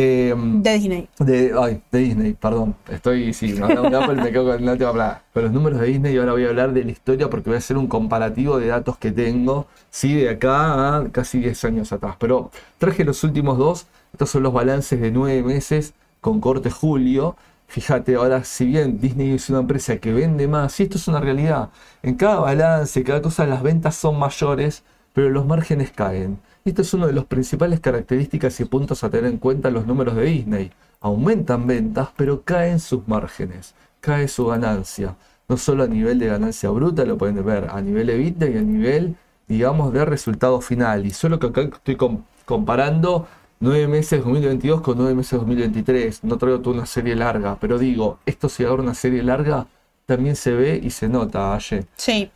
Eh, 0.01 0.33
De 0.37 0.75
Disney. 0.75 1.09
de, 1.19 1.53
ay, 1.61 1.83
de 1.91 1.99
Disney, 1.99 2.33
perdón. 2.35 2.77
Estoy, 2.89 3.33
sí, 3.35 3.51
de 3.53 3.65
Apple 3.65 4.15
me 4.23 4.31
quedo 4.31 4.45
con, 4.45 4.65
no 4.65 4.73
te 4.73 4.79
voy 4.79 4.87
a 4.87 4.89
hablar. 4.91 5.23
Pero 5.33 5.47
los 5.47 5.53
números 5.53 5.81
de 5.81 5.87
Disney 5.89 6.15
y 6.15 6.19
ahora 6.19 6.33
voy 6.33 6.45
a 6.45 6.51
hablar 6.51 6.73
de 6.73 6.85
la 6.85 6.91
historia 6.93 7.29
porque 7.29 7.51
voy 7.51 7.57
a 7.57 7.59
hacer 7.59 7.77
un 7.77 7.89
comparativo 7.89 8.59
de 8.61 8.69
datos 8.69 8.97
que 8.97 9.11
tengo, 9.11 9.67
sí, 9.91 10.15
de 10.15 10.31
acá 10.31 10.99
a 10.99 11.09
casi 11.11 11.41
10 11.41 11.65
años 11.65 11.93
atrás. 11.93 12.15
Pero 12.21 12.53
traje 12.79 13.05
los 13.05 13.25
últimos 13.25 13.59
dos, 13.59 13.87
estos 14.13 14.31
son 14.31 14.45
los 14.45 14.53
balances 14.53 15.01
de 15.01 15.11
9 15.11 15.43
meses 15.43 15.95
con 16.21 16.41
corte 16.41 16.71
julio. 16.71 17.35
fíjate, 17.67 18.15
ahora 18.15 18.45
si 18.45 18.67
bien 18.67 19.01
Disney 19.01 19.33
es 19.35 19.51
una 19.51 19.59
empresa 19.61 19.97
que 19.99 20.13
vende 20.13 20.47
más, 20.49 20.79
y 20.81 20.85
esto 20.85 20.97
es 20.97 21.09
una 21.09 21.21
realidad, 21.21 21.71
en 22.03 22.15
cada 22.15 22.39
balance, 22.41 23.03
cada 23.05 23.21
cosa 23.21 23.47
las 23.47 23.63
ventas 23.63 23.97
son 23.97 24.19
mayores, 24.19 24.85
pero 25.13 25.29
los 25.31 25.45
márgenes 25.45 25.91
caen. 25.91 26.39
Y 26.69 26.73
esto 26.73 26.83
es 26.83 26.93
una 26.93 27.07
de 27.07 27.15
las 27.15 27.25
principales 27.25 27.81
características 27.81 28.61
y 28.61 28.67
puntos 28.67 29.03
a 29.03 29.09
tener 29.09 29.31
en 29.31 29.39
cuenta 29.39 29.69
en 29.69 29.75
los 29.75 29.87
números 29.87 30.15
de 30.15 30.25
Disney. 30.27 30.71
Aumentan 31.01 31.67
ventas, 31.67 32.11
pero 32.15 32.43
caen 32.43 32.79
sus 32.79 33.09
márgenes, 33.09 33.75
cae 34.03 34.29
su 34.29 34.45
ganancia. 34.45 35.17
No 35.49 35.57
solo 35.57 35.85
a 35.85 35.87
nivel 35.87 36.19
de 36.19 36.27
ganancia 36.27 36.69
bruta, 36.69 37.07
lo 37.07 37.17
pueden 37.17 37.43
ver 37.43 37.69
a 37.71 37.81
nivel 37.81 38.11
EBITDA 38.11 38.51
y 38.51 38.59
a 38.59 38.61
nivel, 38.61 39.17
digamos, 39.47 39.95
de 39.95 40.05
resultado 40.05 40.61
final. 40.61 41.07
Y 41.07 41.11
solo 41.13 41.39
que 41.39 41.47
acá 41.47 41.63
estoy 41.63 41.97
comparando 42.45 43.27
nueve 43.61 43.89
meses 43.89 44.23
2022 44.23 44.83
con 44.83 44.99
nueve 44.99 45.15
meses 45.15 45.39
2023. 45.39 46.23
No 46.25 46.37
traigo 46.37 46.61
toda 46.61 46.77
una 46.77 46.87
serie 46.87 47.17
larga, 47.17 47.57
pero 47.59 47.79
digo, 47.79 48.19
esto 48.27 48.51
si 48.51 48.65
ahora 48.65 48.83
una 48.83 48.93
serie 48.93 49.23
larga 49.23 49.67
también 50.05 50.37
se 50.37 50.53
ve 50.53 50.79
y 50.83 50.91
se 50.91 51.09
nota, 51.09 51.55
Aye. 51.55 51.87
Sí. 51.97 52.31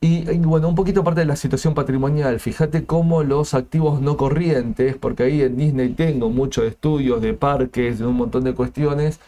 Y, 0.00 0.24
bueno, 0.38 0.68
un 0.68 0.76
poquito 0.76 1.00
aparte 1.00 1.20
de 1.20 1.26
la 1.26 1.34
situación 1.34 1.74
patrimonial, 1.74 2.38
fíjate 2.38 2.86
cómo 2.86 3.24
los 3.24 3.52
activos 3.54 4.00
no 4.00 4.16
corrientes, 4.16 4.96
porque 4.96 5.24
ahí 5.24 5.42
en 5.42 5.56
Disney 5.56 5.88
tengo 5.90 6.30
muchos 6.30 6.64
estudios 6.66 7.20
de 7.20 7.34
parques, 7.34 7.98
de 7.98 8.06
un 8.06 8.14
montón 8.16 8.44
de 8.44 8.54
cuestiones, 8.54 9.18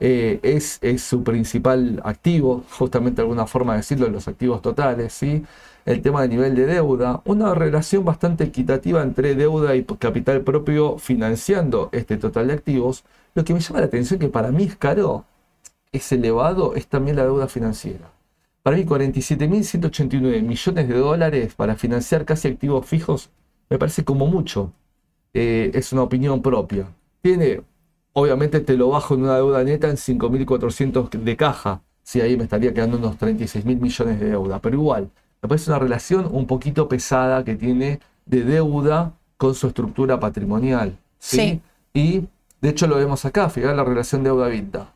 eh, 0.00 0.38
es, 0.42 0.78
es, 0.82 1.02
su 1.02 1.24
principal 1.24 2.00
activo, 2.04 2.64
justamente 2.78 3.22
alguna 3.22 3.46
forma 3.46 3.72
de 3.72 3.78
decirlo, 3.78 4.08
los 4.10 4.28
activos 4.28 4.60
totales, 4.60 5.14
¿sí? 5.14 5.44
El 5.86 6.02
tema 6.02 6.22
de 6.22 6.28
nivel 6.28 6.54
de 6.54 6.66
deuda, 6.66 7.22
una 7.24 7.54
relación 7.54 8.04
bastante 8.04 8.44
equitativa 8.44 9.02
entre 9.02 9.34
deuda 9.34 9.76
y 9.76 9.84
capital 9.84 10.42
propio 10.42 10.98
financiando 10.98 11.88
este 11.92 12.18
total 12.18 12.48
de 12.48 12.54
activos. 12.54 13.04
Lo 13.34 13.44
que 13.44 13.54
me 13.54 13.60
llama 13.60 13.80
la 13.80 13.86
atención 13.86 14.20
que 14.20 14.28
para 14.28 14.50
mí 14.52 14.64
es 14.64 14.76
caro, 14.76 15.24
es 15.92 16.12
elevado, 16.12 16.74
es 16.76 16.86
también 16.88 17.16
la 17.16 17.24
deuda 17.24 17.48
financiera. 17.48 18.17
Para 18.68 18.76
mí 18.76 18.84
47.189 18.84 20.42
millones 20.42 20.88
de 20.88 20.94
dólares 20.94 21.54
para 21.54 21.74
financiar 21.74 22.26
casi 22.26 22.48
activos 22.48 22.84
fijos 22.84 23.30
me 23.70 23.78
parece 23.78 24.04
como 24.04 24.26
mucho. 24.26 24.74
Eh, 25.32 25.70
es 25.72 25.90
una 25.94 26.02
opinión 26.02 26.42
propia. 26.42 26.86
Tiene, 27.22 27.62
obviamente 28.12 28.60
te 28.60 28.76
lo 28.76 28.90
bajo 28.90 29.14
en 29.14 29.22
una 29.22 29.36
deuda 29.36 29.64
neta 29.64 29.88
en 29.88 29.96
5.400 29.96 31.08
de 31.08 31.34
caja. 31.34 31.80
Si 32.02 32.20
ahí 32.20 32.36
me 32.36 32.44
estaría 32.44 32.74
quedando 32.74 32.98
unos 32.98 33.18
36.000 33.18 33.80
millones 33.80 34.20
de 34.20 34.26
deuda. 34.32 34.60
Pero 34.60 34.76
igual, 34.76 35.08
me 35.40 35.48
parece 35.48 35.70
una 35.70 35.78
relación 35.78 36.28
un 36.30 36.46
poquito 36.46 36.90
pesada 36.90 37.44
que 37.44 37.54
tiene 37.54 38.00
de 38.26 38.44
deuda 38.44 39.14
con 39.38 39.54
su 39.54 39.68
estructura 39.68 40.20
patrimonial. 40.20 40.94
¿sí? 41.18 41.62
Y 41.94 42.26
de 42.60 42.68
hecho 42.68 42.86
lo 42.86 42.96
vemos 42.96 43.24
acá, 43.24 43.48
fíjate 43.48 43.74
la 43.74 43.84
relación 43.84 44.22
deuda-vinta 44.22 44.92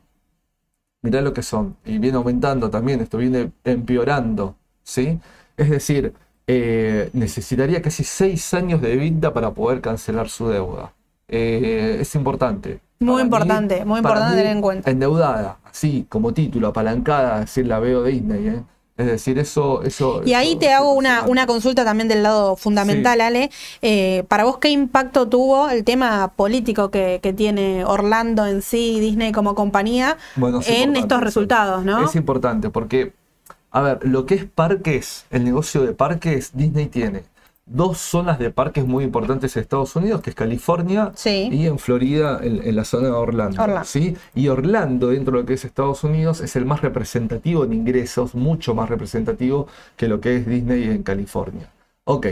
mirá 1.03 1.21
lo 1.21 1.33
que 1.33 1.43
son. 1.43 1.77
Y 1.85 1.99
viene 1.99 2.17
aumentando 2.17 2.71
también, 2.71 3.01
esto 3.01 3.19
viene 3.19 3.53
empeorando, 3.65 4.55
¿sí? 4.83 5.19
Es 5.57 5.69
decir, 5.69 6.15
eh, 6.47 7.11
necesitaría 7.13 7.83
casi 7.83 8.05
seis 8.05 8.55
años 8.55 8.81
de 8.81 8.97
vida 8.97 9.33
para 9.33 9.51
poder 9.51 9.81
cancelar 9.81 10.29
su 10.29 10.49
deuda. 10.49 10.93
Eh, 11.29 11.99
es 12.01 12.15
importante. 12.15 12.81
Muy 13.01 13.23
importante, 13.23 13.85
muy 13.85 13.99
importante 13.99 14.37
tener 14.37 14.53
en 14.53 14.61
cuenta. 14.61 14.91
Endeudada, 14.91 15.59
así 15.65 16.07
como 16.09 16.33
título, 16.33 16.69
apalancada, 16.69 17.41
decir 17.41 17.67
la 17.67 17.81
veo 17.81 18.05
Disney, 18.05 18.49
¿eh? 18.49 18.63
Es 18.97 19.07
decir, 19.07 19.39
eso... 19.39 19.83
eso 19.83 20.23
y 20.25 20.35
ahí 20.35 20.57
te 20.57 20.71
hago 20.73 20.93
una, 20.93 21.23
una, 21.23 21.47
consulta 21.47 21.85
también 21.85 22.09
del 22.09 22.23
lado 22.23 22.57
fundamental, 22.57 23.23
Ale. 23.23 23.51
Eh, 23.81 24.25
para 24.29 24.45
vos, 24.45 24.59
¿qué 24.59 24.69
impacto 24.69 25.29
tuvo 25.29 25.71
el 25.71 25.83
tema 25.83 26.33
político 26.37 26.91
que, 26.91 27.35
tiene 27.37 27.85
Orlando 27.85 28.47
en 28.47 28.61
sí, 28.61 29.01
Disney 29.01 29.33
como 29.33 29.55
compañía, 29.55 30.19
en 30.67 30.97
estos 30.97 31.21
resultados? 31.23 31.85
¿no? 31.85 32.05
Es 32.05 32.15
importante 32.15 32.69
porque, 32.69 33.15
a 33.71 33.81
ver, 33.81 34.01
lo 34.03 34.27
que 34.27 34.35
es 34.35 34.45
parques, 34.45 35.25
el 35.31 35.45
negocio 35.45 35.83
de 35.83 35.95
parques, 35.95 36.51
Disney 36.53 36.87
tiene 36.87 37.32
dos 37.67 37.99
zonas 37.99 38.39
de 38.39 38.51
parques 38.51 38.87
muy 38.87 39.05
importantes 39.05 39.57
en 39.57 39.63
Estados 39.63 39.95
Unidos, 39.97 40.21
que 40.21 40.31
es 40.31 40.37
California 40.37 41.13
y 41.25 41.67
en 41.67 41.79
Florida, 41.79 42.41
en, 42.43 42.75
la 42.75 42.85
zona 42.85 43.09
de 43.09 43.13
Orlando, 43.13 43.85
¿sí? 43.85 44.17
Y 44.35 44.49
Orlando, 44.49 45.09
dentro 45.09 45.33
de 45.35 45.41
lo 45.41 45.47
que 45.47 45.55
es 45.55 45.65
Estados 45.65 46.03
Unidos, 46.05 46.41
es 46.41 46.57
el 46.57 46.67
más 46.67 46.83
representativo 46.83 47.65
en 47.65 47.73
ingresos, 47.73 48.35
mucho 48.35 48.75
más 48.75 48.89
representativo 48.89 49.69
que 49.97 50.09
lo 50.09 50.21
que 50.21 50.37
es 50.37 50.47
Disney 50.47 50.85
en 50.85 51.03
California. 51.03 51.71
Ok, 52.05 52.27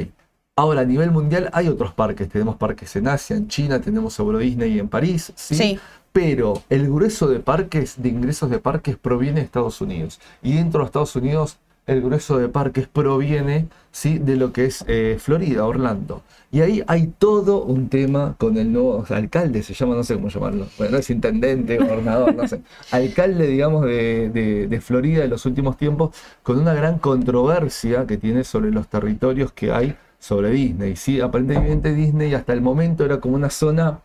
ahora 0.56 0.80
a 0.80 0.84
nivel 0.84 1.10
mundial 1.10 1.48
hay 1.52 1.68
otros 1.68 1.94
parques, 1.94 2.28
tenemos 2.28 2.56
parques 2.56 2.94
en 2.96 3.08
Asia, 3.08 3.36
en 3.36 3.48
China, 3.48 3.80
tenemos 3.80 4.18
Euro 4.18 4.38
Disney 4.38 4.78
en 4.78 4.88
París, 4.88 5.32
¿sí? 5.36 5.78
Pero 6.12 6.64
el 6.68 6.88
grueso 6.88 7.28
de 7.28 7.38
parques, 7.38 8.02
de 8.02 8.08
ingresos 8.08 8.50
de 8.50 8.58
parques, 8.58 8.96
proviene 8.96 9.40
de 9.40 9.46
Estados 9.46 9.80
Unidos. 9.80 10.18
Y 10.42 10.54
dentro 10.54 10.80
de 10.80 10.86
Estados 10.86 11.14
Unidos 11.14 11.58
el 11.90 12.02
grueso 12.02 12.38
de 12.38 12.48
parques 12.48 12.86
proviene 12.86 13.68
¿sí? 13.90 14.18
de 14.18 14.36
lo 14.36 14.52
que 14.52 14.66
es 14.66 14.84
eh, 14.86 15.16
Florida, 15.18 15.66
Orlando. 15.66 16.22
Y 16.52 16.60
ahí 16.60 16.82
hay 16.86 17.08
todo 17.18 17.62
un 17.62 17.88
tema 17.88 18.34
con 18.38 18.56
el 18.58 18.72
nuevo 18.72 19.04
alcalde, 19.08 19.62
se 19.62 19.74
llama, 19.74 19.94
no 19.94 20.04
sé 20.04 20.14
cómo 20.14 20.28
llamarlo, 20.28 20.66
bueno, 20.78 20.92
no 20.92 20.98
es 20.98 21.10
intendente, 21.10 21.78
gobernador, 21.78 22.34
no 22.34 22.46
sé, 22.46 22.62
alcalde, 22.90 23.46
digamos, 23.46 23.84
de, 23.84 24.68
de, 24.68 24.80
Florida 24.80 25.22
de 25.22 25.28
los 25.28 25.46
últimos 25.46 25.76
tiempos, 25.76 26.14
con 26.42 26.58
una 26.58 26.74
gran 26.74 26.98
controversia 26.98 28.06
que 28.06 28.16
tiene 28.16 28.44
sobre 28.44 28.70
los 28.70 28.88
territorios 28.88 29.52
que 29.52 29.72
hay 29.72 29.96
sobre 30.18 30.50
Disney. 30.50 30.96
¿sí? 30.96 31.20
Aparentemente 31.20 31.92
Disney 31.94 32.34
hasta 32.34 32.52
el 32.52 32.60
momento 32.60 33.04
era 33.04 33.20
como 33.20 33.34
una 33.34 33.50
zona 33.50 34.00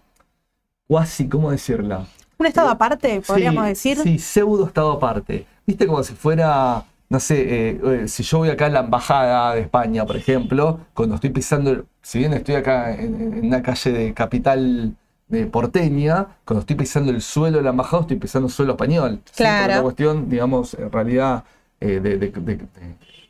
cuasi, 0.88 1.28
¿cómo 1.28 1.52
decirla? 1.52 2.06
Un 2.38 2.48
estado 2.48 2.70
aparte, 2.70 3.22
podríamos 3.26 3.66
decir. 3.66 3.98
Sí, 3.98 4.20
pseudo 4.20 4.66
estado 4.68 4.92
aparte. 4.92 5.46
Viste 5.66 5.88
como 5.88 6.04
si 6.04 6.14
fuera 6.14 6.84
no 7.10 7.20
sé, 7.20 7.70
eh, 7.70 7.82
eh, 7.84 8.08
si 8.08 8.24
yo 8.24 8.40
voy 8.40 8.50
acá 8.50 8.66
a 8.66 8.70
la 8.70 8.80
embajada 8.82 9.56
de 9.56 9.62
España, 9.62 10.06
por 10.06 10.18
ejemplo, 10.18 10.80
cuando 10.94 11.16
estoy 11.16 11.30
pisando, 11.30 11.86
si 12.02 12.20
bien 12.20 12.34
estoy 12.34 12.56
acá 12.56 12.96
en, 12.96 13.46
una 13.46 13.62
calle 13.62 13.92
de 13.92 14.14
capital 14.14 14.96
de 15.28 15.46
porteña, 15.46 16.28
cuando 16.46 16.62
estoy 16.62 16.76
pisando 16.76 17.12
el 17.12 17.22
suelo 17.22 17.58
de 17.58 17.64
la 17.64 17.70
embajada, 17.72 18.02
estoy 18.02 18.18
pisando 18.18 18.50
suelo 18.50 18.74
español. 18.74 19.22
Claro. 19.36 19.72
Es 19.72 19.78
una 19.78 19.84
cuestión, 19.84 20.30
digamos, 20.30 20.74
en 20.74 20.92
realidad, 20.92 21.44
eh, 21.80 22.00
de, 22.00 22.68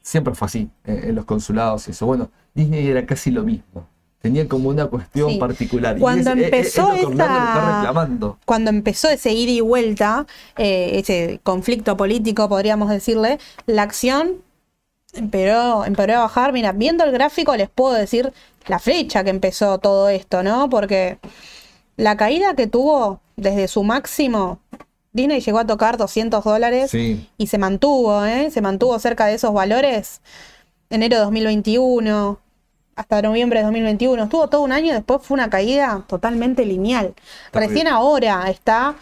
siempre 0.02 0.36
fue 0.36 0.46
así 0.46 0.70
en 0.86 1.16
los 1.16 1.26
consulados 1.26 1.88
y 1.88 1.92
eso. 1.92 2.06
Bueno, 2.06 2.30
Disney 2.54 2.88
era 2.88 3.06
casi 3.06 3.32
lo 3.32 3.44
mismo 3.44 3.88
tenía 4.26 4.48
como 4.48 4.70
una 4.70 4.88
cuestión 4.88 5.38
particular. 5.38 6.00
Cuando 6.00 6.32
empezó 6.32 6.90
Cuando 8.44 8.72
empezó 8.72 9.08
ese 9.08 9.34
ida 9.34 9.52
y 9.52 9.62
vuelta, 9.62 10.26
eh, 10.58 10.94
ese 10.94 11.40
conflicto 11.44 11.96
político, 11.96 12.50
podríamos 12.50 12.90
decirle, 12.90 13.38
la 13.68 13.84
acción 13.84 14.38
empeoró, 15.14 15.86
empeoró 15.86 16.16
a 16.16 16.20
bajar. 16.22 16.54
Mira, 16.54 16.72
viendo 16.72 17.04
el 17.04 17.12
gráfico 17.12 17.56
les 17.56 17.70
puedo 17.70 17.94
decir 17.94 18.34
la 18.66 18.80
fecha 18.80 19.24
que 19.24 19.30
empezó 19.30 19.78
todo 19.78 20.10
esto, 20.10 20.42
¿no? 20.42 20.72
Porque 20.72 21.20
la 21.96 22.18
caída 22.18 22.56
que 22.56 22.66
tuvo 22.66 23.20
desde 23.36 23.68
su 23.68 23.84
máximo, 23.84 24.58
Disney 25.14 25.40
llegó 25.40 25.60
a 25.60 25.68
tocar 25.68 25.98
200 25.98 26.44
dólares 26.44 26.92
y 26.96 27.48
se 27.48 27.58
mantuvo, 27.60 28.26
¿eh? 28.26 28.50
Se 28.50 28.62
mantuvo 28.62 28.98
cerca 28.98 29.28
de 29.28 29.36
esos 29.36 29.54
valores. 29.54 30.22
Enero 30.90 31.18
de 31.18 31.22
2021, 31.26 32.40
hasta 32.96 33.22
noviembre 33.22 33.60
de 33.60 33.66
2021. 33.66 34.24
Estuvo 34.24 34.48
todo 34.48 34.62
un 34.62 34.72
año, 34.72 34.94
después 34.94 35.22
fue 35.22 35.36
una 35.36 35.50
caída 35.50 36.04
totalmente 36.08 36.66
lineal. 36.66 37.14
Recién 37.52 37.88
ahora 37.88 38.50
está, 38.50 38.96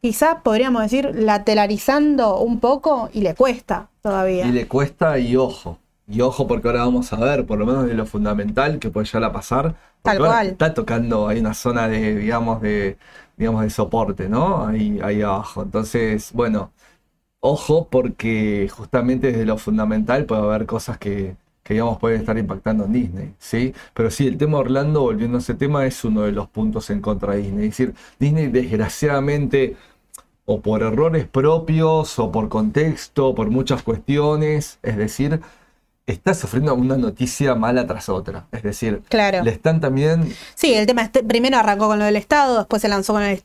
quizás 0.00 0.36
podríamos 0.42 0.82
decir, 0.82 1.10
lateralizando 1.14 2.38
un 2.38 2.60
poco 2.60 3.08
y 3.12 3.22
le 3.22 3.34
cuesta 3.34 3.88
todavía. 4.02 4.46
Y 4.46 4.52
le 4.52 4.68
cuesta 4.68 5.18
y 5.18 5.36
ojo. 5.36 5.78
Y 6.06 6.20
ojo 6.20 6.46
porque 6.46 6.68
ahora 6.68 6.80
vamos 6.80 7.12
a 7.12 7.16
ver, 7.16 7.46
por 7.46 7.58
lo 7.58 7.64
menos 7.64 7.86
de 7.86 7.94
lo 7.94 8.04
fundamental 8.04 8.78
que 8.78 8.90
puede 8.90 9.06
llegar 9.06 9.24
a 9.24 9.32
pasar. 9.32 9.74
Tal 10.02 10.18
cual. 10.18 10.48
Está 10.48 10.74
tocando, 10.74 11.28
hay 11.28 11.38
una 11.38 11.54
zona 11.54 11.88
de, 11.88 12.16
digamos, 12.16 12.60
de, 12.60 12.98
digamos, 13.36 13.62
de 13.62 13.70
soporte, 13.70 14.28
¿no? 14.28 14.66
Ahí, 14.66 15.00
ahí 15.02 15.22
abajo. 15.22 15.62
Entonces, 15.62 16.32
bueno, 16.34 16.72
ojo 17.40 17.88
porque 17.88 18.68
justamente 18.70 19.28
desde 19.28 19.46
lo 19.46 19.56
fundamental 19.56 20.26
puede 20.26 20.42
haber 20.42 20.66
cosas 20.66 20.98
que, 20.98 21.36
que 21.62 21.74
digamos 21.74 21.98
puede 21.98 22.16
estar 22.16 22.36
impactando 22.38 22.84
en 22.84 22.92
Disney, 22.92 23.34
¿sí? 23.38 23.74
Pero 23.94 24.10
sí, 24.10 24.26
el 24.26 24.36
tema 24.36 24.58
Orlando, 24.58 25.02
volviendo 25.02 25.38
a 25.38 25.40
ese 25.40 25.54
tema, 25.54 25.86
es 25.86 26.04
uno 26.04 26.22
de 26.22 26.32
los 26.32 26.48
puntos 26.48 26.90
en 26.90 27.00
contra 27.00 27.34
de 27.34 27.42
Disney. 27.42 27.68
Es 27.68 27.76
decir, 27.76 27.94
Disney 28.18 28.48
desgraciadamente, 28.48 29.76
o 30.44 30.60
por 30.60 30.82
errores 30.82 31.26
propios, 31.26 32.18
o 32.18 32.32
por 32.32 32.48
contexto, 32.48 33.34
por 33.34 33.50
muchas 33.50 33.82
cuestiones, 33.82 34.78
es 34.82 34.96
decir, 34.96 35.40
está 36.06 36.34
sufriendo 36.34 36.74
una 36.74 36.96
noticia 36.96 37.54
mala 37.54 37.86
tras 37.86 38.08
otra. 38.08 38.46
Es 38.52 38.62
decir, 38.62 39.02
claro. 39.08 39.42
le 39.42 39.50
están 39.50 39.80
también. 39.80 40.34
Sí, 40.54 40.74
el 40.74 40.86
tema 40.86 41.10
primero 41.26 41.58
arrancó 41.58 41.86
con 41.86 41.98
lo 41.98 42.04
del 42.04 42.16
Estado, 42.16 42.58
después 42.58 42.82
se 42.82 42.88
lanzó 42.88 43.12
con 43.12 43.22
el, 43.22 43.42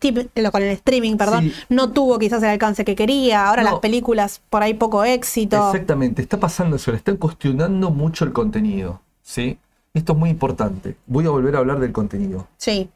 con 0.52 0.64
el 0.64 0.70
streaming, 0.70 1.18
perdón. 1.18 1.52
No 1.70 1.92
tuvo 1.92 2.20
quizás 2.20 2.42
el 2.44 2.50
alcance 2.50 2.84
que 2.86 2.96
quería. 2.96 3.48
Ahora 3.48 3.64
las 3.64 3.80
películas 3.80 4.42
por 4.50 4.64
ahí 4.64 4.74
poco 4.74 5.04
éxito. 5.04 5.72
Exactamente, 5.72 6.22
está 6.22 6.40
pasando 6.40 6.76
eso. 6.76 6.92
Le 6.92 6.98
están 6.98 7.18
cuestionando 7.18 7.92
mucho 7.92 8.26
el 8.26 8.34
contenido. 8.34 9.02
¿sí? 9.28 9.60
Esto 9.94 10.14
es 10.14 10.20
muy 10.20 10.30
importante. 10.30 10.96
Voy 11.06 11.26
a 11.26 11.30
volver 11.30 11.56
a 11.56 11.60
hablar 11.60 11.80
del 11.80 11.92
contenido. 11.92 12.48
Sí. 12.58 12.90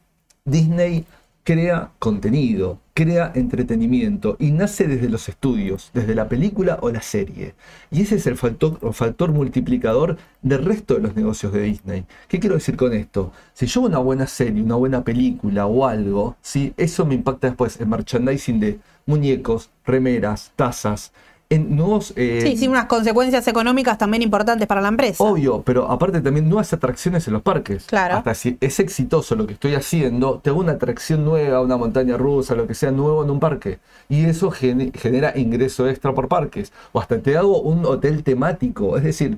Disney 0.45 1.05
crea 1.43 1.91
contenido, 1.99 2.79
crea 2.93 3.31
entretenimiento 3.33 4.35
y 4.39 4.51
nace 4.51 4.87
desde 4.87 5.09
los 5.09 5.27
estudios, 5.27 5.89
desde 5.93 6.13
la 6.13 6.29
película 6.29 6.77
o 6.81 6.89
la 6.91 7.01
serie. 7.01 7.55
Y 7.89 8.01
ese 8.01 8.15
es 8.15 8.27
el 8.27 8.37
factor, 8.37 9.31
multiplicador 9.31 10.17
del 10.41 10.63
resto 10.63 10.95
de 10.95 11.01
los 11.01 11.15
negocios 11.15 11.53
de 11.53 11.61
Disney. 11.61 12.05
¿Qué 12.27 12.39
quiero 12.39 12.55
decir 12.55 12.75
con 12.75 12.93
esto? 12.93 13.31
Si 13.53 13.65
yo 13.65 13.81
una 13.81 13.97
buena 13.97 14.27
serie, 14.27 14.61
una 14.61 14.75
buena 14.75 15.03
película 15.03 15.65
o 15.65 15.87
algo, 15.87 16.35
¿sí? 16.41 16.73
eso 16.77 17.05
me 17.05 17.15
impacta 17.15 17.47
después 17.47 17.79
en 17.79 17.89
merchandising 17.89 18.59
de 18.59 18.79
muñecos, 19.05 19.71
remeras, 19.85 20.51
tazas, 20.55 21.11
en 21.51 21.75
nuevos... 21.75 22.13
Eh, 22.15 22.39
sí, 22.41 22.57
sí, 22.57 22.67
unas 22.67 22.85
consecuencias 22.85 23.45
económicas 23.47 23.97
también 23.97 24.23
importantes 24.23 24.65
para 24.67 24.79
la 24.79 24.87
empresa. 24.87 25.21
Obvio, 25.21 25.61
pero 25.63 25.91
aparte 25.91 26.21
también 26.21 26.47
nuevas 26.47 26.71
atracciones 26.71 27.27
en 27.27 27.33
los 27.33 27.41
parques. 27.41 27.85
Claro. 27.85 28.15
Hasta 28.15 28.33
si 28.33 28.57
es 28.61 28.79
exitoso 28.79 29.35
lo 29.35 29.45
que 29.45 29.53
estoy 29.53 29.75
haciendo, 29.75 30.39
te 30.41 30.49
hago 30.49 30.61
una 30.61 30.71
atracción 30.71 31.25
nueva, 31.25 31.61
una 31.61 31.75
montaña 31.75 32.15
rusa, 32.15 32.55
lo 32.55 32.67
que 32.67 32.73
sea 32.73 32.91
nuevo 32.91 33.23
en 33.23 33.29
un 33.29 33.41
parque. 33.41 33.79
Y 34.07 34.23
eso 34.23 34.49
genera 34.49 35.37
ingreso 35.37 35.89
extra 35.89 36.13
por 36.13 36.29
parques. 36.29 36.71
O 36.93 37.01
hasta 37.01 37.19
te 37.19 37.37
hago 37.37 37.61
un 37.61 37.85
hotel 37.85 38.23
temático. 38.23 38.95
Es 38.95 39.03
decir, 39.03 39.37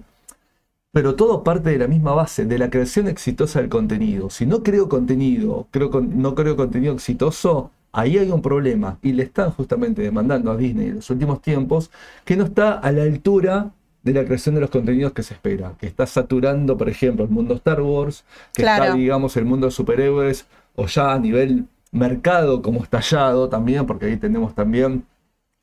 pero 0.91 1.15
todo 1.15 1.43
parte 1.43 1.71
de 1.71 1.79
la 1.79 1.87
misma 1.87 2.13
base, 2.13 2.45
de 2.45 2.59
la 2.59 2.69
creación 2.69 3.07
exitosa 3.07 3.59
del 3.59 3.69
contenido. 3.69 4.29
Si 4.29 4.45
no 4.45 4.61
creo 4.61 4.87
contenido, 4.87 5.67
creo, 5.71 5.89
no 5.99 6.35
creo 6.35 6.55
contenido 6.55 6.93
exitoso, 6.93 7.71
Ahí 7.93 8.17
hay 8.17 8.31
un 8.31 8.41
problema 8.41 8.97
y 9.01 9.13
le 9.13 9.23
están 9.23 9.51
justamente 9.51 10.01
demandando 10.01 10.51
a 10.51 10.57
Disney 10.57 10.87
en 10.87 10.95
los 10.95 11.09
últimos 11.11 11.41
tiempos 11.41 11.91
que 12.25 12.35
no 12.35 12.45
está 12.45 12.73
a 12.73 12.91
la 12.91 13.03
altura 13.03 13.71
de 14.03 14.13
la 14.13 14.25
creación 14.25 14.55
de 14.55 14.61
los 14.61 14.69
contenidos 14.69 15.13
que 15.13 15.23
se 15.23 15.35
espera, 15.35 15.75
que 15.79 15.87
está 15.87 16.05
saturando, 16.05 16.75
por 16.75 16.89
ejemplo, 16.89 17.23
el 17.23 17.29
mundo 17.29 17.53
Star 17.53 17.81
Wars, 17.81 18.25
que 18.53 18.63
está, 18.63 18.93
digamos, 18.93 19.37
el 19.37 19.45
mundo 19.45 19.67
de 19.67 19.71
superhéroes, 19.71 20.45
o 20.75 20.87
ya 20.87 21.13
a 21.13 21.19
nivel 21.19 21.67
mercado 21.91 22.61
como 22.61 22.83
estallado 22.83 23.47
también, 23.47 23.85
porque 23.85 24.07
ahí 24.07 24.17
tenemos 24.17 24.55
también 24.55 25.05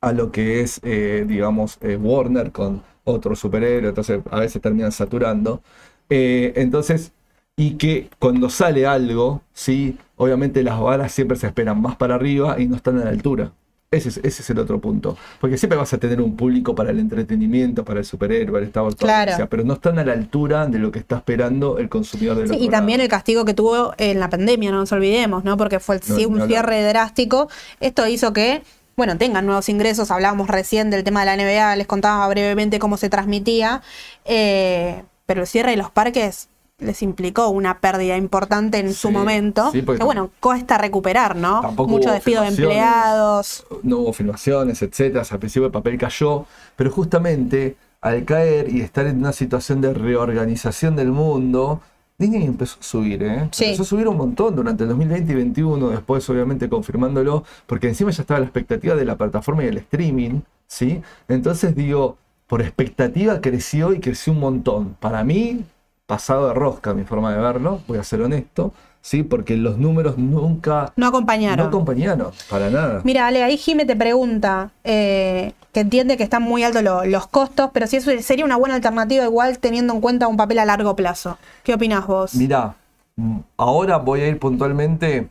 a 0.01 0.11
lo 0.13 0.31
que 0.31 0.61
es, 0.61 0.79
eh, 0.83 1.25
digamos, 1.27 1.77
eh, 1.81 1.97
Warner 1.97 2.51
con 2.51 2.81
otro 3.03 3.35
superhéroe, 3.35 3.89
entonces 3.89 4.21
a 4.31 4.39
veces 4.39 4.61
terminan 4.61 4.91
saturando. 4.91 5.61
Eh, 6.09 6.53
entonces, 6.55 7.13
y 7.61 7.75
que 7.75 8.09
cuando 8.17 8.49
sale 8.49 8.87
algo, 8.87 9.43
¿sí? 9.53 9.95
obviamente 10.17 10.63
las 10.63 10.79
balas 10.79 11.11
siempre 11.11 11.37
se 11.37 11.45
esperan 11.45 11.79
más 11.79 11.95
para 11.95 12.15
arriba 12.15 12.59
y 12.59 12.67
no 12.67 12.75
están 12.75 12.97
a 12.97 13.03
la 13.03 13.11
altura. 13.11 13.51
Ese 13.91 14.09
es, 14.09 14.17
ese 14.17 14.41
es 14.41 14.49
el 14.49 14.57
otro 14.57 14.81
punto. 14.81 15.15
Porque 15.39 15.59
siempre 15.59 15.77
vas 15.77 15.93
a 15.93 15.99
tener 15.99 16.21
un 16.21 16.35
público 16.35 16.73
para 16.73 16.89
el 16.89 16.97
entretenimiento, 16.97 17.85
para 17.85 17.99
el 17.99 18.05
superhéroe, 18.05 18.51
para 18.51 18.85
el 18.85 18.89
Star 18.89 18.95
claro. 18.95 19.47
pero 19.47 19.63
no 19.63 19.73
están 19.73 19.99
a 19.99 20.03
la 20.03 20.13
altura 20.13 20.65
de 20.65 20.79
lo 20.79 20.91
que 20.91 20.97
está 20.97 21.17
esperando 21.17 21.77
el 21.77 21.87
consumidor 21.87 22.37
de 22.37 22.47
sí, 22.47 22.55
Y 22.59 22.69
también 22.69 22.99
el 22.99 23.09
castigo 23.09 23.45
que 23.45 23.53
tuvo 23.53 23.93
en 23.97 24.19
la 24.19 24.31
pandemia, 24.31 24.71
no 24.71 24.77
nos 24.77 24.91
olvidemos, 24.91 25.43
¿no? 25.43 25.55
Porque 25.55 25.79
fue 25.79 25.99
un 26.27 26.47
cierre 26.47 26.81
drástico. 26.81 27.47
Esto 27.79 28.07
hizo 28.07 28.33
que 28.33 28.63
bueno, 28.95 29.19
tengan 29.19 29.45
nuevos 29.45 29.69
ingresos. 29.69 30.09
Hablábamos 30.09 30.47
recién 30.47 30.89
del 30.89 31.03
tema 31.03 31.23
de 31.23 31.25
la 31.27 31.37
NBA, 31.37 31.75
les 31.75 31.85
contaba 31.85 32.27
brevemente 32.27 32.79
cómo 32.79 32.97
se 32.97 33.09
transmitía. 33.09 33.83
Eh, 34.25 35.03
pero 35.27 35.41
el 35.41 35.47
cierre 35.47 35.71
de 35.71 35.77
los 35.77 35.91
parques 35.91 36.49
les 36.81 37.01
implicó 37.01 37.49
una 37.49 37.79
pérdida 37.79 38.17
importante 38.17 38.79
en 38.79 38.93
su 38.93 39.11
momento. 39.11 39.71
que 39.71 39.81
bueno, 39.81 40.31
cuesta 40.39 40.77
recuperar, 40.77 41.35
¿no? 41.35 41.61
Mucho 41.87 42.11
despido 42.11 42.41
de 42.41 42.49
empleados. 42.49 43.65
No 43.83 43.99
hubo 43.99 44.13
filmaciones, 44.13 44.81
etcétera. 44.81 45.23
al 45.29 45.39
principio 45.39 45.67
el 45.67 45.71
papel 45.71 45.97
cayó. 45.97 46.45
Pero 46.75 46.91
justamente 46.91 47.77
al 48.01 48.25
caer 48.25 48.69
y 48.69 48.81
estar 48.81 49.05
en 49.05 49.17
una 49.17 49.31
situación 49.31 49.79
de 49.79 49.93
reorganización 49.93 50.95
del 50.95 51.11
mundo, 51.11 51.81
Disney 52.17 52.45
empezó 52.45 52.79
a 52.79 52.83
subir, 52.83 53.23
¿eh? 53.23 53.41
Empezó 53.43 53.83
a 53.83 53.85
subir 53.85 54.07
un 54.07 54.17
montón 54.17 54.55
durante 54.55 54.83
el 54.83 54.89
2020 54.89 55.31
y 55.31 55.35
2021, 55.35 55.89
después 55.89 56.29
obviamente 56.29 56.69
confirmándolo, 56.69 57.43
porque 57.67 57.87
encima 57.87 58.11
ya 58.11 58.21
estaba 58.21 58.39
la 58.39 58.45
expectativa 58.45 58.95
de 58.95 59.05
la 59.05 59.15
plataforma 59.15 59.63
y 59.63 59.67
el 59.67 59.77
streaming, 59.77 60.41
¿sí? 60.67 61.01
Entonces 61.27 61.75
digo, 61.75 62.17
por 62.47 62.61
expectativa 62.61 63.39
creció 63.39 63.93
y 63.93 63.99
creció 63.99 64.33
un 64.33 64.39
montón. 64.39 64.97
Para 64.99 65.23
mí, 65.23 65.63
pasado 66.11 66.49
de 66.49 66.53
rosca 66.53 66.93
mi 66.93 67.05
forma 67.05 67.33
de 67.33 67.39
verlo, 67.39 67.79
voy 67.87 67.97
a 67.97 68.03
ser 68.03 68.21
honesto, 68.21 68.73
¿sí? 68.99 69.23
Porque 69.23 69.55
los 69.55 69.77
números 69.77 70.17
nunca... 70.17 70.91
No 70.97 71.07
acompañaron. 71.07 71.57
No 71.57 71.69
acompañaron, 71.69 72.31
para 72.49 72.69
nada. 72.69 72.99
Mira, 73.05 73.27
Ale, 73.27 73.45
ahí 73.45 73.55
Jime 73.55 73.85
te 73.85 73.95
pregunta, 73.95 74.71
eh, 74.83 75.53
que 75.71 75.79
entiende 75.79 76.17
que 76.17 76.23
están 76.23 76.43
muy 76.43 76.65
altos 76.65 76.83
los 76.83 77.27
costos, 77.27 77.69
pero 77.71 77.87
si 77.87 77.95
eso 77.95 78.11
sería 78.19 78.43
una 78.43 78.57
buena 78.57 78.75
alternativa 78.75 79.23
igual 79.23 79.57
teniendo 79.59 79.93
en 79.93 80.01
cuenta 80.01 80.27
un 80.27 80.35
papel 80.35 80.59
a 80.59 80.65
largo 80.65 80.97
plazo. 80.97 81.37
¿Qué 81.63 81.75
opinas 81.75 82.05
vos? 82.05 82.35
Mira, 82.35 82.75
mm, 83.15 83.37
ahora 83.55 83.95
voy 83.95 84.19
a 84.19 84.27
ir 84.27 84.37
puntualmente, 84.37 85.29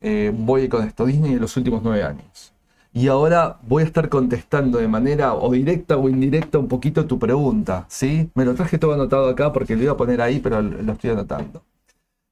eh, 0.00 0.32
voy 0.34 0.70
con 0.70 0.88
esto, 0.88 1.04
Disney 1.04 1.34
en 1.34 1.40
los 1.42 1.54
últimos 1.58 1.82
nueve 1.82 2.02
años. 2.02 2.53
Y 2.96 3.08
ahora 3.08 3.58
voy 3.66 3.82
a 3.82 3.86
estar 3.86 4.08
contestando 4.08 4.78
de 4.78 4.86
manera 4.86 5.34
o 5.34 5.50
directa 5.50 5.96
o 5.96 6.08
indirecta 6.08 6.60
un 6.60 6.68
poquito 6.68 7.06
tu 7.06 7.18
pregunta, 7.18 7.86
¿sí? 7.88 8.30
Me 8.36 8.44
lo 8.44 8.54
traje 8.54 8.78
todo 8.78 8.94
anotado 8.94 9.28
acá 9.28 9.52
porque 9.52 9.74
lo 9.74 9.82
iba 9.82 9.92
a 9.92 9.96
poner 9.96 10.20
ahí, 10.20 10.38
pero 10.38 10.62
lo 10.62 10.92
estoy 10.92 11.10
anotando. 11.10 11.64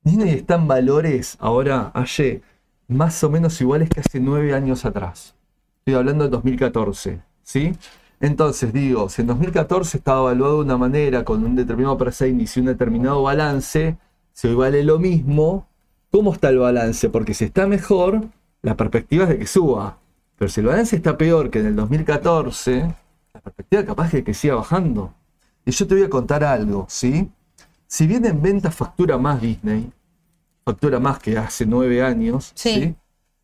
Disney 0.05 0.31
está 0.31 0.55
en 0.55 0.69
valores 0.69 1.37
ahora, 1.41 1.91
ayer, 1.95 2.43
más 2.87 3.25
o 3.25 3.29
menos 3.31 3.61
iguales 3.61 3.89
que 3.89 4.01
hace 4.01 4.21
nueve 4.21 4.55
años 4.55 4.85
atrás. 4.85 5.35
Estoy 5.81 5.95
hablando 5.95 6.23
de 6.23 6.31
2014, 6.31 7.21
¿sí? 7.43 7.73
Entonces 8.21 8.73
digo, 8.73 9.09
si 9.09 9.23
en 9.23 9.27
2014 9.27 9.99
estaba 9.99 10.31
evaluado 10.31 10.59
de 10.59 10.65
una 10.67 10.79
manera 10.79 11.25
con 11.25 11.45
un 11.45 11.57
determinado 11.57 11.99
presente 11.99 12.45
y 12.55 12.61
un 12.61 12.67
determinado 12.67 13.21
balance, 13.25 13.97
si 14.33 14.47
hoy 14.47 14.55
vale 14.55 14.85
lo 14.85 15.01
mismo, 15.01 15.67
¿cómo 16.13 16.33
está 16.33 16.51
el 16.51 16.59
balance? 16.59 17.09
Porque 17.09 17.35
si 17.35 17.47
está 17.47 17.67
mejor, 17.67 18.29
la 18.63 18.77
perspectiva 18.77 19.25
es 19.25 19.31
de 19.31 19.39
que 19.41 19.47
suba. 19.49 19.99
Pero 20.43 20.51
si 20.51 20.59
el 20.59 20.67
balance 20.67 20.97
está 20.97 21.17
peor 21.17 21.51
que 21.51 21.61
en 21.61 21.67
el 21.67 21.77
2014, 21.77 22.93
la 23.33 23.41
perspectiva 23.43 23.85
capaz 23.85 24.13
es 24.13 24.25
que 24.25 24.35
siga 24.35 24.57
bajando. 24.57 25.15
Y 25.65 25.71
yo 25.71 25.87
te 25.87 25.95
voy 25.95 26.03
a 26.03 26.11
contar 26.11 26.43
algo, 26.43 26.85
¿sí? 26.89 27.31
Si 27.87 28.09
bien 28.09 28.27
en 28.27 28.43
venta 28.43 28.73
factura 28.73 29.19
más 29.19 29.41
Disney, 29.41 29.93
factura 30.65 30.99
más 30.99 31.21
que 31.21 31.39
hace 31.39 31.65
nueve 31.65 32.03
años, 32.03 32.51
sí. 32.57 32.93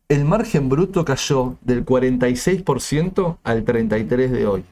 el 0.09 0.25
margen 0.25 0.67
bruto 0.67 1.05
cayó 1.05 1.55
del 1.61 1.85
46% 1.85 3.37
al 3.45 3.63
33% 3.63 4.29
de 4.31 4.45
hoy. 4.45 4.65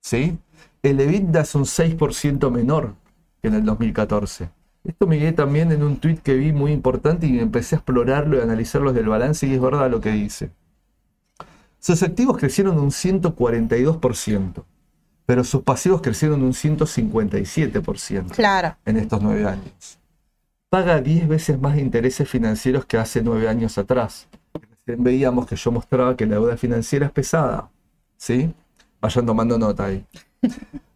¿Sí? 0.00 0.38
El 0.80 1.00
EBITDA 1.00 1.40
es 1.40 1.56
un 1.56 1.64
6% 1.64 2.52
menor 2.52 2.94
que 3.40 3.48
en 3.48 3.54
el 3.54 3.64
2014. 3.64 4.48
Esto 4.84 5.08
me 5.08 5.18
quedé 5.18 5.32
también 5.32 5.72
en 5.72 5.82
un 5.82 5.96
tweet 5.96 6.18
que 6.18 6.34
vi 6.34 6.52
muy 6.52 6.70
importante 6.70 7.26
y 7.26 7.40
empecé 7.40 7.74
a 7.74 7.78
explorarlo 7.78 8.36
y 8.36 8.42
analizarlo 8.42 8.92
desde 8.92 9.02
el 9.02 9.08
balance 9.08 9.44
y 9.44 9.54
es 9.54 9.60
verdad 9.60 9.90
lo 9.90 10.00
que 10.00 10.12
dice. 10.12 10.52
Sus 11.82 12.02
activos 12.04 12.38
crecieron 12.38 12.78
un 12.78 12.90
142%, 12.92 14.64
pero 15.26 15.42
sus 15.42 15.62
pasivos 15.62 16.00
crecieron 16.00 16.40
un 16.44 16.52
157% 16.52 18.30
claro. 18.30 18.76
en 18.84 18.98
estos 18.98 19.20
nueve 19.20 19.44
años. 19.48 19.98
Paga 20.68 21.00
10 21.00 21.26
veces 21.26 21.60
más 21.60 21.76
intereses 21.76 22.28
financieros 22.28 22.84
que 22.84 22.98
hace 22.98 23.20
nueve 23.20 23.48
años 23.48 23.78
atrás. 23.78 24.28
Veíamos 24.86 25.48
que 25.48 25.56
yo 25.56 25.72
mostraba 25.72 26.16
que 26.16 26.24
la 26.24 26.36
deuda 26.36 26.56
financiera 26.56 27.06
es 27.06 27.12
pesada. 27.12 27.68
¿Sí? 28.16 28.54
Vayan 29.00 29.26
tomando 29.26 29.58
nota 29.58 29.86
ahí. 29.86 30.06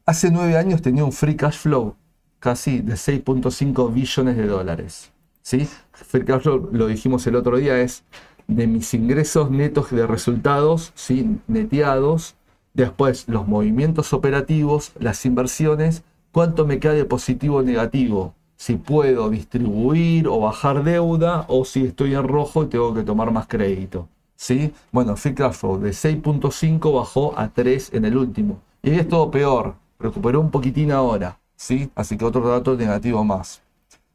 Hace 0.07 0.31
nueve 0.31 0.57
años 0.57 0.81
tenía 0.83 1.05
un 1.05 1.11
free 1.11 1.35
cash 1.35 1.59
flow 1.59 1.97
casi 2.39 2.79
de 2.79 2.95
6.5 2.95 3.93
billones 3.93 4.37
de 4.37 4.47
dólares. 4.47 5.11
¿Sí? 5.43 5.69
Free 5.91 6.25
cash 6.25 6.43
flow, 6.43 6.69
lo 6.71 6.87
dijimos 6.87 7.27
el 7.27 7.35
otro 7.35 7.57
día, 7.57 7.81
es 7.81 8.05
de 8.49 8.67
mis 8.67 8.95
ingresos 8.95 9.51
netos 9.51 9.91
de 9.91 10.07
resultados, 10.07 10.93
¿sí? 10.95 11.39
neteados, 11.49 12.37
después 12.75 13.29
los 13.29 13.47
movimientos 13.49 14.13
operativos, 14.13 14.93
las 14.99 15.25
inversiones, 15.27 16.03
cuánto 16.33 16.67
me 16.67 16.79
queda 16.79 16.93
de 16.93 17.05
positivo 17.05 17.57
o 17.57 17.63
negativo, 17.63 18.35
si 18.57 18.77
puedo 18.77 19.31
distribuir 19.31 20.29
o 20.29 20.41
bajar 20.41 20.85
deuda 20.85 21.45
o 21.49 21.65
si 21.65 21.87
estoy 21.87 22.15
en 22.15 22.27
rojo 22.27 22.65
y 22.65 22.67
tengo 22.67 22.95
que 22.95 23.03
tomar 23.03 23.31
más 23.31 23.47
crédito. 23.47 24.09
¿sí? 24.37 24.73
Bueno, 24.93 25.17
free 25.17 25.35
cash 25.35 25.55
flow 25.55 25.79
de 25.79 25.91
6.5 25.91 26.95
bajó 26.95 27.39
a 27.39 27.49
3 27.49 27.95
en 27.95 28.05
el 28.05 28.17
último. 28.17 28.61
Y 28.83 28.91
es 28.91 29.09
todo 29.09 29.31
peor, 29.31 29.75
recuperó 29.99 30.41
un 30.41 30.51
poquitín 30.51 30.93
ahora. 30.93 31.39
¿sí? 31.57 31.91
Así 31.95 32.17
que 32.17 32.25
otro 32.25 32.47
dato 32.49 32.77
negativo 32.77 33.25
más. 33.25 33.63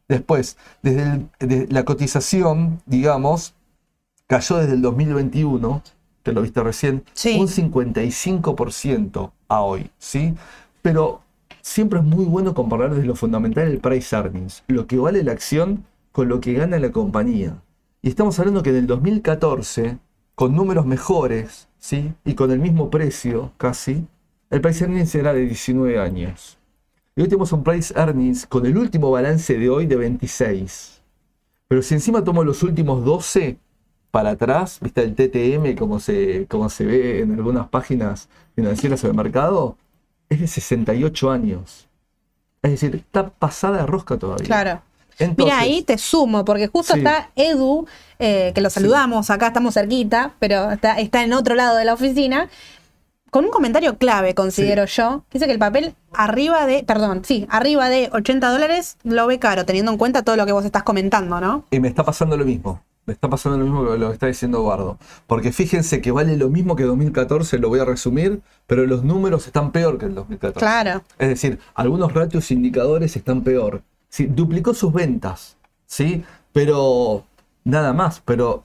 Después, 0.07 0.57
desde 0.82 1.27
la 1.69 1.86
cotización, 1.86 2.82
digamos, 2.86 3.53
cayó 4.32 4.59
desde 4.59 4.75
el 4.75 4.82
2021, 4.82 5.84
te 6.23 6.32
lo 6.32 6.41
viste 6.41 6.63
recién, 6.63 7.03
un 7.38 7.47
55% 7.49 9.32
a 9.49 9.59
hoy, 9.59 9.91
¿sí? 9.97 10.36
Pero 10.82 11.19
siempre 11.59 11.99
es 11.99 12.05
muy 12.05 12.23
bueno 12.23 12.53
comparar 12.53 12.91
desde 12.91 13.05
lo 13.05 13.15
fundamental 13.15 13.67
el 13.67 13.79
price 13.79 14.15
earnings, 14.15 14.63
lo 14.69 14.88
que 14.88 14.97
vale 14.97 15.21
la 15.25 15.34
acción 15.34 15.84
con 16.13 16.29
lo 16.29 16.39
que 16.39 16.53
gana 16.53 16.79
la 16.79 16.93
compañía. 16.93 17.61
Y 18.01 18.07
estamos 18.07 18.39
hablando 18.39 18.63
que 18.63 18.69
en 18.69 18.77
el 18.77 18.88
2014, 18.88 19.97
con 20.34 20.55
números 20.55 20.86
mejores, 20.86 21.67
¿sí? 21.77 22.13
Y 22.23 22.34
con 22.34 22.51
el 22.51 22.59
mismo 22.59 22.89
precio, 22.89 23.51
casi, 23.57 24.07
el 24.49 24.61
price 24.61 24.86
earnings 24.86 25.13
era 25.13 25.34
de 25.34 25.41
19 25.41 25.99
años. 25.99 26.57
Y 27.17 27.23
hoy 27.23 27.27
tenemos 27.27 27.51
un 27.51 27.65
price 27.65 27.93
earnings 27.97 28.45
con 28.45 28.65
el 28.65 28.77
último 28.77 29.11
balance 29.11 29.57
de 29.57 29.69
hoy 29.69 29.88
de 29.88 29.97
26. 29.97 31.01
Pero 31.67 31.82
si 31.82 31.95
encima 31.95 32.23
tomo 32.23 32.45
los 32.45 32.63
últimos 32.63 33.03
12, 33.03 33.59
para 34.12 34.32
atrás, 34.32 34.78
viste 34.82 35.01
el 35.03 35.16
TTM 35.16 35.76
como 35.78 35.99
se, 35.99 36.45
como 36.47 36.70
se 36.70 36.86
ve 36.86 37.22
en 37.22 37.34
algunas 37.34 37.68
páginas 37.70 38.28
financieras 38.55 39.01
del 39.01 39.14
mercado, 39.14 39.78
es 40.30 40.39
de 40.41 40.47
68 40.47 41.32
años. 41.32 41.88
Es 42.62 42.72
decir, 42.72 42.95
está 42.95 43.30
pasada 43.30 43.78
de 43.80 43.86
rosca 43.88 44.18
todavía. 44.18 44.45
Claro. 44.45 44.82
Entonces, 45.18 45.45
Mira, 45.45 45.59
ahí 45.59 45.82
te 45.84 45.97
sumo, 45.97 46.45
porque 46.45 46.68
justo 46.68 46.93
Sí. 46.93 46.99
está 46.99 47.30
Edu, 47.36 47.86
eh, 48.20 48.51
que 48.55 48.62
lo 48.62 48.70
saludamos, 48.70 49.30
acá 49.30 49.47
estamos 49.47 49.74
cerquita, 49.74 50.34
pero 50.39 50.72
está, 50.72 50.99
está 50.99 51.24
en 51.24 51.34
otro 51.34 51.53
lado 51.55 51.78
de 51.78 51.86
la 51.86 51.93
oficina, 51.93 52.49
con 53.30 53.45
un 53.45 53.51
comentario 53.51 53.97
clave, 53.97 54.34
considero 54.36 54.86
yo, 54.86 55.24
que 55.30 55.38
dice 55.38 55.45
que 55.45 55.53
el 55.53 55.59
papel 55.59 55.95
arriba 56.14 56.66
de, 56.66 56.84
perdón, 56.84 57.24
sí, 57.24 57.45
arriba 57.49 57.88
de 57.89 58.09
80 58.12 58.49
dólares 58.49 58.97
lo 59.03 59.26
ve 59.28 59.39
caro, 59.39 59.64
teniendo 59.66 59.91
en 59.91 59.97
cuenta 59.97 60.24
todo 60.24 60.36
lo 60.36 60.45
que 60.45 60.51
vos 60.51 60.66
estás 60.66 60.84
comentando, 60.84 61.39
¿no? 61.39 61.66
Y 61.72 61.80
me 61.80 61.88
está 61.88 62.03
pasando 62.03 62.36
lo 62.36 62.43
mismo. 62.45 62.82
Me 63.12 63.14
está 63.14 63.30
pasando 63.30 63.57
lo 63.57 63.66
mismo 63.66 63.86
que 63.91 63.97
lo 63.97 64.07
que 64.07 64.14
está 64.14 64.28
diciendo 64.28 64.59
Eduardo. 64.59 64.97
Porque 65.28 65.51
fíjense 65.51 65.99
que 65.99 66.12
vale 66.12 66.38
lo 66.38 66.47
mismo 66.49 66.78
que 66.78 66.86
2014, 66.86 67.59
lo 67.59 67.68
voy 67.68 67.80
a 67.82 67.84
resumir, 67.84 68.41
pero 68.68 68.86
los 68.86 69.03
números 69.03 69.47
están 69.47 69.74
peor 69.74 69.97
que 69.97 70.05
el 70.05 70.16
2014. 70.16 70.59
Claro. 70.59 71.03
Es 71.20 71.28
decir, 71.28 71.59
algunos 71.74 72.14
ratios 72.14 72.49
indicadores 72.51 73.18
están 73.18 73.41
peor. 73.41 73.82
Sí, 74.07 74.28
duplicó 74.28 74.74
sus 74.74 74.93
ventas, 74.93 75.57
¿sí? 75.86 76.24
Pero 76.53 77.26
nada 77.66 77.91
más. 77.91 78.22
Pero 78.24 78.64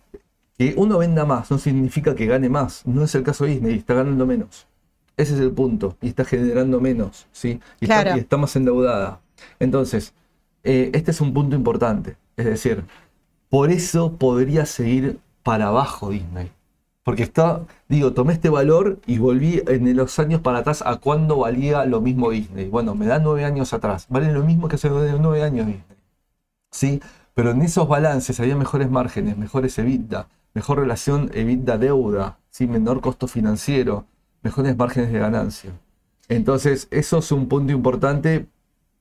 que 0.57 0.75
uno 0.77 0.99
venda 0.99 1.25
más 1.25 1.51
no 1.51 1.59
significa 1.59 2.15
que 2.15 2.27
gane 2.27 2.49
más. 2.49 2.87
No 2.87 3.03
es 3.03 3.13
el 3.17 3.25
caso 3.25 3.47
de 3.47 3.51
Disney, 3.51 3.79
está 3.79 3.95
ganando 3.95 4.27
menos. 4.27 4.69
Ese 5.17 5.35
es 5.35 5.41
el 5.41 5.51
punto. 5.51 5.97
Y 6.01 6.07
está 6.11 6.25
generando 6.25 6.81
menos, 6.81 7.27
¿sí? 7.33 7.59
Y, 7.81 7.87
está- 7.87 8.03
Claro. 8.05 8.17
y 8.17 8.21
está 8.21 8.37
más 8.37 8.55
endeudada. 8.55 9.19
Entonces, 9.59 10.15
eh, 10.63 10.91
este 10.95 11.11
es 11.11 11.21
un 11.21 11.35
punto 11.35 11.57
importante. 11.57 12.17
Es 12.37 12.45
decir, 12.45 12.85
por 13.49 13.71
eso 13.71 14.13
podría 14.13 14.67
seguir 14.67 15.19
para 15.43 15.69
abajo 15.69 16.11
Disney. 16.11 16.51
Porque 17.03 17.23
está, 17.23 17.61
digo, 17.89 18.13
tomé 18.13 18.33
este 18.33 18.49
valor 18.49 18.99
y 19.07 19.19
volví 19.19 19.63
en 19.69 19.97
los 19.97 20.19
años 20.19 20.41
para 20.41 20.59
atrás 20.59 20.83
a 20.85 20.97
cuando 20.97 21.39
valía 21.39 21.85
lo 21.85 22.01
mismo 22.01 22.31
Disney. 22.31 22.69
Bueno, 22.69 22.97
me 22.97 23.07
da 23.07 23.21
nueve 23.21 23.45
años 23.45 23.73
atrás. 23.73 24.07
Vale 24.09 24.33
lo 24.33 24.43
mismo 24.43 24.67
que 24.69 24.75
hace 24.75 24.91
nueve 24.91 25.43
años 25.45 25.67
Disney. 25.67 25.97
¿Sí? 26.73 27.01
Pero 27.35 27.53
en 27.53 27.63
esos 27.63 27.87
balances 27.87 28.41
había 28.41 28.57
mejores 28.57 28.91
márgenes, 28.91 29.37
mejores 29.39 29.79
EBITDA, 29.79 30.27
mejor 30.53 30.81
relación 30.81 31.31
EBITDA-deuda, 31.33 32.39
¿sí? 32.51 32.67
menor 32.67 33.01
costo 33.01 33.29
financiero, 33.29 34.07
mejores 34.43 34.77
márgenes 34.77 35.13
de 35.13 35.19
ganancia. 35.19 35.71
Entonces, 36.29 36.89
eso 36.91 37.19
es 37.19 37.31
un 37.31 37.47
punto 37.47 37.73
importante 37.73 38.47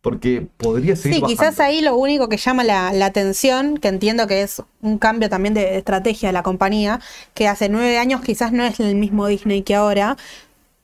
porque 0.06 0.46
podría 0.58 0.96
seguir 0.96 1.16
Sí, 1.18 1.24
quizás 1.26 1.60
ahí 1.60 1.82
lo 1.82 1.96
único 1.96 2.30
que 2.30 2.38
llama 2.38 2.64
la, 2.64 2.94
la 2.94 3.08
atención, 3.08 3.80
que 3.80 3.88
entiendo 3.88 4.28
que 4.28 4.44
es 4.44 4.62
un 4.84 5.00
cambio 5.00 5.30
también 5.32 5.56
de 5.56 5.78
estrategia 5.80 6.30
de 6.30 6.34
la 6.34 6.44
compañía, 6.44 7.00
que 7.34 7.48
hace 7.48 7.70
nueve 7.70 7.98
años 7.98 8.22
quizás 8.22 8.52
no 8.52 8.64
es 8.64 8.80
el 8.80 8.94
mismo 8.94 9.26
Disney 9.26 9.64
que 9.64 9.74
ahora. 9.74 10.16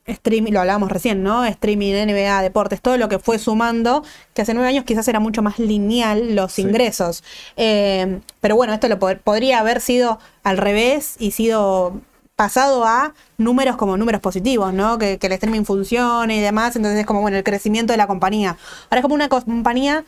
Streaming, 0.07 0.51
lo 0.53 0.61
hablábamos 0.61 0.91
recién, 0.91 1.21
¿no? 1.21 1.45
Streaming, 1.45 1.93
NBA, 1.93 2.41
deportes, 2.41 2.81
todo 2.81 2.97
lo 2.97 3.07
que 3.07 3.19
fue 3.19 3.37
sumando, 3.37 4.03
que 4.33 4.41
hace 4.41 4.55
nueve 4.55 4.69
años 4.69 4.85
quizás 4.85 5.07
era 5.07 5.19
mucho 5.19 5.43
más 5.43 5.59
lineal 5.59 6.35
los 6.35 6.53
Sí. 6.53 6.63
ingresos. 6.63 7.23
Eh, 7.55 8.19
pero 8.41 8.55
bueno, 8.55 8.73
esto 8.73 8.87
lo 8.89 8.97
pod- 8.97 9.19
podría 9.19 9.59
haber 9.59 9.79
sido 9.81 10.17
al 10.43 10.57
revés 10.57 11.15
y 11.19 11.29
sido 11.31 12.01
pasado 12.41 12.85
a 12.85 13.13
números 13.37 13.75
como 13.75 13.97
números 13.97 14.19
positivos, 14.19 14.73
¿no? 14.73 14.97
Que, 14.97 15.19
el 15.21 15.31
streaming 15.33 15.63
funcione 15.63 16.37
y 16.37 16.39
demás, 16.39 16.75
entonces 16.75 16.99
es 16.99 17.05
como, 17.05 17.21
bueno, 17.21 17.37
el 17.37 17.43
crecimiento 17.43 17.93
de 17.93 17.97
la 17.97 18.07
compañía. 18.07 18.57
Ahora 18.89 18.97
es 18.97 19.01
como 19.03 19.13
una 19.13 19.29
compañía 19.29 20.05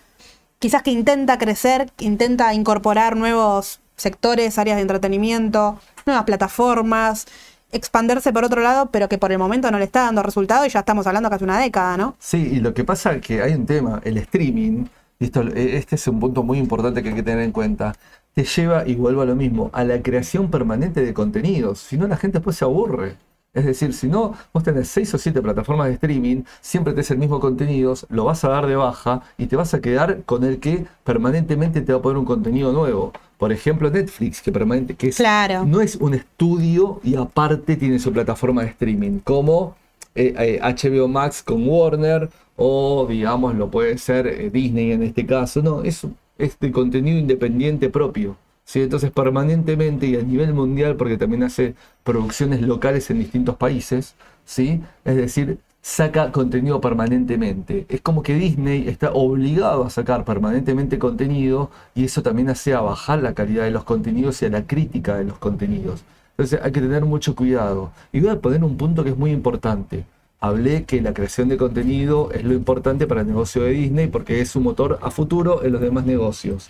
quizás 0.57 0.81
que 0.81 0.89
intenta 0.89 1.37
crecer, 1.37 1.91
intenta 1.99 2.51
incorporar 2.55 3.15
nuevos 3.15 3.81
sectores, 3.97 4.57
áreas 4.57 4.77
de 4.77 4.81
entretenimiento, 4.81 5.79
nuevas 6.07 6.23
plataformas, 6.23 7.27
expandirse 7.71 8.33
por 8.33 8.45
otro 8.45 8.63
lado, 8.63 8.87
pero 8.87 9.07
que 9.07 9.19
por 9.19 9.31
el 9.31 9.37
momento 9.37 9.69
no 9.69 9.77
le 9.77 9.85
está 9.85 10.01
dando 10.01 10.23
resultado 10.23 10.65
y 10.65 10.69
ya 10.69 10.79
estamos 10.79 11.05
hablando 11.05 11.29
casi 11.29 11.43
una 11.43 11.59
década, 11.59 11.97
¿no? 11.97 12.15
Sí, 12.17 12.37
y 12.37 12.59
lo 12.61 12.73
que 12.73 12.83
pasa 12.83 13.13
es 13.13 13.21
que 13.21 13.43
hay 13.43 13.53
un 13.53 13.67
tema, 13.67 14.01
el 14.03 14.17
streaming, 14.17 14.85
y 15.19 15.25
esto, 15.25 15.43
eh, 15.43 15.77
este 15.77 15.97
es 15.97 16.07
un 16.07 16.19
punto 16.19 16.41
muy 16.41 16.57
importante 16.57 17.03
que 17.03 17.09
hay 17.09 17.15
que 17.15 17.21
tener 17.21 17.43
en 17.43 17.51
cuenta, 17.51 17.93
te 18.33 18.43
lleva, 18.43 18.87
y 18.87 18.95
vuelvo 18.95 19.21
a 19.21 19.25
lo 19.25 19.35
mismo, 19.35 19.69
a 19.73 19.83
la 19.83 20.01
creación 20.01 20.49
permanente 20.49 21.03
de 21.05 21.13
contenidos. 21.13 21.79
Si 21.79 21.97
no, 21.97 22.07
la 22.07 22.17
gente 22.17 22.39
después 22.39 22.55
se 22.57 22.65
aburre. 22.65 23.15
Es 23.53 23.65
decir, 23.65 23.93
si 23.93 24.07
no, 24.07 24.33
vos 24.51 24.63
tenés 24.63 24.87
seis 24.87 25.13
o 25.13 25.19
siete 25.19 25.39
plataformas 25.39 25.87
de 25.87 25.93
streaming, 25.93 26.41
siempre 26.59 26.93
tenés 26.93 27.11
el 27.11 27.19
mismo 27.19 27.39
contenido, 27.39 27.93
lo 28.09 28.25
vas 28.25 28.43
a 28.43 28.49
dar 28.49 28.65
de 28.65 28.75
baja 28.75 29.21
y 29.37 29.45
te 29.45 29.55
vas 29.55 29.75
a 29.75 29.81
quedar 29.81 30.23
con 30.23 30.43
el 30.43 30.59
que 30.59 30.85
permanentemente 31.03 31.81
te 31.81 31.93
va 31.93 31.99
a 31.99 32.01
poner 32.01 32.17
un 32.17 32.25
contenido 32.25 32.73
nuevo. 32.73 33.13
Por 33.37 33.51
ejemplo, 33.51 33.91
Netflix, 33.91 34.41
que 34.41 34.51
permanente, 34.51 34.95
que 34.95 35.09
es, 35.09 35.17
Claro. 35.17 35.65
no 35.65 35.81
es 35.81 35.97
un 35.97 36.15
estudio 36.15 36.99
y 37.03 37.15
aparte 37.15 37.75
tiene 37.75 37.99
su 37.99 38.11
plataforma 38.11 38.63
de 38.63 38.69
streaming, 38.69 39.19
como 39.19 39.75
eh, 40.15 40.33
eh, 40.37 40.59
HBO 40.61 41.07
Max 41.07 41.43
con 41.43 41.67
Warner 41.67 42.29
o 42.55 43.05
digamos 43.09 43.55
lo 43.55 43.69
puede 43.71 43.97
ser 43.97 44.27
eh, 44.27 44.49
Disney 44.51 44.91
en 44.91 45.03
este 45.03 45.25
caso, 45.25 45.61
no, 45.61 45.83
es 45.83 46.05
este 46.43 46.71
contenido 46.71 47.17
independiente 47.17 47.89
propio. 47.89 48.37
¿sí? 48.65 48.81
Entonces 48.81 49.11
permanentemente 49.11 50.07
y 50.07 50.15
a 50.15 50.21
nivel 50.21 50.53
mundial, 50.53 50.95
porque 50.95 51.17
también 51.17 51.43
hace 51.43 51.75
producciones 52.03 52.61
locales 52.61 53.09
en 53.09 53.19
distintos 53.19 53.55
países, 53.55 54.15
¿sí? 54.45 54.81
es 55.05 55.15
decir, 55.15 55.59
saca 55.81 56.31
contenido 56.31 56.79
permanentemente. 56.79 57.85
Es 57.89 58.01
como 58.01 58.23
que 58.23 58.35
Disney 58.35 58.87
está 58.87 59.11
obligado 59.11 59.83
a 59.83 59.89
sacar 59.89 60.23
permanentemente 60.23 60.97
contenido 60.97 61.69
y 61.93 62.05
eso 62.05 62.23
también 62.23 62.49
hace 62.49 62.73
a 62.73 62.81
bajar 62.81 63.21
la 63.21 63.33
calidad 63.33 63.65
de 63.65 63.71
los 63.71 63.83
contenidos 63.83 64.41
y 64.41 64.45
a 64.45 64.49
la 64.49 64.65
crítica 64.65 65.17
de 65.17 65.25
los 65.25 65.37
contenidos. 65.39 66.03
Entonces 66.31 66.59
hay 66.63 66.71
que 66.71 66.81
tener 66.81 67.05
mucho 67.05 67.35
cuidado. 67.35 67.91
Y 68.11 68.21
voy 68.21 68.29
a 68.29 68.39
poner 68.39 68.63
un 68.63 68.77
punto 68.77 69.03
que 69.03 69.11
es 69.11 69.17
muy 69.17 69.31
importante. 69.31 70.05
Hablé 70.47 70.83
que 70.83 71.01
la 71.01 71.13
creación 71.13 71.47
de 71.47 71.55
contenido 71.55 72.29
es 72.33 72.43
lo 72.43 72.51
importante 72.53 73.07
para 73.07 73.21
el 73.21 73.27
negocio 73.27 73.61
de 73.63 73.69
Disney 73.71 74.07
porque 74.07 74.41
es 74.41 74.57
un 74.57 74.63
motor 74.63 74.99
a 75.01 75.09
futuro 75.09 75.63
en 75.63 75.71
los 75.71 75.79
demás 75.79 76.05
negocios. 76.05 76.69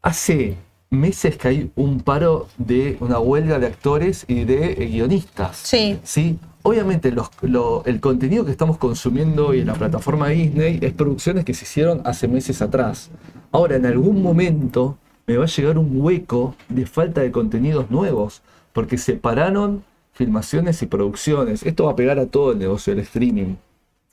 Hace 0.00 0.56
meses 0.88 1.36
que 1.36 1.48
hay 1.48 1.70
un 1.76 2.00
paro 2.00 2.48
de 2.56 2.96
una 3.00 3.18
huelga 3.18 3.58
de 3.58 3.66
actores 3.66 4.24
y 4.28 4.44
de 4.44 4.72
eh, 4.72 4.86
guionistas. 4.86 5.58
Sí. 5.58 5.98
¿sí? 6.02 6.38
Obviamente 6.62 7.12
los- 7.12 7.28
lo- 7.42 7.82
el 7.84 8.00
contenido 8.00 8.46
que 8.46 8.50
estamos 8.50 8.78
consumiendo 8.78 9.48
hoy 9.48 9.60
en 9.60 9.66
la 9.66 9.74
plataforma 9.74 10.28
Disney 10.28 10.78
es 10.80 10.94
producciones 10.94 11.44
que 11.44 11.52
se 11.52 11.64
hicieron 11.66 12.00
hace 12.06 12.28
meses 12.28 12.62
atrás. 12.62 13.10
Ahora, 13.50 13.76
en 13.76 13.84
algún 13.84 14.22
momento 14.22 14.96
me 15.26 15.36
va 15.36 15.44
a 15.44 15.48
llegar 15.48 15.76
un 15.76 16.00
hueco 16.00 16.54
de 16.70 16.86
falta 16.86 17.20
de 17.20 17.30
contenidos 17.30 17.90
nuevos, 17.90 18.40
porque 18.72 18.96
separaron 18.96 19.84
filmaciones 20.12 20.82
y 20.82 20.86
producciones. 20.86 21.62
Esto 21.64 21.84
va 21.86 21.92
a 21.92 21.96
pegar 21.96 22.18
a 22.18 22.26
todo 22.26 22.52
el 22.52 22.58
negocio 22.58 22.94
del 22.94 23.02
streaming. 23.04 23.56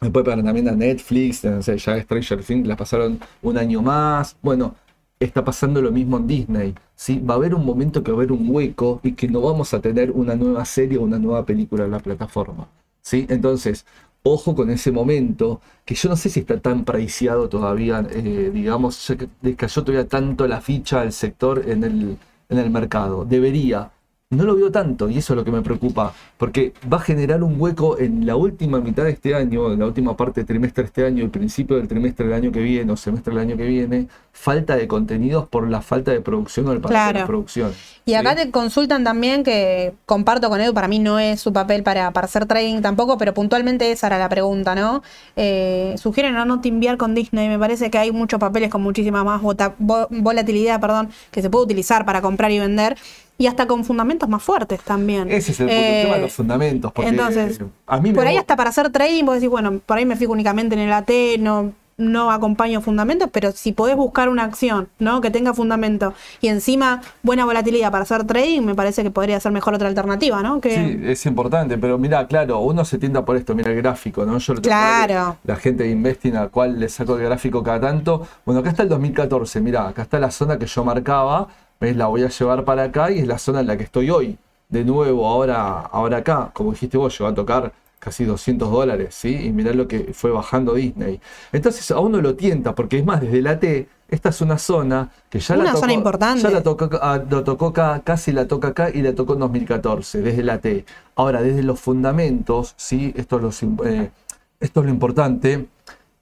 Me 0.02 0.10
puede 0.10 0.26
pegar 0.26 0.44
también 0.44 0.70
a 0.70 0.72
Netflix, 0.72 1.44
no 1.44 1.62
sé, 1.62 1.78
ya 1.78 2.02
Stranger 2.02 2.44
Things 2.44 2.68
la 2.68 2.78
pasaron 2.78 3.20
un 3.42 3.58
año 3.58 3.82
más. 3.82 4.38
Bueno, 4.42 4.76
está 5.20 5.44
pasando 5.44 5.82
lo 5.82 5.92
mismo 5.92 6.18
en 6.18 6.28
Disney. 6.28 6.76
¿sí? 6.96 7.20
Va 7.20 7.34
a 7.34 7.38
haber 7.38 7.54
un 7.54 7.66
momento 7.66 8.02
que 8.04 8.12
va 8.12 8.18
a 8.18 8.20
haber 8.20 8.32
un 8.32 8.50
hueco 8.50 9.02
y 9.04 9.14
que 9.14 9.28
no 9.28 9.42
vamos 9.42 9.74
a 9.74 9.82
tener 9.82 10.12
una 10.12 10.36
nueva 10.36 10.64
serie 10.66 10.98
o 10.98 11.02
una 11.02 11.20
nueva 11.20 11.46
película 11.46 11.86
en 11.86 11.92
la 11.92 12.00
plataforma. 12.00 12.68
¿sí? 13.02 13.26
Entonces, 13.30 13.86
ojo 14.24 14.56
con 14.56 14.70
ese 14.70 14.92
momento, 14.92 15.62
que 15.86 15.96
yo 15.96 16.10
no 16.10 16.16
sé 16.16 16.30
si 16.30 16.42
está 16.42 16.60
tan 16.60 16.86
preciado 16.86 17.50
todavía, 17.50 18.06
eh, 18.10 18.52
digamos, 18.54 19.06
ya 19.08 19.18
que 19.18 19.28
descayó 19.42 19.84
todavía 19.84 20.08
tanto 20.08 20.48
la 20.48 20.62
ficha 20.62 21.02
del 21.02 21.12
sector 21.12 21.64
en 21.68 21.84
el, 21.84 22.18
en 22.50 22.58
el 22.58 22.70
mercado. 22.70 23.26
Debería. 23.26 23.92
No 24.32 24.44
lo 24.44 24.56
veo 24.56 24.72
tanto 24.72 25.10
y 25.10 25.18
eso 25.18 25.34
es 25.34 25.38
lo 25.38 25.44
que 25.44 25.50
me 25.50 25.64
preocupa, 25.64 26.14
porque 26.38 26.72
va 26.92 26.98
a 26.98 27.00
generar 27.00 27.42
un 27.42 27.60
hueco 27.60 27.98
en 27.98 28.28
la 28.28 28.36
última 28.36 28.80
mitad 28.80 29.06
de 29.06 29.10
este 29.10 29.34
año, 29.34 29.74
en 29.74 29.80
la 29.80 29.88
última 29.88 30.16
parte 30.16 30.42
del 30.42 30.46
trimestre 30.46 30.84
de 30.84 30.88
este 30.88 31.04
año, 31.04 31.24
el 31.24 31.32
principio 31.32 31.78
del 31.78 31.88
trimestre 31.88 32.28
del 32.28 32.36
año 32.36 32.52
que 32.52 32.60
viene 32.60 32.92
o 32.92 32.96
semestre 32.96 33.34
del 33.34 33.42
año 33.42 33.58
que 33.58 33.66
viene, 33.66 34.08
falta 34.32 34.76
de 34.76 34.88
contenidos 34.88 35.48
por 35.48 35.68
la 35.68 35.82
falta 35.82 36.12
de 36.12 36.22
producción 36.22 36.68
o 36.68 36.74
el 36.74 36.80
paro 36.80 36.94
de 36.94 37.12
Claro. 37.12 37.26
producciones. 37.26 37.76
Y 38.06 38.14
acá 38.14 38.36
¿sí? 38.36 38.44
te 38.44 38.52
consultan 38.52 39.04
también 39.04 39.44
que 39.44 39.96
comparto 40.06 40.48
con 40.50 40.62
Edu, 40.62 40.76
para 40.76 40.88
mí 40.88 41.00
no 41.00 41.18
es 41.18 41.42
su 41.42 41.52
papel 41.52 41.82
para, 41.82 42.12
para 42.12 42.26
hacer 42.26 42.46
trading 42.46 42.82
tampoco, 42.84 43.18
pero 43.18 43.34
puntualmente 43.34 43.92
esa 43.92 44.06
era 44.06 44.20
la 44.20 44.30
pregunta, 44.30 44.76
¿no? 44.76 45.02
Eh, 45.38 45.96
sugieren 45.98 46.36
a 46.36 46.46
no 46.46 46.62
timbiar 46.62 46.98
con 46.98 47.16
Disney, 47.16 47.48
me 47.48 47.58
parece 47.58 47.90
que 47.90 47.98
hay 47.98 48.12
muchos 48.12 48.40
papeles 48.40 48.70
con 48.70 48.84
muchísima 48.84 49.24
más 49.24 49.42
volatilidad, 49.42 50.80
perdón, 50.80 51.10
que 51.32 51.42
se 51.42 51.50
puede 51.50 51.66
utilizar 51.66 52.06
para 52.06 52.22
comprar 52.22 52.52
y 52.52 52.60
vender, 52.60 52.96
y 53.40 53.48
hasta 53.48 53.66
con 53.68 53.86
fundamentos 53.86 54.28
más 54.28 54.44
fuertes 54.44 54.82
también. 54.82 55.32
Ese 55.32 55.54
es 55.54 55.60
el, 55.62 55.70
Eh, 55.70 56.02
tema 56.04 56.16
de 56.18 56.22
los 56.24 56.34
fundamentos. 56.34 56.92
Porque 56.92 57.10
entonces, 57.10 57.60
a 57.88 58.00
mí 58.02 58.10
me 58.10 58.16
por 58.16 58.28
ahí 58.28 58.36
hasta 58.36 58.58
para 58.58 58.70
hacer 58.70 58.92
trading, 58.92 59.24
vos 59.24 59.36
decís, 59.36 59.50
bueno, 59.50 59.80
por 59.86 59.98
ahí 59.98 60.06
me 60.06 60.18
fijo 60.18 60.34
únicamente 60.34 60.76
en 60.76 60.82
el 60.82 60.92
AT, 60.92 61.10
no, 61.40 61.72
no 61.96 62.32
acompaño 62.32 62.82
fundamentos, 62.82 63.30
pero 63.32 63.54
si 63.54 63.72
podés 63.72 63.96
buscar 63.96 64.28
una 64.28 64.44
acción, 64.44 64.90
¿no? 65.00 65.22
Que 65.22 65.32
tenga 65.32 65.54
fundamento 65.54 66.14
y 66.42 66.50
encima 66.50 67.02
buena 67.24 67.46
volatilidad 67.46 67.92
para 67.92 68.04
hacer 68.04 68.26
trading, 68.26 68.62
me 68.62 68.76
parece 68.76 69.04
que 69.04 69.12
podría 69.12 69.40
ser 69.40 69.54
mejor 69.54 69.74
otra 69.74 69.88
alternativa, 69.88 70.42
¿no? 70.44 70.60
Que, 70.60 70.76
Sí, 70.76 71.00
es 71.04 71.26
importante, 71.26 71.78
pero 71.78 71.98
mira, 71.98 72.28
claro, 72.28 72.60
uno 72.60 72.84
se 72.84 72.98
tienta 72.98 73.24
por 73.24 73.38
esto, 73.38 73.56
mira 73.56 73.72
el 73.72 73.78
gráfico, 73.78 74.26
¿no? 74.26 74.38
Yo 74.38 74.54
lo 74.56 74.62
tengo 74.62 74.76
Claro. 74.76 75.38
La 75.46 75.56
gente 75.56 75.84
de 75.84 75.92
Investing 75.92 76.36
a 76.36 76.50
cual 76.50 76.78
le 76.78 76.90
saco 76.90 77.16
el 77.18 77.24
gráfico 77.24 77.64
cada 77.64 77.80
tanto. 77.80 78.28
Bueno, 78.46 78.60
acá 78.60 78.70
está 78.72 78.84
el 78.84 78.90
2014, 78.90 79.62
mira, 79.62 79.88
acá 79.88 80.02
está 80.02 80.20
la 80.20 80.32
zona 80.32 80.60
que 80.60 80.66
yo 80.66 80.84
marcaba 80.84 81.48
¿ves? 81.80 81.96
La 81.96 82.08
voy 82.08 82.24
a 82.24 82.30
llevar 82.30 82.66
para 82.66 82.84
acá 82.84 83.12
y 83.12 83.20
es 83.20 83.28
la 83.28 83.38
zona 83.38 83.62
en 83.62 83.68
la 83.68 83.78
que 83.78 83.84
estoy 83.84 84.10
hoy. 84.10 84.38
De 84.70 84.84
nuevo, 84.84 85.28
ahora, 85.28 85.80
ahora 85.82 86.18
acá, 86.18 86.52
como 86.54 86.72
dijiste 86.72 86.98
vos, 86.98 87.18
yo 87.18 87.26
a 87.28 87.34
tocar 87.34 87.74
casi 87.98 88.24
200 88.24 88.72
dólares, 88.72 89.14
¿sí? 89.16 89.36
Y 89.36 89.52
mirá 89.52 89.74
lo 89.74 89.88
que 89.88 90.12
fue 90.14 90.32
bajando 90.32 90.74
Disney. 90.76 91.20
Entonces 91.52 91.90
a 91.92 92.00
uno 92.00 92.22
lo 92.22 92.36
tienta, 92.36 92.74
porque 92.76 93.00
es 93.00 93.06
más, 93.06 93.20
desde 93.22 93.42
la 93.42 93.60
T, 93.60 93.90
esta 94.08 94.30
es 94.30 94.42
una 94.42 94.58
zona 94.58 95.12
que 95.30 95.40
ya 95.40 95.56
Una 95.56 95.64
la 95.66 95.70
tocó, 95.72 95.82
zona 95.82 95.94
importante. 95.94 96.42
ya 96.42 96.50
la 96.50 96.64
tocó, 96.64 96.90
ah, 97.02 97.22
lo 97.30 97.44
tocó 97.44 97.68
acá, 97.68 98.02
casi 98.04 98.32
la 98.32 98.48
toca 98.48 98.70
acá 98.70 98.90
y 98.90 99.02
la 99.02 99.14
tocó 99.14 99.34
en 99.34 99.40
2014, 99.40 100.22
desde 100.22 100.44
la 100.44 100.60
T. 100.60 100.86
Ahora, 101.16 101.42
desde 101.42 101.62
los 101.64 101.80
fundamentos, 101.80 102.74
¿sí? 102.78 103.14
Esto 103.18 103.36
es, 103.38 103.42
los 103.42 103.64
eh, 103.86 104.12
esto 104.60 104.80
es 104.80 104.86
lo 104.86 104.92
importante, 104.92 105.68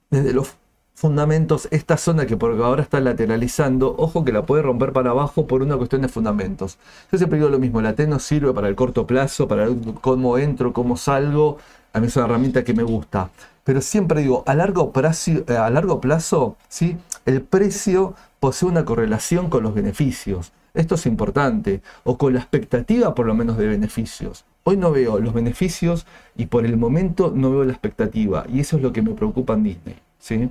desde 0.09 0.33
los 0.33 0.55
fundamentos, 0.97 1.67
esta 1.69 1.95
zona 1.95 2.25
que 2.25 2.37
por 2.37 2.59
ahora 2.59 2.81
está 2.81 2.99
lateralizando, 2.99 3.93
ojo 3.99 4.25
que 4.25 4.31
la 4.31 4.47
puede 4.47 4.63
romper 4.63 4.93
para 4.93 5.11
abajo 5.11 5.45
por 5.45 5.61
una 5.61 5.77
cuestión 5.77 6.01
de 6.01 6.07
fundamentos. 6.07 6.79
Yo 7.11 7.19
siempre 7.19 7.37
digo 7.37 7.51
lo 7.51 7.59
mismo, 7.59 7.83
la 7.83 7.93
T 7.93 8.07
no 8.07 8.17
sirve 8.17 8.51
para 8.51 8.67
el 8.67 8.75
corto 8.75 9.05
plazo, 9.05 9.47
para 9.47 9.67
cómo 10.01 10.39
entro, 10.39 10.73
cómo 10.73 10.97
salgo, 10.97 11.59
a 11.93 11.99
mí 11.99 12.07
es 12.07 12.15
una 12.15 12.25
herramienta 12.25 12.63
que 12.63 12.73
me 12.73 12.81
gusta. 12.81 13.29
Pero 13.63 13.79
siempre 13.81 14.21
digo, 14.21 14.43
a 14.47 14.55
largo 14.55 14.91
plazo, 14.91 15.31
eh, 15.47 15.55
a 15.55 15.69
largo 15.69 16.01
plazo 16.01 16.57
¿sí? 16.67 16.97
el 17.27 17.43
precio 17.43 18.15
posee 18.39 18.67
una 18.67 18.83
correlación 18.83 19.51
con 19.51 19.61
los 19.61 19.75
beneficios. 19.75 20.51
Esto 20.73 20.95
es 20.95 21.05
importante, 21.05 21.83
o 22.05 22.17
con 22.17 22.33
la 22.33 22.39
expectativa 22.39 23.13
por 23.13 23.27
lo 23.27 23.35
menos 23.35 23.57
de 23.57 23.67
beneficios. 23.67 24.45
Hoy 24.63 24.77
no 24.77 24.91
veo 24.91 25.19
los 25.19 25.35
beneficios 25.35 26.07
y 26.35 26.47
por 26.47 26.65
el 26.65 26.75
momento 26.75 27.31
no 27.35 27.51
veo 27.51 27.65
la 27.65 27.73
expectativa. 27.73 28.47
Y 28.51 28.61
eso 28.61 28.77
es 28.77 28.81
lo 28.81 28.91
que 28.91 29.03
me 29.03 29.11
preocupa 29.11 29.53
en 29.53 29.63
Disney. 29.63 29.95
¿sí? 30.17 30.49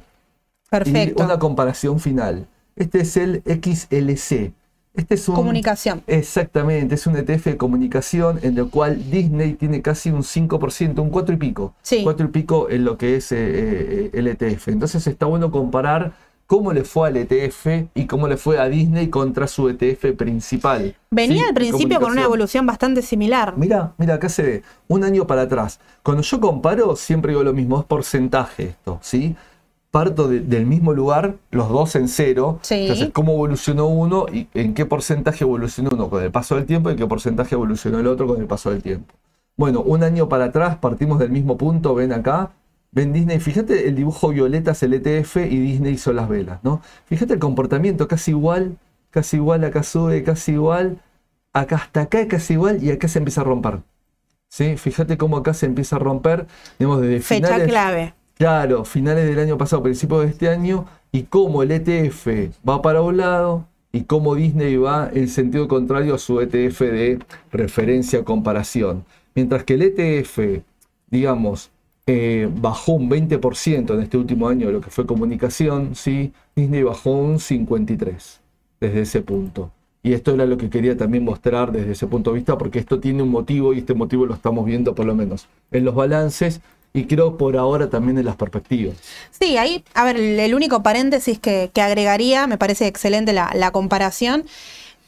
Perfecto. 0.71 1.23
Y 1.23 1.25
una 1.25 1.39
comparación 1.39 2.01
final. 2.01 2.47
Este 2.75 3.01
es 3.01 3.17
el 3.17 3.43
XLC. 3.47 4.53
Este 4.95 5.15
es 5.15 5.29
un, 5.29 5.35
Comunicación. 5.35 6.03
Exactamente, 6.07 6.95
es 6.95 7.07
un 7.07 7.17
ETF 7.17 7.45
de 7.45 7.57
comunicación 7.59 8.39
en 8.43 8.57
el 8.57 8.69
cual 8.69 9.11
Disney 9.11 9.53
tiene 9.53 9.83
casi 9.83 10.11
un 10.11 10.23
5%, 10.23 10.99
un 11.01 11.11
4 11.11 11.35
y 11.35 11.39
pico. 11.39 11.75
Sí. 11.83 12.01
4 12.03 12.27
y 12.27 12.31
pico 12.31 12.71
en 12.71 12.85
lo 12.85 12.97
que 12.97 13.17
es 13.17 13.31
eh, 13.31 13.37
eh, 13.39 14.11
el 14.15 14.27
ETF. 14.27 14.69
Entonces 14.69 15.07
está 15.07 15.27
bueno 15.27 15.51
comparar 15.51 16.15
cómo 16.47 16.73
le 16.73 16.85
fue 16.85 17.09
al 17.09 17.17
ETF 17.17 17.89
y 17.95 18.07
cómo 18.07 18.27
le 18.27 18.39
fue 18.39 18.59
a 18.59 18.69
Disney 18.69 19.09
contra 19.09 19.47
su 19.47 19.69
ETF 19.69 20.17
principal. 20.17 20.95
Venía 21.11 21.43
Sí, 21.43 21.49
al 21.49 21.55
principio 21.55 22.01
con 22.01 22.13
una 22.13 22.23
evolución 22.23 22.65
bastante 22.65 23.03
similar. 23.03 23.55
Mira, 23.57 23.93
mira, 23.99 24.15
acá 24.15 24.31
se 24.31 24.43
ve 24.43 24.63
un 24.89 25.05
año 25.05 25.27
para 25.27 25.43
atrás. 25.43 25.79
Cuando 26.03 26.23
yo 26.23 26.41
comparo, 26.41 26.97
siempre 26.97 27.33
digo 27.33 27.43
lo 27.43 27.53
mismo, 27.53 27.79
es 27.81 27.85
porcentaje 27.85 28.65
esto, 28.65 28.99
¿sí? 29.03 29.37
Parto 29.97 30.29
de- 30.29 30.41
del 30.41 30.67
mismo 30.67 30.93
lugar, 30.93 31.37
los 31.51 31.71
dos 31.71 31.97
en 31.97 32.09
cero. 32.09 32.59
Sí. 32.61 32.75
Entonces, 32.83 33.11
¿cómo 33.15 33.33
evolucionó 33.33 33.87
uno 33.87 34.27
y 34.31 34.47
en 34.53 34.75
qué 34.75 34.85
porcentaje 34.85 35.45
evolucionó 35.45 35.89
uno 35.95 36.11
con 36.11 36.23
el 36.23 36.31
paso 36.31 36.55
del 36.57 36.67
tiempo 36.67 36.91
y 36.91 36.93
en 36.93 36.99
qué 36.99 37.07
porcentaje 37.07 37.55
evolucionó 37.55 37.99
el 37.99 38.07
otro 38.07 38.27
con 38.27 38.39
el 38.41 38.47
paso 38.47 38.71
del 38.71 38.83
tiempo? 38.83 39.15
Bueno, 39.57 39.81
un 39.81 40.03
año 40.03 40.29
para 40.29 40.45
atrás 40.47 40.77
partimos 40.77 41.19
del 41.19 41.31
mismo 41.31 41.57
punto, 41.57 41.95
ven 41.95 42.13
acá, 42.13 42.51
ven 42.93 43.15
Disney, 43.15 43.41
fíjate 43.41 43.89
el 43.89 43.95
dibujo 43.97 44.29
violeta 44.29 44.73
es 44.73 44.83
el 44.83 44.93
ETF 44.93 45.37
y 45.47 45.59
Disney 45.59 45.95
hizo 45.95 46.13
las 46.13 46.29
velas, 46.29 46.59
¿no? 46.63 46.83
Fíjate 47.07 47.33
el 47.33 47.39
comportamiento, 47.39 48.07
casi 48.07 48.33
igual, 48.33 48.77
casi 49.11 49.37
igual, 49.39 49.65
acá 49.65 49.83
sube, 49.83 50.23
casi 50.23 50.53
igual, 50.53 50.99
acá 51.55 51.77
hasta 51.77 52.03
acá 52.03 52.21
es 52.21 52.27
casi 52.27 52.53
igual 52.53 52.85
y 52.85 52.91
acá 52.91 53.09
se 53.09 53.19
empieza 53.19 53.41
a 53.41 53.45
romper. 53.45 53.79
¿Sí? 54.51 54.77
Fíjate 54.77 55.17
cómo 55.17 55.39
acá 55.39 55.55
se 55.55 55.65
empieza 55.65 55.97
a 55.97 55.99
romper, 56.01 56.47
digamos, 56.79 57.01
desde 57.01 57.21
Fecha 57.21 57.47
finales, 57.49 57.69
clave. 57.69 58.15
Claro, 58.39 58.85
finales 58.85 59.27
del 59.27 59.39
año 59.39 59.57
pasado, 59.57 59.83
principios 59.83 60.21
de 60.23 60.29
este 60.29 60.49
año, 60.51 60.85
y 61.11 61.23
cómo 61.23 61.63
el 61.63 61.71
ETF 61.71 62.51
va 62.69 62.83
para 62.83 63.01
un 63.01 63.17
lado 63.17 63.67
y 63.93 64.03
cómo 64.03 64.35
Disney 64.35 64.77
va 64.77 65.09
en 65.11 65.29
sentido 65.29 65.67
contrario 65.69 66.15
a 66.15 66.19
su 66.19 66.39
ETF 66.43 66.81
de 66.81 67.19
referencia 67.51 68.25
comparación. 68.25 69.07
Mientras 69.35 69.65
que 69.65 69.75
el 69.75 69.83
ETF, 69.83 70.63
digamos, 71.11 71.71
eh, 72.07 72.51
bajó 72.61 72.93
un 72.93 73.09
20% 73.09 73.95
en 73.95 74.03
este 74.03 74.19
último 74.19 74.49
año 74.49 74.67
de 74.67 74.75
lo 74.75 74.81
que 74.83 74.91
fue 74.91 75.07
comunicación, 75.07 75.95
¿sí? 75.95 76.35
Disney 76.55 76.83
bajó 76.83 77.13
un 77.13 77.39
53% 77.39 78.41
desde 78.81 79.01
ese 79.01 79.23
punto. 79.23 79.71
Y 80.03 80.13
esto 80.13 80.35
era 80.35 80.45
lo 80.45 80.59
que 80.59 80.69
quería 80.69 80.97
también 80.97 81.25
mostrar 81.25 81.73
desde 81.73 81.93
ese 81.93 82.07
punto 82.07 82.31
de 82.31 82.37
vista, 82.37 82.59
porque 82.59 82.79
esto 82.79 83.01
tiene 83.01 83.23
un 83.23 83.31
motivo 83.31 83.73
y 83.73 83.79
este 83.79 83.95
motivo 83.95 84.27
lo 84.27 84.35
estamos 84.35 84.67
viendo 84.67 84.95
por 84.95 85.07
lo 85.07 85.15
menos 85.15 85.49
en 85.71 85.85
los 85.87 85.95
balances 85.95 86.61
y 86.93 87.05
creo 87.07 87.37
por 87.37 87.57
ahora 87.57 87.91
también 87.91 88.17
en 88.19 88.25
las 88.25 88.37
perspectivas. 88.37 88.97
Sí, 89.39 89.57
ahí, 89.59 89.85
a 89.95 90.05
ver, 90.05 90.17
el, 90.17 90.55
único 90.55 90.83
paréntesis 90.83 91.39
que, 91.39 91.71
que 91.73 91.83
agregaría, 91.83 92.47
me 92.47 92.57
parece 92.59 92.87
excelente 92.87 93.33
la, 93.33 93.51
la 93.55 93.71
comparación, 93.71 94.45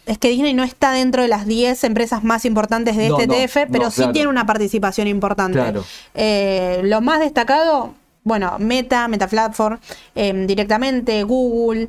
es 0.06 0.18
que 0.18 0.28
Disney 0.28 0.54
no 0.54 0.64
está 0.64 0.92
dentro 0.92 1.22
de 1.22 1.28
las 1.28 1.46
10 1.46 1.84
empresas 1.84 2.24
más 2.24 2.44
importantes 2.44 2.96
de 2.96 3.08
No, 3.08 3.18
este 3.18 3.26
no, 3.26 3.34
ETF, 3.34 3.70
pero 3.70 3.84
no, 3.84 3.90
sí 3.90 3.96
claro. 3.98 4.12
tiene 4.12 4.28
una 4.28 4.46
participación 4.46 5.06
importante. 5.06 5.58
Claro. 5.58 5.84
Eh, 6.14 6.80
lo 6.84 7.00
más 7.02 7.20
destacado, 7.20 7.94
bueno, 8.24 8.56
Meta, 8.58 9.06
Meta 9.08 9.26
Platform, 9.28 9.78
eh, 10.14 10.32
directamente, 10.46 11.22
Google. 11.24 11.88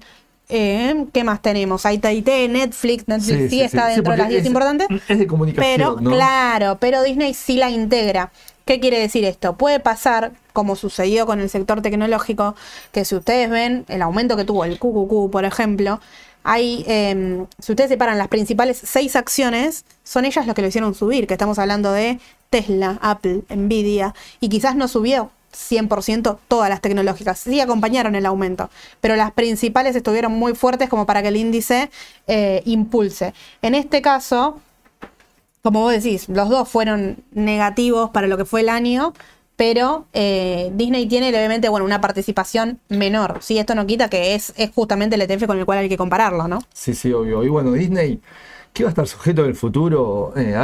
eh, 0.50 1.06
¿Qué 1.14 1.24
más 1.24 1.42
tenemos? 1.42 1.86
AIT, 1.86 2.04
Netflix, 2.50 3.08
Netflix 3.08 3.50
sí, 3.52 3.62
está 3.62 3.88
dentro 3.88 4.12
de 4.12 4.18
las 4.18 4.30
10 4.30 4.42
es- 4.42 4.48
importantes. 4.48 4.88
Es 5.08 5.20
de 5.20 5.28
comunicación, 5.28 5.74
Pero, 5.78 5.98
¿no? 6.02 6.12
claro, 6.12 6.78
pero 6.80 7.04
Disney 7.04 7.34
sí 7.34 7.56
la 7.56 7.70
integra. 7.70 8.32
¿Qué 8.70 8.80
quiere 8.80 8.99
decir 8.99 9.26
esto? 9.26 9.57
Puede 9.57 9.80
pasar, 9.80 10.32
como 10.53 10.76
sucedió 10.76 11.26
con 11.26 11.39
el 11.39 11.49
sector 11.49 11.82
tecnológico, 11.82 12.53
que 12.91 13.03
si 13.03 13.15
ustedes 13.15 13.49
ven 13.49 13.84
el 13.88 14.03
aumento 14.03 14.38
que 14.38 14.45
tuvo 14.45 14.63
el 14.63 14.78
QQQ, 14.78 15.32
por 15.32 15.43
ejemplo, 15.43 15.99
hay, 16.43 16.86
eh, 16.88 17.45
si 17.57 17.72
ustedes 17.72 17.89
separan 17.89 18.20
las 18.20 18.28
principales 18.28 18.80
seis 18.86 19.15
acciones, 19.15 19.86
son 20.03 20.26
ellas 20.26 20.45
las 20.45 20.53
que 20.53 20.61
lo 20.61 20.67
hicieron 20.67 20.93
subir, 20.93 21.26
que 21.26 21.34
estamos 21.34 21.57
hablando 21.57 21.91
de 21.91 22.20
Tesla, 22.51 22.99
Apple, 23.01 23.41
Nvidia, 23.49 24.13
y 24.39 24.49
quizás 24.49 24.76
no 24.76 24.88
subió 24.88 25.32
100% 25.51 26.38
todas 26.47 26.70
las 26.70 26.80
tecnológicas, 26.80 27.39
sí 27.39 27.59
acompañaron 27.59 28.13
el 28.13 28.28
aumento, 28.28 28.70
pero 29.01 29.15
las 29.15 29.32
principales 29.32 29.95
estuvieron 29.95 30.34
muy 30.34 30.53
fuertes 30.53 30.89
como 30.89 31.07
para 31.07 31.24
que 31.24 31.30
el 31.30 31.38
índice 31.38 31.89
eh, 32.28 32.61
impulse. 32.65 33.34
En 33.63 33.74
este 33.74 34.03
caso, 34.03 34.61
como 35.62 35.82
vos 35.82 35.91
decís, 35.91 36.30
los 36.30 36.49
dos 36.49 36.70
fueron 36.70 37.18
negativos 37.32 38.10
para 38.12 38.28
lo 38.28 38.38
que 38.38 38.45
fue 38.45 38.62
el 38.62 38.70
año, 38.70 39.14
pero 39.55 40.05
eh, 40.14 40.72
Disney 40.74 41.05
tiene 41.07 41.32
levemente 41.32 41.68
bueno, 41.68 41.86
una 41.86 41.99
participación 41.99 42.80
menor. 42.88 43.39
Sí, 43.41 43.57
esto 43.57 43.76
no 43.76 43.86
quita 43.86 44.10
que 44.10 44.34
es, 44.34 44.53
es 44.55 44.72
justamente 44.72 45.16
el 45.16 45.22
ETF 45.22 45.47
con 45.47 45.60
el 45.60 45.66
cual 45.66 45.80
hay 45.80 45.89
que 45.89 45.97
compararlo, 45.97 46.47
¿no? 46.47 46.60
Sí, 46.74 46.93
sí, 46.93 47.12
obvio. 47.12 47.43
Y 47.43 47.49
bueno, 47.49 47.74
Disney, 47.74 48.22
¿qué 48.72 48.84
va 48.84 48.89
a 48.89 48.91
estar 48.91 49.05
sujeto 49.05 49.43
en 49.43 49.49
el 49.49 49.55
futuro? 49.55 50.32
Eh, 50.38 50.55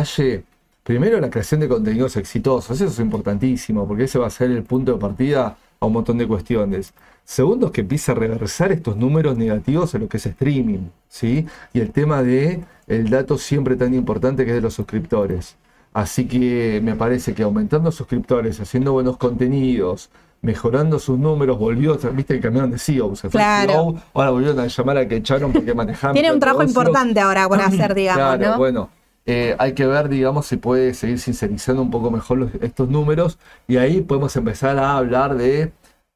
primero 0.83 1.19
la 1.19 1.29
creación 1.29 1.59
de 1.59 1.67
contenidos 1.67 2.15
exitosos, 2.15 2.79
eso 2.79 2.89
es 2.89 2.99
importantísimo, 2.99 3.85
porque 3.85 4.05
ese 4.05 4.17
va 4.17 4.27
a 4.27 4.29
ser 4.29 4.51
el 4.51 4.63
punto 4.63 4.93
de 4.93 4.99
partida 4.99 5.57
a 5.79 5.85
un 5.85 5.91
montón 5.91 6.17
de 6.17 6.27
cuestiones. 6.27 6.93
Segundo, 7.25 7.67
es 7.67 7.71
que 7.73 7.81
empieza 7.81 8.11
a 8.11 8.15
reversar 8.15 8.71
estos 8.71 8.95
números 8.97 9.35
negativos 9.37 9.93
en 9.95 10.01
lo 10.01 10.07
que 10.07 10.17
es 10.17 10.25
streaming, 10.27 10.89
¿sí? 11.09 11.47
Y 11.73 11.79
el 11.79 11.91
tema 11.91 12.21
de 12.21 12.63
el 12.87 13.09
dato 13.09 13.37
siempre 13.39 13.75
tan 13.75 13.93
importante 13.95 14.45
que 14.45 14.51
es 14.51 14.55
de 14.55 14.61
los 14.61 14.75
suscriptores. 14.75 15.55
Así 15.91 16.27
que 16.27 16.79
me 16.83 16.95
parece 16.95 17.33
que 17.33 17.41
aumentando 17.41 17.91
suscriptores, 17.91 18.59
haciendo 18.59 18.91
buenos 18.93 19.17
contenidos, 19.17 20.09
mejorando 20.43 20.99
sus 20.99 21.17
números, 21.17 21.57
volvió, 21.57 21.97
viste 22.13 22.35
que 22.35 22.41
cambiaron 22.41 22.69
de 22.69 22.77
CEO, 22.77 23.15
se 23.15 23.29
fue 23.29 23.39
Claro. 23.39 23.71
CEO, 23.71 23.95
ahora 24.13 24.29
volvieron 24.29 24.59
a 24.59 24.67
llamar 24.67 24.97
a 24.97 25.07
que 25.07 25.15
echaron 25.15 25.51
porque 25.51 25.73
manejaban. 25.73 26.13
Tiene 26.13 26.31
un 26.31 26.39
trabajo 26.39 26.63
importante 26.63 27.19
ahora 27.21 27.47
por 27.47 27.59
hacer, 27.59 27.95
digamos, 27.95 28.37
Claro, 28.37 28.51
¿no? 28.51 28.57
bueno. 28.59 28.89
eh, 29.25 29.55
hay 29.57 29.73
que 29.73 29.87
ver, 29.87 30.09
digamos, 30.09 30.45
si 30.45 30.57
puede 30.57 30.93
seguir 30.93 31.17
sincerizando 31.17 31.81
un 31.81 31.89
poco 31.89 32.11
mejor 32.11 32.37
los- 32.37 32.51
estos 32.61 32.87
números 32.89 33.39
y 33.67 33.77
ahí 33.77 34.01
podemos 34.01 34.35
empezar 34.35 34.77
a 34.77 34.97
hablar 34.97 35.35
de 35.35 35.71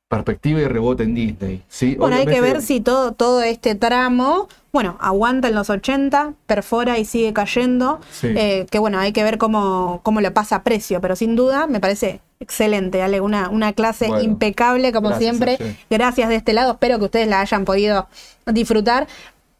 perspectiva 0.09 0.59
y 0.59 0.65
rebote 0.65 1.03
en 1.03 1.15
Disney. 1.15 1.63
¿sí? 1.69 1.95
Bueno, 1.95 2.17
hay 2.17 2.25
que 2.25 2.41
ver 2.41 2.61
si 2.61 2.81
todo, 2.81 3.13
todo 3.13 3.43
este 3.43 3.75
tramo, 3.75 4.49
bueno, 4.73 4.97
aguanta 4.99 5.47
en 5.47 5.55
los 5.55 5.69
80, 5.69 6.33
perfora 6.47 6.97
y 6.97 7.05
sigue 7.05 7.31
cayendo. 7.31 7.99
Sí. 8.11 8.27
Eh, 8.35 8.65
que 8.69 8.79
bueno, 8.79 8.99
hay 8.99 9.13
que 9.13 9.23
ver 9.23 9.37
cómo, 9.37 10.01
cómo 10.03 10.19
le 10.19 10.31
pasa 10.31 10.57
a 10.57 10.63
precio, 10.63 10.99
pero 10.99 11.15
sin 11.15 11.35
duda 11.35 11.67
me 11.67 11.79
parece 11.79 12.21
excelente, 12.39 13.01
Ale, 13.03 13.21
una, 13.21 13.49
una 13.49 13.73
clase 13.73 14.07
Bueno, 14.07 14.23
impecable 14.23 14.91
como 14.91 15.09
gracias, 15.09 15.37
siempre. 15.37 15.57
Gracias 15.89 16.29
de 16.29 16.35
este 16.35 16.53
lado, 16.53 16.71
espero 16.73 16.97
que 16.97 17.05
ustedes 17.05 17.27
la 17.27 17.41
hayan 17.41 17.63
podido 17.63 18.07
disfrutar. 18.47 19.07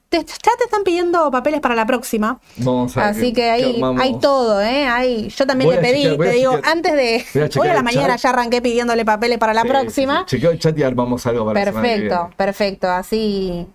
Te- 0.10 0.18
ya 0.26 0.52
te 0.58 0.64
están 0.66 0.84
pidiendo 0.84 1.30
papeles 1.30 1.60
para 1.62 1.76
la 1.76 1.86
próxima. 1.86 2.40
Vamos 2.58 2.98
a 2.98 3.02
ver 3.02 3.10
Así 3.12 3.28
que 3.32 3.42
qué 3.42 3.50
hay, 3.52 4.20
todo, 4.20 4.60
¿eh? 4.60 4.88
Hay, 4.88 5.30
yo 5.30 5.46
también 5.46 5.68
Voy 5.70 5.76
le 5.76 5.82
pedí, 5.84 6.02
chequear, 6.04 6.18
te 6.18 6.32
digo, 6.32 6.56
chequear. 6.56 6.74
antes 6.78 6.94
de 6.94 7.26
Voy 7.34 7.44
a 7.44 7.50
hoy 7.62 7.68
a 7.68 7.74
la 7.76 7.84
mañana 7.84 8.14
chat. 8.16 8.22
ya 8.24 8.30
arranqué 8.32 8.62
pidiéndole 8.62 9.06
papeles 9.06 9.38
para 9.38 9.54
la 9.54 9.62
Sí, 9.62 9.68
próxima. 9.68 10.18
sí, 10.20 10.24
sí. 10.28 10.36
Chequeo 10.38 10.52
el 10.52 10.60
chat 10.60 10.78
y 10.80 10.84
armamos 10.84 11.26
algo 11.28 11.46
para 11.46 11.60
que 11.64 11.72
Perfecto, 11.72 12.30
perfecto. 12.36 12.88
Así 12.90 13.68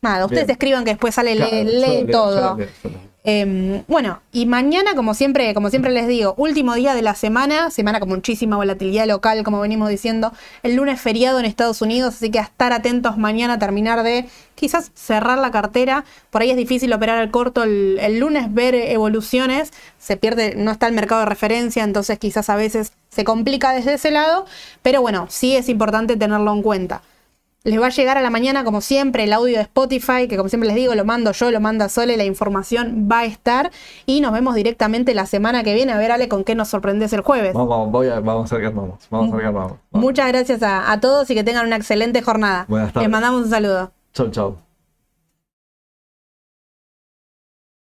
Nada, 0.00 0.26
ustedes 0.26 0.46
Bien. 0.46 0.52
escriban 0.52 0.84
que 0.84 0.90
después 0.92 1.14
sale, 1.14 1.34
Claro, 1.34 1.50
lee, 1.56 1.64
lee 1.64 1.80
leo, 1.80 2.06
todo. 2.10 2.56
leo, 2.56 2.66
leo. 2.84 3.13
Eh, 3.26 3.82
bueno, 3.88 4.20
y 4.32 4.44
mañana, 4.44 4.94
como 4.94 5.14
siempre, 5.14 5.54
como 5.54 5.70
siempre 5.70 5.90
les 5.92 6.06
digo, 6.06 6.34
último 6.36 6.74
día 6.74 6.94
de 6.94 7.00
la 7.00 7.14
semana, 7.14 7.70
semana 7.70 7.98
con 7.98 8.10
muchísima 8.10 8.56
volatilidad 8.56 9.06
local, 9.06 9.42
como 9.44 9.60
venimos 9.60 9.88
diciendo. 9.88 10.32
El 10.62 10.74
lunes 10.74 11.00
feriado 11.00 11.38
en 11.38 11.46
Estados 11.46 11.80
Unidos, 11.80 12.16
así 12.16 12.30
que 12.30 12.38
a 12.38 12.42
estar 12.42 12.74
atentos 12.74 13.16
mañana 13.16 13.54
a 13.54 13.58
terminar 13.58 14.02
de 14.02 14.26
quizás 14.54 14.92
cerrar 14.94 15.38
la 15.38 15.50
cartera. 15.50 16.04
Por 16.30 16.42
ahí 16.42 16.50
es 16.50 16.56
difícil 16.58 16.92
operar 16.92 17.18
al 17.18 17.30
corto 17.30 17.62
el, 17.62 17.98
el 17.98 18.20
lunes, 18.20 18.52
ver 18.52 18.74
evoluciones, 18.74 19.72
se 19.98 20.18
pierde, 20.18 20.54
no 20.56 20.70
está 20.70 20.86
el 20.86 20.92
mercado 20.92 21.20
de 21.20 21.26
referencia, 21.26 21.82
entonces 21.82 22.18
quizás 22.18 22.50
a 22.50 22.56
veces 22.56 22.92
se 23.08 23.24
complica 23.24 23.72
desde 23.72 23.94
ese 23.94 24.10
lado, 24.10 24.44
pero 24.82 25.00
bueno, 25.00 25.28
sí 25.30 25.56
es 25.56 25.70
importante 25.70 26.16
tenerlo 26.16 26.52
en 26.52 26.62
cuenta. 26.62 27.00
Les 27.66 27.80
va 27.80 27.86
a 27.86 27.90
llegar 27.90 28.18
a 28.18 28.20
la 28.20 28.28
mañana, 28.28 28.62
como 28.62 28.82
siempre, 28.82 29.24
el 29.24 29.32
audio 29.32 29.56
de 29.56 29.62
Spotify, 29.62 30.28
que 30.28 30.36
como 30.36 30.50
siempre 30.50 30.66
les 30.66 30.76
digo, 30.76 30.94
lo 30.94 31.06
mando 31.06 31.32
yo, 31.32 31.50
lo 31.50 31.60
manda 31.60 31.88
Sole, 31.88 32.18
la 32.18 32.26
información 32.26 33.08
va 33.10 33.20
a 33.20 33.24
estar. 33.24 33.70
Y 34.04 34.20
nos 34.20 34.32
vemos 34.34 34.54
directamente 34.54 35.14
la 35.14 35.24
semana 35.24 35.64
que 35.64 35.72
viene. 35.72 35.92
A 35.92 35.96
ver, 35.96 36.12
Ale, 36.12 36.28
con 36.28 36.44
qué 36.44 36.54
nos 36.54 36.68
sorprendes 36.68 37.14
el 37.14 37.22
jueves. 37.22 37.54
Vamos, 37.54 37.70
vamos, 37.70 37.90
voy 37.90 38.08
a, 38.08 38.20
vamos 38.20 38.52
a 38.52 38.56
ver 38.56 38.68
qué 38.68 38.74
vamos. 38.74 39.08
Vamos 39.08 39.32
a 39.32 39.36
ver 39.36 39.46
qué 39.46 39.50
vamos. 39.50 39.72
Vamos. 39.90 40.04
Muchas 40.04 40.28
gracias 40.28 40.62
a, 40.62 40.92
a 40.92 41.00
todos 41.00 41.30
y 41.30 41.34
que 41.34 41.42
tengan 41.42 41.66
una 41.66 41.76
excelente 41.76 42.20
jornada. 42.20 42.66
Buenas 42.68 42.92
tardes. 42.92 43.08
Les 43.08 43.10
mandamos 43.10 43.44
un 43.44 43.50
saludo. 43.50 43.92
Chau, 44.12 44.30
chau. 44.30 44.63